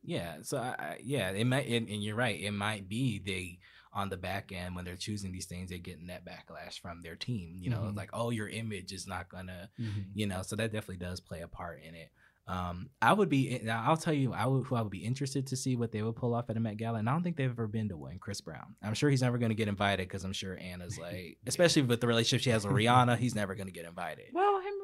yeah 0.07 0.37
so 0.41 0.57
I, 0.57 0.69
I 0.79 0.97
yeah 1.03 1.29
it 1.31 1.45
might 1.45 1.67
and, 1.67 1.87
and 1.87 2.01
you're 2.03 2.15
right 2.15 2.39
it 2.39 2.51
might 2.51 2.89
be 2.89 3.19
they 3.19 3.59
on 3.93 4.09
the 4.09 4.17
back 4.17 4.51
end 4.51 4.75
when 4.75 4.85
they're 4.85 4.95
choosing 4.95 5.31
these 5.31 5.45
things 5.45 5.69
they're 5.69 5.77
getting 5.77 6.07
that 6.07 6.23
backlash 6.25 6.79
from 6.79 7.01
their 7.01 7.15
team 7.15 7.55
you 7.59 7.69
know 7.69 7.81
Mhm. 7.81 7.95
like 7.97 8.09
oh 8.13 8.29
your 8.31 8.47
image 8.47 8.91
is 8.91 9.05
not 9.07 9.27
gonna 9.29 9.69
Mm-hmm. 9.79 10.01
you 10.15 10.25
know 10.27 10.41
so 10.41 10.55
that 10.55 10.71
definitely 10.71 10.97
does 11.05 11.19
play 11.19 11.41
a 11.41 11.47
part 11.47 11.81
in 11.87 11.93
it 11.95 12.09
um 12.47 12.89
i 13.01 13.11
would 13.11 13.27
be 13.27 13.59
now 13.63 13.83
i'll 13.85 13.97
tell 13.97 14.13
you 14.13 14.31
i 14.33 14.45
would 14.45 14.65
who 14.67 14.75
i 14.75 14.81
would 14.81 14.91
be 14.91 15.03
interested 15.03 15.47
to 15.47 15.57
see 15.57 15.75
what 15.75 15.91
they 15.91 16.01
would 16.01 16.15
pull 16.15 16.33
off 16.33 16.49
at 16.49 16.55
a 16.55 16.59
met 16.61 16.77
gala 16.77 16.99
and 16.99 17.09
i 17.09 17.11
don't 17.11 17.21
think 17.23 17.35
they've 17.35 17.49
ever 17.51 17.67
been 17.67 17.89
to 17.89 17.97
one 17.97 18.17
chris 18.19 18.39
brown 18.39 18.75
i'm 18.81 18.93
sure 18.93 19.09
he's 19.09 19.21
never 19.21 19.37
going 19.37 19.49
to 19.49 19.55
get 19.55 19.67
invited 19.67 20.07
because 20.07 20.23
i'm 20.23 20.31
sure 20.31 20.57
anna's 20.61 20.97
like 21.07 21.37
especially 21.45 21.81
with 21.81 21.99
the 21.99 22.07
relationship 22.07 22.41
she 22.43 22.49
has 22.51 22.65
with 22.65 22.73
rihanna 22.73 23.17
he's 23.17 23.35
never 23.35 23.53
going 23.55 23.67
to 23.67 23.73
get 23.73 23.83
invited 23.85 24.27
well, 24.33 24.59
him 24.61 24.67
and 24.67 24.81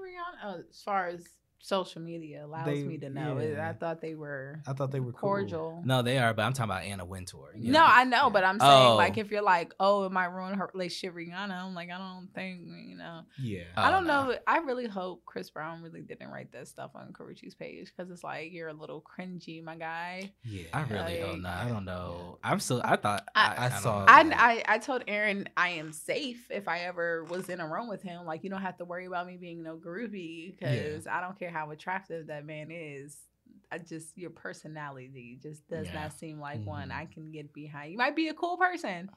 Rihanna, 0.51 0.55
uh, 0.57 0.61
as 0.69 0.81
far 0.81 1.07
as 1.07 1.25
social 1.65 2.01
media 2.01 2.45
allows 2.45 2.65
They- 2.65 2.83
me 2.83 2.97
to 2.97 3.09
know, 3.09 3.39
yeah. 3.39 3.69
I 3.69 3.73
thought 3.73 4.01
they 4.01 4.15
were 4.15 4.59
I 4.67 4.73
thought 4.73 4.91
they 4.91 4.99
were 4.99 5.13
cool. 5.13 5.29
cordial. 5.29 5.81
no 5.85 6.01
they 6.01 6.17
are 6.17 6.33
but 6.33 6.43
i'm 6.43 6.51
talking 6.51 6.69
about 6.71 6.83
anna 6.83 7.05
wintour 7.05 7.53
you 7.55 7.71
No, 7.71 7.79
know? 7.79 7.85
I 7.87 8.03
know, 8.03 8.23
Yeah. 8.25 8.29
but 8.29 8.43
I'm 8.43 8.59
saying 8.59 8.87
Oh. 8.87 8.95
like 8.95 9.17
if 9.17 9.31
you're 9.31 9.41
like, 9.41 9.73
oh, 9.79 10.03
it 10.05 10.11
might 10.11 10.25
ruin 10.27 10.55
her 10.55 10.69
relationship, 10.73 11.15
with 11.15 11.27
Rihanna. 11.27 11.51
I'm 11.63 11.73
like, 11.75 11.89
I 11.89 11.97
don't 11.97 12.27
think 12.35 12.61
you 12.67 12.97
know. 12.97 13.21
Yeah. 13.39 13.63
Oh, 13.77 13.81
I 13.83 13.91
don't 13.91 14.05
no. 14.05 14.25
know. 14.25 14.35
I 14.47 14.57
really 14.57 14.87
hope 14.87 15.23
Chris 15.25 15.49
Brown 15.49 15.81
really 15.81 16.01
didn't 16.01 16.29
write 16.29 16.51
that 16.51 16.67
stuff 16.67 16.91
on 16.95 17.13
Karrueche's 17.13 17.55
page 17.55 17.91
because 17.95 18.11
it's 18.11 18.23
like 18.23 18.51
you're 18.51 18.69
a 18.69 18.73
little 18.73 19.01
cringy, 19.01 19.63
my 19.63 19.75
guy. 19.75 20.31
yeah. 20.43 20.63
I 20.73 20.81
really 20.83 21.21
Like- 21.21 21.31
don't 21.31 21.41
know. 21.43 21.49
I 21.49 21.67
don't 21.69 21.85
know. 21.85 22.39
I'm 22.43 22.59
still. 22.59 22.81
I 22.83 22.95
thought. 22.97 23.23
I- 23.35 23.55
I 23.65 23.69
don't 23.69 23.81
saw. 23.81 24.05
I, 24.07 24.21
I 24.35 24.63
I 24.67 24.77
told 24.79 25.03
Aaron 25.07 25.47
I 25.55 25.69
am 25.69 25.91
safe 25.93 26.47
if 26.49 26.67
I 26.67 26.79
ever 26.81 27.23
was 27.25 27.47
in 27.49 27.59
a 27.61 27.67
room 27.67 27.87
with 27.87 28.01
him. 28.01 28.25
Like 28.25 28.43
you 28.43 28.49
don't 28.49 28.61
have 28.61 28.77
to 28.77 28.85
worry 28.85 29.05
about 29.05 29.27
me 29.27 29.37
being 29.37 29.61
no 29.63 29.77
groovy 29.77 30.57
because 30.57 31.07
I 31.07 31.21
don't 31.21 31.37
care 31.39 31.51
how 31.53 31.71
attractive 31.71 32.27
that 32.27 32.45
man 32.45 32.69
is. 32.71 33.17
I 33.71 33.77
just 33.77 34.17
your 34.17 34.29
personality 34.31 35.39
just 35.41 35.67
does 35.67 35.87
Yeah. 35.87 35.93
not 35.93 36.13
seem 36.13 36.39
like 36.39 36.63
one 36.65 36.89
Mhm. 36.89 36.95
I 36.95 37.05
can 37.05 37.31
get 37.31 37.53
behind. 37.53 37.91
You 37.91 37.97
might 37.97 38.15
be 38.15 38.27
a 38.27 38.33
cool 38.33 38.57
person, 38.57 39.09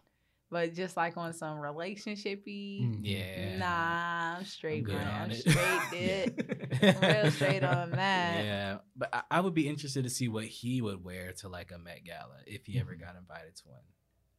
but 0.51 0.73
just 0.75 0.97
like 0.97 1.17
on 1.17 1.33
some 1.33 1.59
relationshipy, 1.59 2.83
Mhm. 2.83 3.01
Yeah. 3.03 3.59
nah, 3.59 4.37
I'm 4.39 4.45
straight, 4.45 4.85
good 4.85 4.95
man. 4.95 5.07
on 5.07 5.23
I'm 5.23 5.31
it. 5.31 5.41
straight, 5.41 6.27
dude. 6.37 7.03
Real 7.03 7.31
straight 7.33 7.65
on 7.65 7.91
that. 7.93 8.45
Yeah, 8.45 8.79
but 8.97 9.09
I, 9.13 9.23
I 9.31 9.41
would 9.41 9.55
be 9.55 9.69
interested 9.69 10.05
to 10.05 10.11
see 10.11 10.29
what 10.29 10.45
he 10.45 10.81
would 10.81 11.03
wear 11.05 11.33
to 11.35 11.49
like 11.49 11.73
a 11.73 11.79
Met 11.79 12.05
Gala 12.05 12.39
if 12.47 12.67
he 12.67 12.79
ever 12.79 12.95
Mhm. 12.95 13.01
got 13.01 13.17
invited 13.17 13.57
to 13.57 13.69
one. 13.69 13.83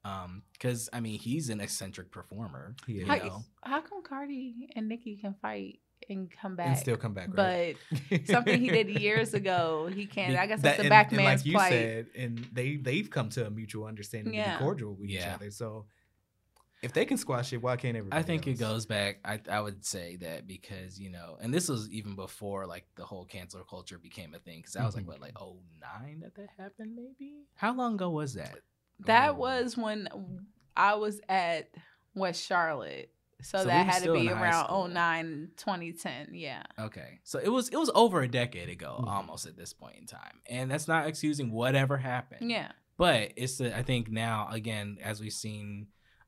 Um, 0.04 0.44
because 0.54 0.90
I 0.94 1.00
mean, 1.02 1.20
he's 1.20 1.50
an 1.50 1.60
eccentric 1.60 2.12
performer. 2.12 2.76
He 2.86 2.94
you. 2.94 3.06
How, 3.06 3.16
know? 3.18 3.44
how 3.64 3.82
come 3.82 4.02
Cardi 4.04 4.70
and 4.76 4.88
Nicki 4.88 5.18
can 5.18 5.34
fight 5.42 5.80
and 6.10 6.30
come 6.32 6.56
back? 6.56 6.68
and 6.68 6.78
still 6.78 6.98
come 6.98 7.14
back. 7.14 7.30
Right? 7.36 7.76
but 8.10 8.28
something 8.28 8.60
he 8.60 8.70
did 8.70 8.90
years 8.90 9.34
ago, 9.34 9.90
he 9.94 10.06
can't. 10.16 10.36
I 10.38 10.46
guess 10.48 10.62
that- 10.62 10.64
that's 10.64 10.78
the 10.78 10.84
and- 10.84 10.90
back 10.90 11.08
and 11.12 11.18
man's 11.18 11.42
like 11.42 11.46
you 11.46 11.52
plight. 11.54 11.72
said, 11.72 12.08
and 12.16 12.38
they 12.54 12.76
they've 12.78 13.10
come 13.10 13.30
to 13.30 13.46
a 13.46 13.50
mutual 13.50 13.86
understanding 13.86 14.34
to 14.34 14.38
Yeah. 14.40 14.58
be 14.58 14.64
cordial 14.64 14.96
with 14.96 15.10
each 15.10 15.22
other. 15.22 15.52
So 15.52 15.86
if 16.84 16.94
they 16.94 17.06
can 17.06 17.18
squash 17.18 17.52
it, 17.54 17.58
why 17.62 17.76
can't 17.76 17.98
everybody? 17.98 18.20
I 18.20 18.24
think 18.24 18.46
it 18.46 18.60
goes 18.60 18.86
back. 18.86 19.20
I 19.26 19.40
I 19.50 19.60
would 19.62 19.84
say 19.84 20.18
that 20.18 20.48
because 20.48 21.00
you 21.00 21.10
know, 21.10 21.38
and 21.42 21.54
this 21.54 21.68
was 21.70 21.90
even 21.90 22.16
before 22.16 22.68
like 22.68 22.86
the 22.96 23.04
whole 23.04 23.26
cancel 23.26 23.64
culture 23.64 23.98
became 23.98 24.34
a 24.36 24.40
thing. 24.40 24.60
Because 24.60 24.74
that 24.74 24.86
was 24.86 24.96
like 24.96 25.06
Mhm. 25.06 25.08
what, 25.08 25.22
like 25.22 25.34
oh 25.42 25.58
nine 25.82 26.20
that 26.22 26.36
that 26.36 26.50
happened, 26.58 26.96
maybe. 26.96 27.46
How 27.56 27.74
long 27.74 27.96
ago 27.96 28.10
was 28.12 28.36
that? 28.36 28.60
That 29.06 29.32
Oh. 29.32 29.34
was 29.36 29.76
when 29.76 30.08
I 30.76 30.94
was 30.96 31.20
at 31.28 31.70
West 32.14 32.46
Charlotte. 32.46 33.12
So, 33.42 33.60
So 33.60 33.66
that 33.66 33.86
had 33.86 34.04
to 34.04 34.14
be 34.14 34.30
around 34.30 34.92
09, 34.94 35.50
2010. 35.58 36.30
Yeah. 36.34 36.64
Okay, 36.80 37.20
so 37.24 37.40
it 37.40 37.50
was 37.50 37.70
it 37.70 37.78
was 37.78 37.92
over 37.94 38.22
a 38.22 38.28
decade 38.28 38.70
ago, 38.70 39.00
Mhm. 39.04 39.08
almost 39.08 39.46
at 39.46 39.56
this 39.56 39.74
point 39.74 39.98
in 39.98 40.06
time, 40.08 40.42
and 40.50 40.72
that's 40.72 40.88
not 40.88 41.08
excusing 41.08 41.52
whatever 41.52 41.98
happened. 41.98 42.50
Yeah. 42.50 42.72
but 42.98 43.32
it's 43.36 43.60
the, 43.60 43.78
I 43.78 43.84
think 43.84 44.10
now 44.10 44.48
again 44.50 44.98
as 45.04 45.22
we've 45.22 45.32
seen 45.32 45.88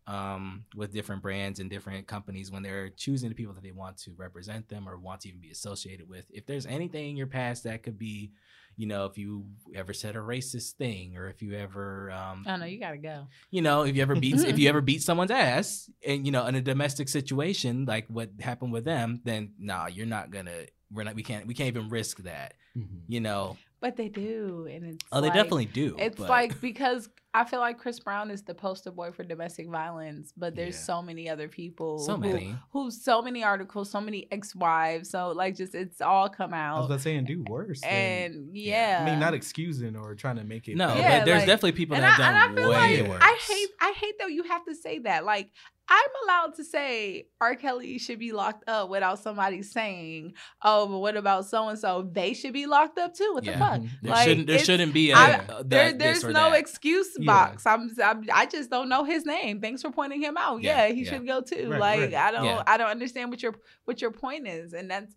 um, 0.10 0.66
with 0.76 0.91
different 0.91 1.22
brands 1.22 1.60
and 1.60 1.70
different 1.70 2.07
companies 2.07 2.49
when 2.51 2.64
they're 2.64 2.89
choosing 2.89 3.30
the 3.30 3.36
people 3.36 3.53
that 3.53 3.62
they 3.64 3.72
want 3.72 3.97
to 3.99 4.12
represent 4.18 4.68
them 4.68 4.89
or 4.89 4.97
want 4.97 5.22
to 5.22 5.30
even 5.30 5.39
be 5.39 5.51
associated 5.51 6.10
with. 6.10 6.26
If 6.34 6.45
there's 6.47 6.66
anything 6.66 7.12
in 7.12 7.16
your 7.18 7.28
past 7.28 7.64
that 7.66 7.84
could 7.84 7.99
be, 7.99 8.32
you 8.76 8.88
know, 8.88 9.05
if 9.05 9.18
you 9.18 9.45
ever 9.76 9.93
said 9.93 10.16
a 10.16 10.20
racist 10.20 10.72
thing 10.74 11.16
or 11.16 11.28
if 11.30 11.41
you 11.43 11.53
ever, 11.53 12.10
um, 12.12 12.43
Oh, 12.47 12.55
no, 12.55 12.66
you 12.66 12.80
got 12.80 12.91
to 12.91 12.97
go. 12.97 13.28
you 13.51 13.62
know, 13.62 13.84
if 13.84 13.95
you 13.95 14.01
ever 14.01 14.16
beat 14.16 14.36
if 14.39 14.57
you 14.57 14.68
ever 14.74 14.82
beat 14.82 15.01
someone's 15.03 15.32
ass 15.32 15.89
and 16.05 16.26
you 16.26 16.32
know 16.32 16.45
in 16.47 16.55
a 16.55 16.62
domestic 16.62 17.07
situation 17.10 17.86
like 17.86 18.07
what 18.07 18.30
happened 18.39 18.72
with 18.72 18.86
them, 18.86 19.22
then 19.26 19.53
nah, 19.60 19.88
you're 19.88 20.05
not 20.07 20.32
gonna. 20.32 20.66
We're 20.91 21.03
not. 21.03 21.14
We 21.14 21.22
can't. 21.22 21.45
We 21.45 21.53
can't 21.53 21.68
even 21.68 21.89
risk 21.89 22.18
that. 22.24 22.55
Mhm. 22.76 23.01
You 23.07 23.20
know. 23.20 23.57
But 23.82 23.96
they 23.96 24.10
do. 24.10 24.68
And 24.70 24.86
it's 24.86 25.06
Oh, 25.12 25.22
they 25.22 25.30
definitely 25.30 25.66
do. 25.66 25.96
It's 25.98 26.18
but- 26.18 26.30
like 26.30 26.60
because 26.62 27.10
I 27.34 27.46
feel 27.46 27.60
like 27.60 27.78
Chris 27.78 28.00
Brown 28.00 28.32
is 28.32 28.42
the 28.42 28.56
poster 28.56 28.90
boy 28.92 29.12
for 29.12 29.24
domestic 29.24 29.70
violence, 29.70 30.34
but 30.36 30.56
there's 30.56 30.76
Yeah. 30.76 30.82
so 30.82 31.02
many 31.04 31.30
other 31.30 31.48
people. 31.48 32.00
so 32.00 32.16
who, 32.16 32.22
many. 32.22 32.56
Who 32.72 32.90
so 32.92 33.22
many 33.22 33.44
articles, 33.44 33.92
so 33.92 34.02
many 34.02 34.28
ex-wives. 34.32 35.10
So 35.12 35.30
like 35.30 35.56
just 35.56 35.76
it's 35.76 36.02
all 36.02 36.28
come 36.28 36.54
out. 36.54 36.76
I 36.76 36.80
was 36.80 36.84
out. 36.84 36.86
about 36.88 36.98
to 36.98 37.02
say 37.04 37.20
do 37.22 37.44
worse. 37.48 37.82
than- 37.82 37.90
And 37.92 38.58
yeah. 38.58 39.04
I 39.06 39.10
mean, 39.12 39.20
not 39.20 39.34
excusing 39.36 39.96
or 39.96 40.16
trying 40.16 40.38
to 40.38 40.44
make 40.44 40.68
it. 40.68 40.76
No, 40.76 40.88
better. 40.88 41.00
Yeah, 41.00 41.20
but 41.20 41.26
there's 41.26 41.38
like- 41.42 41.48
definitely 41.48 41.72
people 41.74 41.96
that 41.98 42.04
I, 42.04 42.10
have 42.10 42.20
and 42.20 42.38
I 42.38 42.46
done 42.48 42.56
feel 42.58 42.70
way 42.72 43.02
like 43.02 43.10
worse. 43.12 43.22
I 43.24 43.38
hate 43.48 43.70
I 43.80 43.94
hate 43.96 44.16
that 44.20 44.32
you 44.32 44.44
have 44.44 44.66
to 44.66 44.76
say 44.76 45.00
that. 45.00 45.24
Like 45.24 45.52
I'm 45.90 46.10
allowed 46.26 46.56
to 46.56 46.64
say 46.64 47.28
R. 47.42 47.56
Kelly 47.56 47.98
should 47.98 48.20
be 48.20 48.32
locked 48.32 48.68
up 48.70 48.90
without 48.90 49.20
somebody 49.20 49.64
saying, 49.64 50.34
"Oh, 50.62 50.88
but 50.88 51.00
what 51.00 51.18
about 51.18 51.46
so 51.48 51.68
and 51.70 51.80
so? 51.80 52.08
They 52.12 52.34
should 52.34 52.54
be 52.54 52.66
locked 52.68 53.00
up 53.00 53.14
too." 53.14 53.32
What 53.34 53.44
Yeah. 53.44 53.54
the 53.54 53.58
fuck? 53.60 53.82
There 54.04 54.12
Like, 54.12 54.28
shouldn't. 54.28 54.48
There 54.48 54.60
shouldn't 54.60 54.94
be 54.94 55.12
a. 55.12 55.16
I- 55.16 55.32
uh, 55.50 55.64
There, 55.66 55.92
there's 55.94 56.18
this 56.22 56.24
or 56.26 56.32
no 56.32 56.52
that. 56.52 56.60
excuse 56.60 57.10
Yeah. 57.18 57.26
box. 57.26 57.66
I'm, 57.66 57.90
I'm, 58.04 58.24
I 58.34 58.46
just 58.46 58.70
don't 58.70 58.90
know 58.90 59.04
his 59.04 59.26
name. 59.26 59.62
Thanks 59.62 59.82
for 59.82 59.92
pointing 59.92 60.22
him 60.22 60.38
out. 60.38 60.62
Yeah, 60.62 60.86
Yeah, 60.88 60.94
he 60.94 61.04
yeah. 61.04 61.10
should 61.12 61.26
go 61.26 61.42
too. 61.42 61.70
Right, 61.72 61.80
like 61.80 62.00
right. 62.02 62.14
I 62.14 62.32
don't, 62.32 62.46
Yeah. 62.46 62.64
I 62.68 62.78
don't 62.78 62.90
understand 62.90 63.32
what 63.32 63.42
your 63.42 63.56
what 63.86 64.02
your 64.02 64.12
point 64.12 64.48
is, 64.48 64.74
and 64.74 64.92
that's 64.92 65.16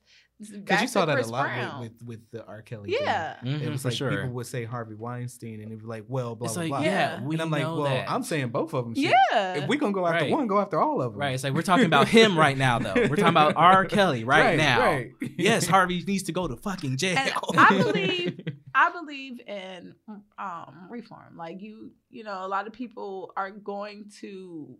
because 0.50 0.82
you 0.82 0.88
saw 0.88 1.04
that 1.06 1.14
Chris 1.14 1.28
a 1.28 1.30
lot 1.32 1.44
Brown. 1.44 1.80
with, 1.80 1.92
with 2.02 2.08
with 2.08 2.30
the 2.30 2.44
R. 2.46 2.62
Kelly. 2.62 2.90
thing. 2.90 2.98
yeah. 3.02 3.36
Mhm, 3.42 3.60
It 3.62 3.70
was 3.70 3.82
for 3.82 3.88
like 3.88 3.96
sure. 3.96 4.10
people 4.10 4.30
would 4.30 4.46
say 4.46 4.64
Harvey 4.64 4.94
Weinstein, 4.94 5.60
and 5.60 5.70
it'd 5.70 5.80
be 5.80 5.86
like, 5.86 6.04
well, 6.08 6.34
blah 6.34 6.46
it's 6.46 6.54
blah 6.54 6.62
like 6.62 6.68
blah. 6.70 6.80
yeah, 6.80 7.18
Yeah. 7.18 7.22
we 7.24 7.34
and 7.34 7.42
I'm 7.42 7.50
like, 7.50 7.62
well, 7.62 7.82
that. 7.84 8.10
I'm 8.10 8.22
saying 8.22 8.48
both 8.50 8.74
of 8.74 8.84
them. 8.84 8.94
Shit. 8.94 9.14
Yeah. 9.32 9.54
If 9.54 9.68
we 9.68 9.76
gonna 9.76 9.92
go 9.92 10.06
after 10.06 10.24
Right. 10.24 10.32
one, 10.32 10.46
go 10.46 10.60
after 10.60 10.80
all 10.80 11.00
of 11.02 11.12
them. 11.12 11.20
right. 11.20 11.34
It's 11.34 11.44
like 11.44 11.54
we're 11.54 11.62
talking 11.62 11.86
about 11.86 12.08
him 12.08 12.38
right 12.38 12.56
now, 12.56 12.78
though. 12.78 12.94
We're 12.94 13.08
talking 13.16 13.24
about 13.26 13.54
R. 13.56 13.84
Kelly 13.92 14.24
right, 14.24 14.56
now. 14.56 14.80
Right. 14.80 15.12
Yes, 15.38 15.66
Harvey 15.74 16.02
needs 16.06 16.24
to 16.24 16.32
go 16.32 16.48
to 16.48 16.56
fucking 16.56 16.96
jail. 16.96 17.18
And 17.18 17.32
I 17.58 17.78
believe 17.82 18.40
I 18.74 18.90
believe 18.90 19.40
in 19.46 19.94
um 20.38 20.86
reform. 20.90 21.36
Like 21.36 21.60
you, 21.62 21.92
you 22.10 22.24
know, 22.24 22.44
a 22.44 22.48
lot 22.48 22.66
of 22.66 22.72
people 22.72 23.32
are 23.36 23.50
going 23.50 24.10
to 24.20 24.76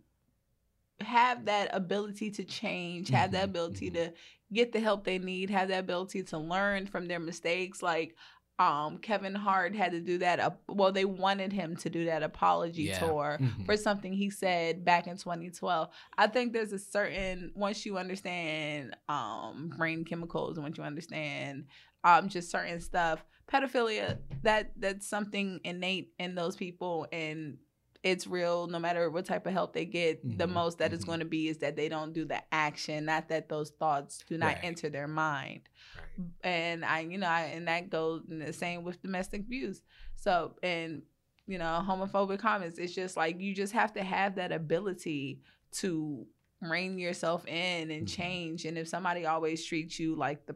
have 1.01 1.45
that 1.45 1.69
ability 1.73 2.31
to 2.31 2.43
change, 2.45 3.09
have 3.09 3.31
that 3.31 3.41
Mhm, 3.47 3.49
ability 3.49 3.89
mhm. 3.91 3.93
to 3.95 4.13
get 4.53 4.71
the 4.71 4.79
help 4.79 5.03
they 5.03 5.17
need, 5.19 5.49
have 5.49 5.67
the 5.69 5.79
ability 5.79 6.23
to 6.23 6.37
learn 6.37 6.85
from 6.87 7.07
their 7.07 7.19
mistakes. 7.19 7.81
Like 7.81 8.15
um 8.59 8.99
Kevin 8.99 9.33
Hart 9.33 9.75
had 9.75 9.93
to 9.93 9.99
do 9.99 10.19
that. 10.19 10.39
Uh, 10.39 10.51
well, 10.69 10.91
they 10.91 11.05
wanted 11.05 11.51
him 11.51 11.75
to 11.77 11.89
do 11.89 12.05
that 12.05 12.21
apology 12.21 12.83
Yeah. 12.83 12.99
tour 12.99 13.39
Mhm. 13.41 13.65
for 13.65 13.75
something 13.75 14.13
he 14.13 14.29
said 14.29 14.85
back 14.85 15.07
in 15.07 15.17
2012. 15.17 15.89
I 16.17 16.27
think 16.27 16.53
there's 16.53 16.71
a 16.71 16.77
certain 16.79 17.51
once 17.55 17.83
you 17.85 17.97
understand 17.97 18.95
um 19.09 19.73
brain 19.75 20.05
chemicals 20.05 20.57
and 20.57 20.63
once 20.63 20.77
you 20.77 20.83
understand 20.83 21.65
um 22.03 22.29
just 22.29 22.51
certain 22.51 22.79
stuff, 22.79 23.25
pedophilia 23.51 24.19
that 24.43 24.71
that's 24.77 25.07
something 25.07 25.59
innate 25.63 26.11
in 26.19 26.35
those 26.35 26.55
people 26.55 27.07
and 27.11 27.57
it's 28.03 28.27
real 28.27 28.67
no 28.67 28.79
matter 28.79 29.09
what 29.09 29.25
type 29.25 29.45
of 29.47 29.53
help 29.53 29.73
they 29.73 29.85
get. 29.85 30.21
The 30.37 30.45
Mhm, 30.45 30.51
most 30.53 30.77
that 30.79 30.93
it's 30.93 31.03
mhm. 31.03 31.07
going 31.07 31.19
to 31.21 31.25
be 31.25 31.47
is 31.47 31.57
that 31.59 31.75
they 31.75 31.87
don't 31.89 32.13
do 32.13 32.25
the 32.25 32.41
action, 32.53 33.05
not 33.05 33.29
that 33.29 33.47
those 33.49 33.69
thoughts 33.71 34.23
do 34.27 34.37
not 34.37 34.47
Right. 34.55 34.59
enter 34.63 34.89
their 34.89 35.07
mind 35.07 35.69
Right. 36.17 36.29
and 36.43 36.85
I, 36.85 36.99
you 36.99 37.17
know, 37.17 37.27
I, 37.27 37.41
and 37.55 37.67
that 37.67 37.89
goes 37.89 38.21
the 38.27 38.53
same 38.53 38.83
with 38.83 39.01
domestic 39.01 39.41
abuse. 39.41 39.81
So, 40.15 40.55
and 40.61 41.01
you 41.47 41.57
know, 41.57 41.83
homophobic 41.85 42.39
comments. 42.39 42.77
It's 42.77 42.93
just 42.93 43.17
like 43.17 43.39
you 43.41 43.53
just 43.53 43.73
have 43.73 43.93
to 43.93 44.03
have 44.03 44.35
that 44.35 44.51
ability 44.53 45.41
to 45.73 46.25
rein 46.61 46.97
yourself 46.97 47.45
in 47.47 47.91
and 47.91 48.05
Mhm. 48.07 48.09
change. 48.15 48.65
And 48.65 48.77
if 48.77 48.87
somebody 48.87 49.25
always 49.25 49.65
treats 49.65 49.99
you 49.99 50.15
like 50.15 50.45
the 50.45 50.55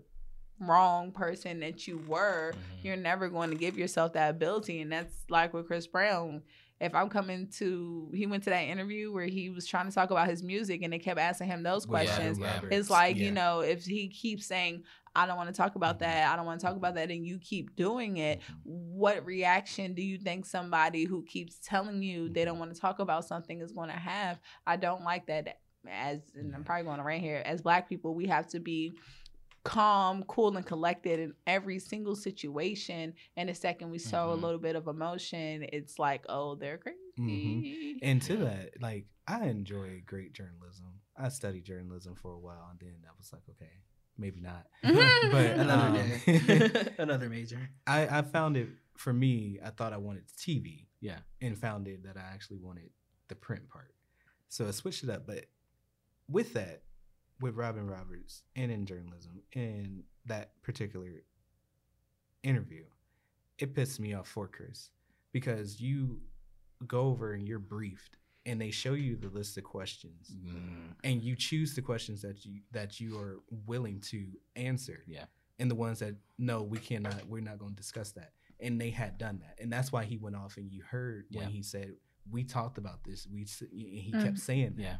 wrong 0.59 1.11
person 1.11 1.59
that 1.59 1.87
you 1.87 1.97
were, 2.07 2.53
Mhm. 2.53 2.83
you're 2.83 2.95
never 2.95 3.27
going 3.29 3.49
to 3.49 3.57
give 3.57 3.77
yourself 3.77 4.13
that 4.13 4.29
ability. 4.29 4.79
And 4.81 4.91
that's 4.91 5.25
like 5.29 5.53
with 5.53 5.67
Chris 5.67 5.87
Brown. 5.87 6.43
If 6.79 6.93
I'm 6.93 7.09
coming 7.09 7.47
to, 7.57 8.11
he 8.13 8.27
went 8.27 8.43
to 8.43 8.51
that 8.51 8.61
interview 8.61 9.11
where 9.11 9.25
he 9.25 9.49
was 9.49 9.65
trying 9.65 9.87
to 9.87 9.91
talk 9.93 10.11
about 10.11 10.27
his 10.29 10.43
music 10.43 10.83
and 10.83 10.93
they 10.93 10.99
kept 10.99 11.19
asking 11.19 11.47
him 11.47 11.63
those 11.63 11.85
questions. 11.87 12.37
yeah. 12.37 12.59
It's 12.69 12.89
like, 12.89 13.17
Yeah. 13.17 13.25
you 13.25 13.31
know, 13.31 13.61
if 13.61 13.83
he 13.85 14.07
keeps 14.09 14.45
saying, 14.45 14.83
I 15.15 15.25
don't 15.25 15.37
want 15.37 15.49
to 15.49 15.55
talk 15.55 15.73
about 15.75 15.95
Mhm. 15.95 15.99
that, 16.01 16.31
I 16.31 16.35
don't 16.35 16.45
want 16.45 16.59
to 16.59 16.65
talk 16.67 16.75
about 16.75 16.93
that, 16.93 17.09
and 17.09 17.25
you 17.25 17.39
keep 17.39 17.75
doing 17.75 18.17
it, 18.17 18.39
Mhm. 18.41 18.61
what 18.65 19.25
reaction 19.25 19.95
do 19.95 20.03
you 20.03 20.19
think 20.19 20.45
somebody 20.45 21.05
who 21.05 21.23
keeps 21.23 21.57
telling 21.63 22.03
you 22.03 22.29
they 22.29 22.45
don't 22.45 22.59
want 22.59 22.71
to 22.75 22.79
talk 22.79 22.99
about 22.99 23.25
something 23.25 23.59
is 23.59 23.71
going 23.71 23.89
to 23.89 23.95
have? 23.95 24.39
I 24.67 24.75
don't 24.77 25.03
like 25.03 25.25
that. 25.27 25.59
As, 25.89 26.19
and 26.35 26.53
I'm 26.53 26.63
probably 26.63 26.83
going 26.83 26.97
to 26.99 27.03
rant 27.03 27.23
here, 27.23 27.41
as 27.45 27.61
black 27.63 27.89
people, 27.89 28.13
we 28.13 28.27
have 28.27 28.45
to 28.49 28.59
be 28.59 28.93
calm, 29.67 30.23
cool, 30.23 30.55
and 30.55 30.65
collected 30.65 31.19
in 31.19 31.33
every 31.45 31.79
single 31.79 32.15
situation. 32.15 33.13
And 33.35 33.49
the 33.49 33.53
second 33.55 33.89
we 33.91 33.99
show 33.99 34.31
a 34.31 34.35
Mhm. 34.37 34.41
little 34.41 34.59
bit 34.59 34.75
of 34.75 34.87
emotion, 34.87 35.63
it's 35.73 35.99
like, 35.99 36.23
oh, 36.29 36.55
they're 36.55 36.77
crazy. 36.77 36.97
Mhm. 37.19 37.99
And 38.01 38.21
to 38.23 38.37
that, 38.37 38.81
like, 38.81 39.07
I 39.27 39.45
enjoy 39.47 40.01
great 40.05 40.33
journalism. 40.33 41.01
I 41.15 41.29
studied 41.29 41.65
journalism 41.65 42.15
for 42.15 42.33
a 42.33 42.39
while, 42.39 42.67
and 42.71 42.79
then 42.79 42.95
I 43.05 43.11
was 43.17 43.31
like, 43.33 43.41
okay, 43.49 43.71
maybe 44.17 44.39
not. 44.41 44.67
But 45.31 45.59
Another 45.59 45.87
um, 45.87 45.93
day. 45.95 46.93
Another 46.97 47.29
major. 47.29 47.69
I, 47.85 48.19
I 48.19 48.21
found 48.21 48.55
it 48.57 48.69
for 48.97 49.11
me. 49.13 49.59
I 49.63 49.69
thought 49.71 49.93
I 49.93 49.97
wanted 49.97 50.27
TV. 50.37 50.85
Yeah. 50.99 51.19
and 51.41 51.55
found 51.57 51.87
it 51.87 52.03
that 52.03 52.17
I 52.17 52.21
actually 52.33 52.57
wanted 52.57 52.89
the 53.27 53.35
print 53.35 53.69
part. 53.69 53.93
So 54.49 54.67
I 54.67 54.71
switched 54.71 55.03
it 55.03 55.09
up. 55.11 55.27
But 55.27 55.45
with 56.27 56.53
that, 56.53 56.81
with 57.39 57.55
Robin 57.55 57.87
Roberts 57.87 58.43
and 58.55 58.71
in 58.71 58.85
journalism 58.85 59.41
in 59.53 60.03
that 60.25 60.61
particular 60.63 61.23
interview, 62.43 62.83
it 63.57 63.75
pissed 63.75 63.99
me 63.99 64.13
off 64.13 64.27
for 64.27 64.47
Chris 64.47 64.89
because 65.31 65.79
you 65.81 66.21
go 66.85 67.01
over 67.01 67.33
and 67.33 67.47
you're 67.47 67.59
briefed 67.59 68.17
and 68.45 68.61
they 68.61 68.71
show 68.71 68.93
you 68.93 69.15
the 69.15 69.29
list 69.29 69.57
of 69.57 69.63
questions 69.63 70.31
Mm. 70.35 70.93
and 71.03 71.21
you 71.21 71.35
choose 71.35 71.73
the 71.75 71.81
questions 71.81 72.21
that 72.21 72.45
you 72.45 72.61
that 72.71 72.99
you 72.99 73.17
are 73.19 73.39
willing 73.65 73.99
to 74.01 74.25
answer. 74.55 75.03
Yeah. 75.07 75.25
And 75.59 75.69
the 75.71 75.75
ones 75.75 75.99
that 75.99 76.15
no, 76.37 76.61
we 76.61 76.77
cannot, 76.77 77.25
we're 77.27 77.41
not 77.41 77.57
going 77.57 77.71
to 77.71 77.75
discuss 77.81 78.11
that. 78.11 78.33
And 78.59 78.79
they 78.79 78.89
had 78.91 79.17
done 79.17 79.39
that, 79.39 79.59
and 79.61 79.71
that's 79.71 79.91
why 79.91 80.03
he 80.05 80.17
went 80.17 80.35
off. 80.35 80.57
And 80.57 80.71
you 80.71 80.81
heard 80.83 81.25
Yeah. 81.29 81.41
when 81.41 81.49
he 81.49 81.61
said, 81.61 81.95
"We 82.29 82.43
talked 82.43 82.77
about 82.79 83.03
this." 83.03 83.27
We 83.27 83.45
he 83.71 84.11
Mhm. 84.13 84.23
kept 84.23 84.39
saying 84.39 84.75
that, 84.77 84.81
Yeah. 84.81 84.97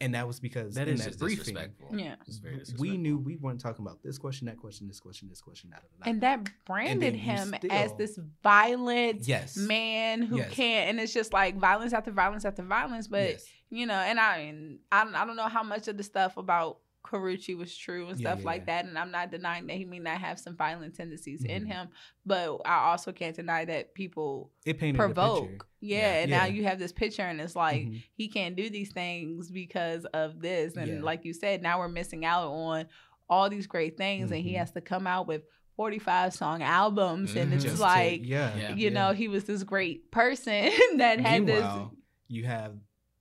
And 0.00 0.14
that 0.14 0.26
was 0.28 0.38
because 0.38 0.74
That 0.74 0.86
in 0.86 0.94
is 0.94 1.04
that 1.04 1.18
briefing, 1.18 1.54
disrespectful. 1.54 1.90
Yeah. 1.98 2.14
It's 2.26 2.38
very 2.38 2.62
we 2.78 2.96
knew 2.96 3.18
we 3.18 3.36
weren't 3.36 3.60
talking 3.60 3.84
about 3.84 4.02
this 4.02 4.16
question, 4.16 4.46
that 4.46 4.56
question, 4.56 4.86
this 4.86 5.00
question, 5.00 5.28
this 5.28 5.40
question, 5.40 5.70
da. 5.70 5.78
And 6.08 6.20
that 6.20 6.48
branded 6.66 7.14
you 7.14 7.20
him 7.20 7.54
as 7.70 7.92
this 7.94 8.18
violent 8.42 9.26
yes, 9.26 9.56
man 9.56 10.22
who 10.22 10.36
Yes. 10.38 10.50
can't 10.52 10.90
and 10.90 11.00
it's 11.00 11.12
just 11.12 11.32
like 11.32 11.56
violence 11.56 11.92
after 11.92 12.10
violence 12.10 12.44
after 12.44 12.62
violence 12.62 13.08
but 13.08 13.30
yes. 13.30 13.46
you 13.70 13.86
know 13.86 13.94
and 13.94 14.18
i 14.20 14.38
and 14.38 14.78
I, 14.92 15.02
I 15.02 15.24
don't 15.26 15.36
know 15.36 15.48
how 15.48 15.62
much 15.62 15.88
of 15.88 15.96
the 15.96 16.02
stuff 16.02 16.36
about 16.36 16.78
Karrueche 17.04 17.56
was 17.56 17.74
true 17.76 18.08
and 18.08 18.18
Yeah, 18.20 18.30
stuff 18.30 18.40
yeah, 18.40 18.46
like 18.46 18.60
yeah. 18.66 18.82
that 18.82 18.84
and 18.86 18.98
i'm 18.98 19.10
not 19.10 19.30
denying 19.30 19.66
that 19.68 19.76
he 19.76 19.84
may 19.84 19.98
not 19.98 20.18
have 20.20 20.38
some 20.38 20.56
violent 20.56 20.94
tendencies 20.94 21.44
in 21.44 21.64
Mhm. 21.64 21.68
him 21.68 21.88
but 22.26 22.58
i 22.64 22.90
also 22.90 23.12
can't 23.12 23.34
deny 23.36 23.64
that 23.64 23.94
people 23.94 24.50
It 24.66 24.78
painted 24.78 25.00
a 25.00 25.04
picture. 25.08 25.14
provoke 25.14 25.67
yeah, 25.80 25.98
Yeah. 25.98 26.20
and 26.22 26.30
now 26.30 26.44
you 26.46 26.64
have 26.64 26.78
this 26.78 26.92
picture 26.92 27.22
and 27.22 27.40
it's 27.40 27.54
like 27.56 27.86
Mhm. 27.86 28.02
he 28.14 28.28
can't 28.28 28.56
do 28.56 28.68
these 28.70 28.92
things 28.92 29.50
because 29.50 30.04
of 30.06 30.40
this 30.40 30.76
and 30.76 30.88
Yeah. 30.88 31.00
like 31.02 31.24
you 31.24 31.32
said 31.32 31.62
now 31.62 31.78
we're 31.78 31.88
missing 31.88 32.24
out 32.24 32.48
on 32.48 32.86
all 33.28 33.48
these 33.50 33.66
great 33.66 33.96
things 33.96 34.30
and 34.30 34.40
he 34.42 34.52
Mhm. 34.54 34.58
has 34.58 34.70
to 34.72 34.80
come 34.80 35.06
out 35.06 35.26
with 35.26 35.42
45 35.76 36.34
song 36.34 36.62
albums 36.62 37.36
and 37.36 37.52
it's 37.54 37.62
Just 37.62 37.76
to- 37.76 37.82
like 37.82 38.22
yeah, 38.24 38.56
Yeah. 38.56 38.74
you 38.74 38.90
know, 38.90 39.12
he 39.12 39.28
was 39.28 39.44
this 39.44 39.62
great 39.62 40.10
person 40.10 40.70
that 40.98 41.20
had 41.20 41.44
Meanwhile, 41.44 41.90
this. 41.90 41.98
you 42.28 42.44
have 42.46 42.74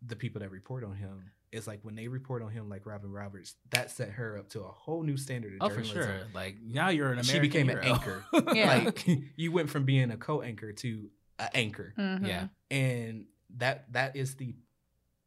the 0.05 0.15
people 0.15 0.39
that 0.41 0.49
report 0.49 0.83
on 0.83 0.95
him, 0.95 1.31
it's 1.51 1.67
like 1.67 1.79
when 1.83 1.95
they 1.95 2.07
report 2.07 2.41
on 2.41 2.51
him, 2.51 2.67
like 2.69 2.85
Robin 2.85 3.11
Roberts, 3.11 3.55
that 3.71 3.89
set 3.91 4.09
her 4.11 4.37
up 4.37 4.49
to 4.49 4.61
a 4.61 4.67
whole 4.67 5.03
new 5.03 5.17
standard 5.17 5.53
of 5.61 5.71
Oh, 5.71 5.73
for 5.75 5.83
sure. 5.83 6.19
Like 6.33 6.55
now 6.61 6.89
you're 6.89 7.07
an 7.07 7.19
American. 7.19 7.33
She 7.35 7.39
became 7.39 7.67
hero. 7.69 7.81
an 7.81 7.87
anchor. 7.87 8.25
Yeah. 8.55 8.77
Like 8.85 9.05
you 9.35 9.51
went 9.51 9.69
from 9.69 9.85
being 9.85 10.09
a 10.11 10.17
co-anchor 10.17 10.73
to 10.73 11.09
an 11.39 11.49
anchor, 11.53 11.93
Mhm. 11.97 12.27
yeah. 12.27 12.47
and 12.71 13.27
that 13.49 13.91
that 13.93 14.15
is 14.15 14.35
the 14.35 14.55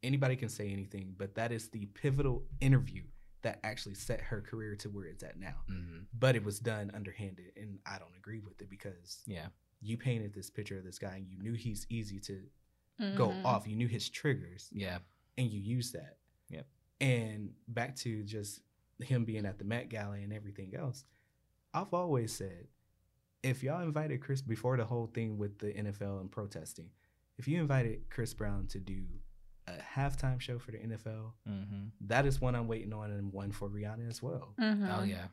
anybody 0.03 0.35
can 0.35 0.49
say 0.49 0.69
anything, 0.71 1.13
but 1.17 1.35
that 1.35 1.51
is 1.51 1.69
the 1.69 1.85
pivotal 1.87 2.47
interview 2.59 3.03
that 3.43 3.59
actually 3.63 3.95
set 3.95 4.19
her 4.21 4.41
career 4.41 4.75
to 4.75 4.89
where 4.89 5.05
it's 5.05 5.23
at 5.23 5.37
now. 5.39 5.63
Mhm. 5.69 6.05
But 6.13 6.35
it 6.35 6.43
was 6.43 6.59
done 6.59 6.91
underhanded, 6.91 7.53
and 7.55 7.79
I 7.85 7.97
don't 7.99 8.15
agree 8.15 8.39
with 8.39 8.61
it 8.61 8.69
because 8.69 9.23
Yeah. 9.27 9.49
you 9.79 9.97
painted 9.97 10.33
this 10.33 10.49
picture 10.49 10.77
of 10.77 10.83
this 10.83 10.99
guy, 10.99 11.17
and 11.17 11.27
you 11.27 11.37
knew 11.37 11.53
he's 11.53 11.85
easy 11.89 12.19
to 12.21 12.49
go 13.15 13.29
Mhm. 13.29 13.45
off. 13.45 13.67
You 13.67 13.75
knew 13.75 13.87
his 13.87 14.09
triggers, 14.09 14.69
Yeah. 14.71 14.99
and 15.37 15.51
you 15.51 15.59
used 15.59 15.93
that. 15.93 16.17
Yep. 16.49 16.67
And 16.99 17.55
back 17.67 17.95
to 17.97 18.23
just 18.23 18.61
him 18.99 19.25
being 19.25 19.45
at 19.47 19.57
the 19.57 19.65
Met 19.65 19.89
Gala 19.89 20.17
and 20.17 20.31
everything 20.33 20.75
else, 20.75 21.03
I've 21.73 21.93
always 21.93 22.31
said, 22.31 22.67
if 23.43 23.63
y'all 23.63 23.81
invited 23.81 24.21
Chris 24.21 24.41
before 24.41 24.77
the 24.77 24.85
whole 24.85 25.07
thing 25.07 25.37
with 25.37 25.57
the 25.59 25.73
NFL 25.73 26.19
and 26.21 26.31
protesting, 26.31 26.89
if 27.37 27.47
you 27.47 27.59
invited 27.59 28.09
Chris 28.09 28.33
Brown 28.33 28.67
to 28.67 28.79
do 28.79 29.03
a 29.67 29.73
halftime 29.95 30.39
show 30.39 30.59
for 30.59 30.71
the 30.71 30.77
NFL, 30.79 31.31
hmm 31.47 31.87
that 32.01 32.25
is 32.25 32.39
one 32.41 32.55
I'm 32.55 32.67
waiting 32.67 32.93
on, 32.93 33.11
and 33.11 33.31
one 33.31 33.51
for 33.51 33.69
Rihanna 33.69 34.07
as 34.09 34.21
well. 34.21 34.53
Mhm. 34.59 34.99
Oh 34.99 35.03
yeah. 35.03 35.27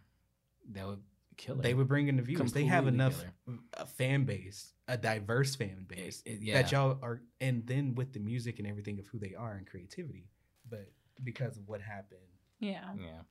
That 0.72 0.86
would 0.86 1.02
kill 1.36 1.59
it. 1.59 1.62
They 1.62 1.74
would 1.74 1.88
bring 1.88 2.09
in 2.09 2.16
the 2.16 2.22
viewers. 2.22 2.52
They 2.52 2.64
have 2.64 2.84
Completely 2.84 3.04
enough 3.06 3.24
kill 3.46 3.59
a 3.74 3.86
fan 3.86 4.24
base, 4.24 4.72
a 4.86 4.96
diverse 4.98 5.54
fan 5.56 5.84
base 5.88 6.22
It- 6.26 6.30
it- 6.32 6.42
yeah. 6.42 6.62
that 6.62 6.72
y'all 6.72 6.98
are, 7.02 7.22
and 7.40 7.66
then 7.66 7.94
with 7.94 8.12
the 8.12 8.20
music 8.20 8.59
and 8.59 8.66
everything 8.68 8.98
of 8.98 9.06
who 9.09 9.18
they 9.18 9.34
are 9.34 9.54
and 9.54 9.66
creativity, 9.66 10.28
but 10.68 10.90
because 11.24 11.56
of 11.56 11.66
what 11.68 11.80
happened, 11.80 12.20
Yeah. 12.61 12.94
yeah. 12.96 13.22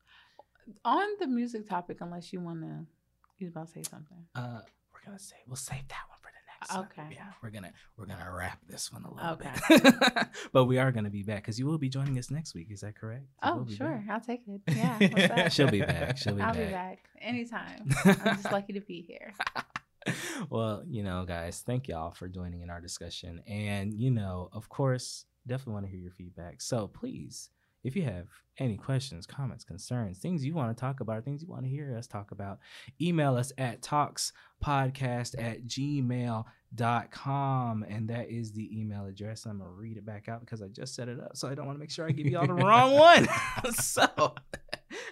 On 0.84 1.08
the 1.20 1.28
music 1.28 1.68
topic, 1.68 2.02
unless 2.02 2.34
you 2.34 2.42
want 2.42 2.62
to, 2.62 2.86
you 3.42 3.50
about 3.50 3.68
to 3.68 3.74
say 3.74 3.84
something. 3.84 4.26
Uh, 4.36 4.60
we're 4.94 5.06
gonna 5.06 5.20
say 5.20 5.36
we'll 5.48 5.56
save 5.56 5.88
that 5.88 6.04
one 6.10 6.18
for 6.22 6.30
the 6.32 6.44
next. 6.60 6.76
one. 6.76 6.86
Okay. 7.06 7.16
Yeah, 7.16 7.32
we're 7.44 7.50
gonna 7.52 7.72
we're 7.98 8.06
gonna 8.08 8.32
wrap 8.32 8.60
this 8.68 8.92
one 8.92 9.04
a 9.06 9.14
little 9.14 9.30
Okay. 9.32 9.52
bit. 9.70 10.28
but 10.54 10.66
we 10.66 10.78
are 10.80 10.92
gonna 10.92 11.10
be 11.10 11.24
back 11.24 11.44
because 11.44 11.58
you 11.60 11.66
will 11.66 11.78
be 11.78 11.90
joining 11.90 12.18
us 12.18 12.30
next 12.32 12.54
week. 12.56 12.68
Is 12.72 12.82
that 12.82 12.96
correct? 12.96 13.24
You 13.44 13.50
Oh, 13.52 13.66
sure. 13.70 14.04
back. 14.06 14.10
I'll 14.10 14.22
take 14.22 14.42
it. 14.48 14.62
Yeah. 14.76 15.50
She'll 15.50 15.70
be 15.70 15.82
back. 15.82 16.18
She'll 16.18 16.36
be 16.36 16.42
I'll 16.42 16.54
back. 16.54 16.68
be 16.68 16.72
back 16.72 17.00
anytime. 17.22 17.88
I'm 18.06 18.38
just 18.38 18.52
lucky 18.52 18.74
to 18.74 18.82
be 18.82 19.02
here. 19.02 19.34
well, 20.50 20.84
you 20.88 21.04
know, 21.04 21.26
guys, 21.26 21.62
thank 21.66 21.88
y'all 21.88 22.12
for 22.12 22.28
joining 22.28 22.62
in 22.62 22.70
our 22.70 22.80
discussion. 22.82 23.42
And, 23.48 23.94
you 23.94 24.10
know, 24.12 24.50
of 24.54 24.70
course, 24.70 25.26
definitely 25.46 25.74
want 25.74 25.86
to 25.86 25.92
hear 25.92 26.00
your 26.00 26.12
feedback. 26.12 26.62
So 26.62 26.88
please, 26.88 27.50
if 27.88 27.96
you 27.96 28.04
have 28.04 28.28
any 28.60 28.76
questions, 28.76 29.26
comments, 29.26 29.64
concerns, 29.64 30.20
things 30.20 30.44
you 30.44 30.54
want 30.54 30.76
to 30.76 30.80
talk 30.80 31.00
about, 31.00 31.24
things 31.24 31.42
you 31.42 31.48
want 31.48 31.64
to 31.64 31.70
hear 31.70 31.96
us 31.98 32.06
talk 32.06 32.32
about, 32.32 32.60
email 33.00 33.38
us 33.38 33.54
at 33.58 33.82
tawkspodcast 33.82 35.36
at 35.42 35.66
gmail.com. 35.66 36.46
And 37.88 38.10
that 38.10 38.30
is 38.30 38.52
the 38.52 38.78
email 38.78 39.06
address. 39.06 39.46
I'm 39.46 39.60
going 39.60 39.70
to 39.70 39.76
read 39.76 39.96
it 39.96 40.06
back 40.06 40.28
out 40.28 40.42
because 40.42 40.62
I 40.62 40.68
just 40.68 40.96
set 40.96 41.08
it 41.08 41.18
up. 41.20 41.38
So 41.38 41.48
I 41.48 41.56
don't 41.56 41.66
want 41.66 41.78
to 41.78 41.80
make 41.80 41.92
sure 41.92 42.06
I 42.06 42.12
give 42.12 42.28
y'all 42.28 42.46
the 42.46 42.54
wrong 42.54 42.92
one. 43.00 43.30
so 43.74 44.36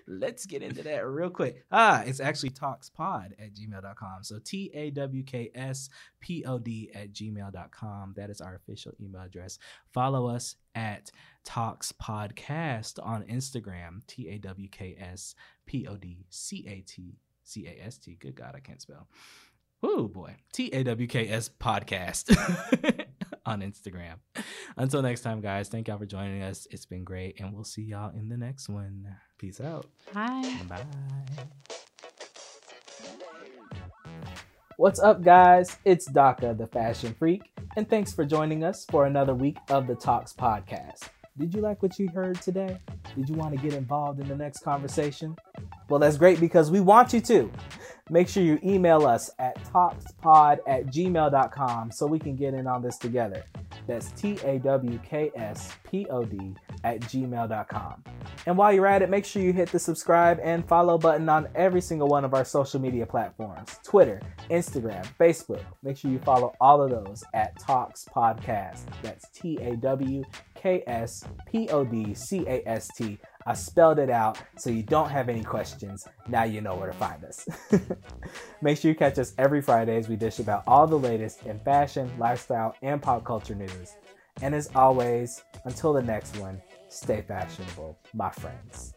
let's 0.08 0.46
get 0.46 0.62
into 0.62 0.84
that 0.84 1.06
real 1.06 1.30
quick. 1.30 1.64
Ah, 1.72 2.04
it's 2.06 2.20
actually 2.20 2.52
tawkspod 2.52 3.34
at 3.40 3.54
gmail.com. 3.54 4.24
So 4.24 4.40
T 4.44 4.72
A 4.74 4.92
W 4.92 5.24
K 5.24 5.52
S 5.54 5.90
P 6.20 6.44
O 6.46 6.58
D 6.58 6.92
at 6.94 7.14
gmail.com. 7.14 8.14
That 8.16 8.30
is 8.30 8.42
our 8.42 8.56
official 8.56 8.94
email 9.02 9.22
address. 9.22 9.60
Follow 9.94 10.28
us 10.28 10.56
at 10.74 11.12
Tawks 11.44 11.92
Podcast 11.92 13.00
on 13.04 13.24
Instagram. 13.24 14.06
T 14.08 14.30
A 14.30 14.38
W 14.40 14.68
K 14.70 14.96
S 15.00 15.36
P 15.66 15.88
O 15.88 15.96
D 15.98 16.26
C 16.30 16.66
A 16.68 16.82
T 16.82 17.18
C 17.44 17.68
A 17.68 17.86
S 17.86 17.98
T. 17.98 18.18
Good 18.20 18.36
God, 18.36 18.54
I 18.56 18.60
can't 18.60 18.82
spell. 18.82 19.08
Whoo 19.82 20.08
boy. 20.08 20.36
T 20.54 20.70
A 20.74 20.84
W 20.84 21.08
K 21.08 21.28
S 21.30 21.50
podcast 21.50 22.36
on 23.46 23.62
Instagram. 23.62 24.16
Until 24.78 25.02
next 25.02 25.22
time, 25.22 25.42
guys, 25.42 25.70
thank 25.70 25.88
y'all 25.88 25.98
for 25.98 26.06
joining 26.06 26.42
us. 26.42 26.68
It's 26.72 26.86
been 26.86 27.04
great, 27.04 27.40
and 27.40 27.54
we'll 27.54 27.64
see 27.64 27.84
y'all 27.84 28.12
in 28.16 28.30
the 28.30 28.38
next 28.38 28.68
one. 28.70 29.16
Peace 29.38 29.60
out. 29.60 29.86
Bye. 30.14 30.62
Bye. 30.70 30.84
What's 34.78 35.00
up, 35.00 35.24
guys? 35.24 35.78
It's 35.86 36.06
Daka, 36.06 36.54
the 36.58 36.68
fashion 36.68 37.16
freak, 37.18 37.42
and 37.76 37.90
thanks 37.90 38.14
for 38.14 38.26
joining 38.26 38.64
us 38.64 38.86
for 38.90 39.06
another 39.06 39.34
week 39.34 39.58
of 39.70 39.88
the 39.88 39.96
Tawks 39.96 40.34
podcast. 40.34 41.10
Did 41.38 41.54
you 41.54 41.62
like 41.62 41.84
what 41.84 42.00
you 42.00 42.08
heard 42.10 42.42
today? 42.42 42.80
Did 43.16 43.28
you 43.28 43.36
want 43.36 43.54
to 43.54 43.62
get 43.62 43.74
involved 43.74 44.22
in 44.22 44.28
the 44.28 44.36
next 44.36 44.60
conversation? 44.64 45.36
Well, 45.90 46.00
that's 46.00 46.18
great 46.18 46.40
because 46.40 46.72
we 46.72 46.80
want 46.80 47.12
you 47.12 47.20
to. 47.22 47.52
Make 48.10 48.30
sure 48.30 48.42
you 48.42 48.58
email 48.64 49.06
us 49.06 49.30
at 49.40 49.62
tawkspod 49.66 50.60
at 50.68 50.86
gmail.com 50.88 51.92
so 51.92 52.08
we 52.08 52.20
can 52.20 52.36
get 52.36 52.54
in 52.54 52.68
on 52.68 52.82
this 52.82 52.98
together. 52.98 53.44
That's 53.88 54.12
T 54.12 54.38
A 54.44 54.60
W 54.60 55.00
K 55.04 55.32
S 55.36 55.72
P 55.90 56.06
O 56.10 56.24
D 56.24 56.56
at 56.84 57.02
gmail.com. 57.02 58.04
And 58.46 58.58
while 58.58 58.74
you're 58.74 58.88
at 58.88 59.02
it, 59.02 59.10
make 59.10 59.26
sure 59.26 59.42
you 59.42 59.54
hit 59.54 59.72
the 59.72 59.80
subscribe 59.80 60.40
and 60.42 60.68
follow 60.68 60.98
button 60.98 61.28
on 61.30 61.48
every 61.56 61.82
single 61.82 62.08
one 62.08 62.26
of 62.26 62.34
our 62.34 62.46
social 62.46 62.80
media 62.80 63.06
platforms 63.06 63.80
Twitter, 63.84 64.22
Instagram, 64.50 65.06
Facebook. 65.20 65.64
Make 65.84 65.98
sure 65.98 66.12
you 66.12 66.20
follow 66.20 66.54
all 66.62 66.82
of 66.82 66.92
those 66.92 67.24
at 67.34 67.60
Tawks 67.60 68.06
Podcast. 68.14 68.86
That's 69.02 69.30
T 69.30 69.58
A 69.62 69.76
W 69.78 70.24
K 70.56 70.84
S 70.88 71.24
P 71.48 71.70
O 71.70 71.84
D 71.84 72.14
C 72.14 72.46
A 72.48 72.68
S 72.68 72.90
T. 72.98 73.20
I 73.48 73.54
spelled 73.54 74.00
it 74.00 74.10
out 74.10 74.40
so 74.58 74.72
you 74.72 74.82
don't 74.82 75.10
have 75.10 75.30
any 75.30 75.44
questions. 75.44 76.08
Now 76.28 76.46
you 76.46 76.62
know 76.62 76.76
where 76.76 76.88
to 76.88 76.98
find 76.98 77.24
us. 77.24 77.48
Make 78.62 78.80
sure 78.80 78.90
you 78.90 78.96
catch 78.96 79.20
us 79.20 79.34
every 79.38 79.62
Friday 79.62 79.98
as 79.98 80.10
we 80.10 80.16
dish 80.16 80.40
about 80.40 80.64
all 80.66 80.88
the 80.88 80.98
latest 80.98 81.46
in 81.46 81.60
fashion, 81.60 82.12
lifestyle, 82.18 82.76
and 82.82 83.00
pop 83.00 83.24
culture 83.24 83.54
news. 83.54 83.94
And 84.42 84.56
as 84.56 84.70
always, 84.74 85.44
until 85.64 85.94
the 85.94 86.02
next 86.02 86.38
one, 86.38 86.60
stay 86.90 87.22
fashionable, 87.22 87.98
my 88.16 88.32
friends. 88.32 88.96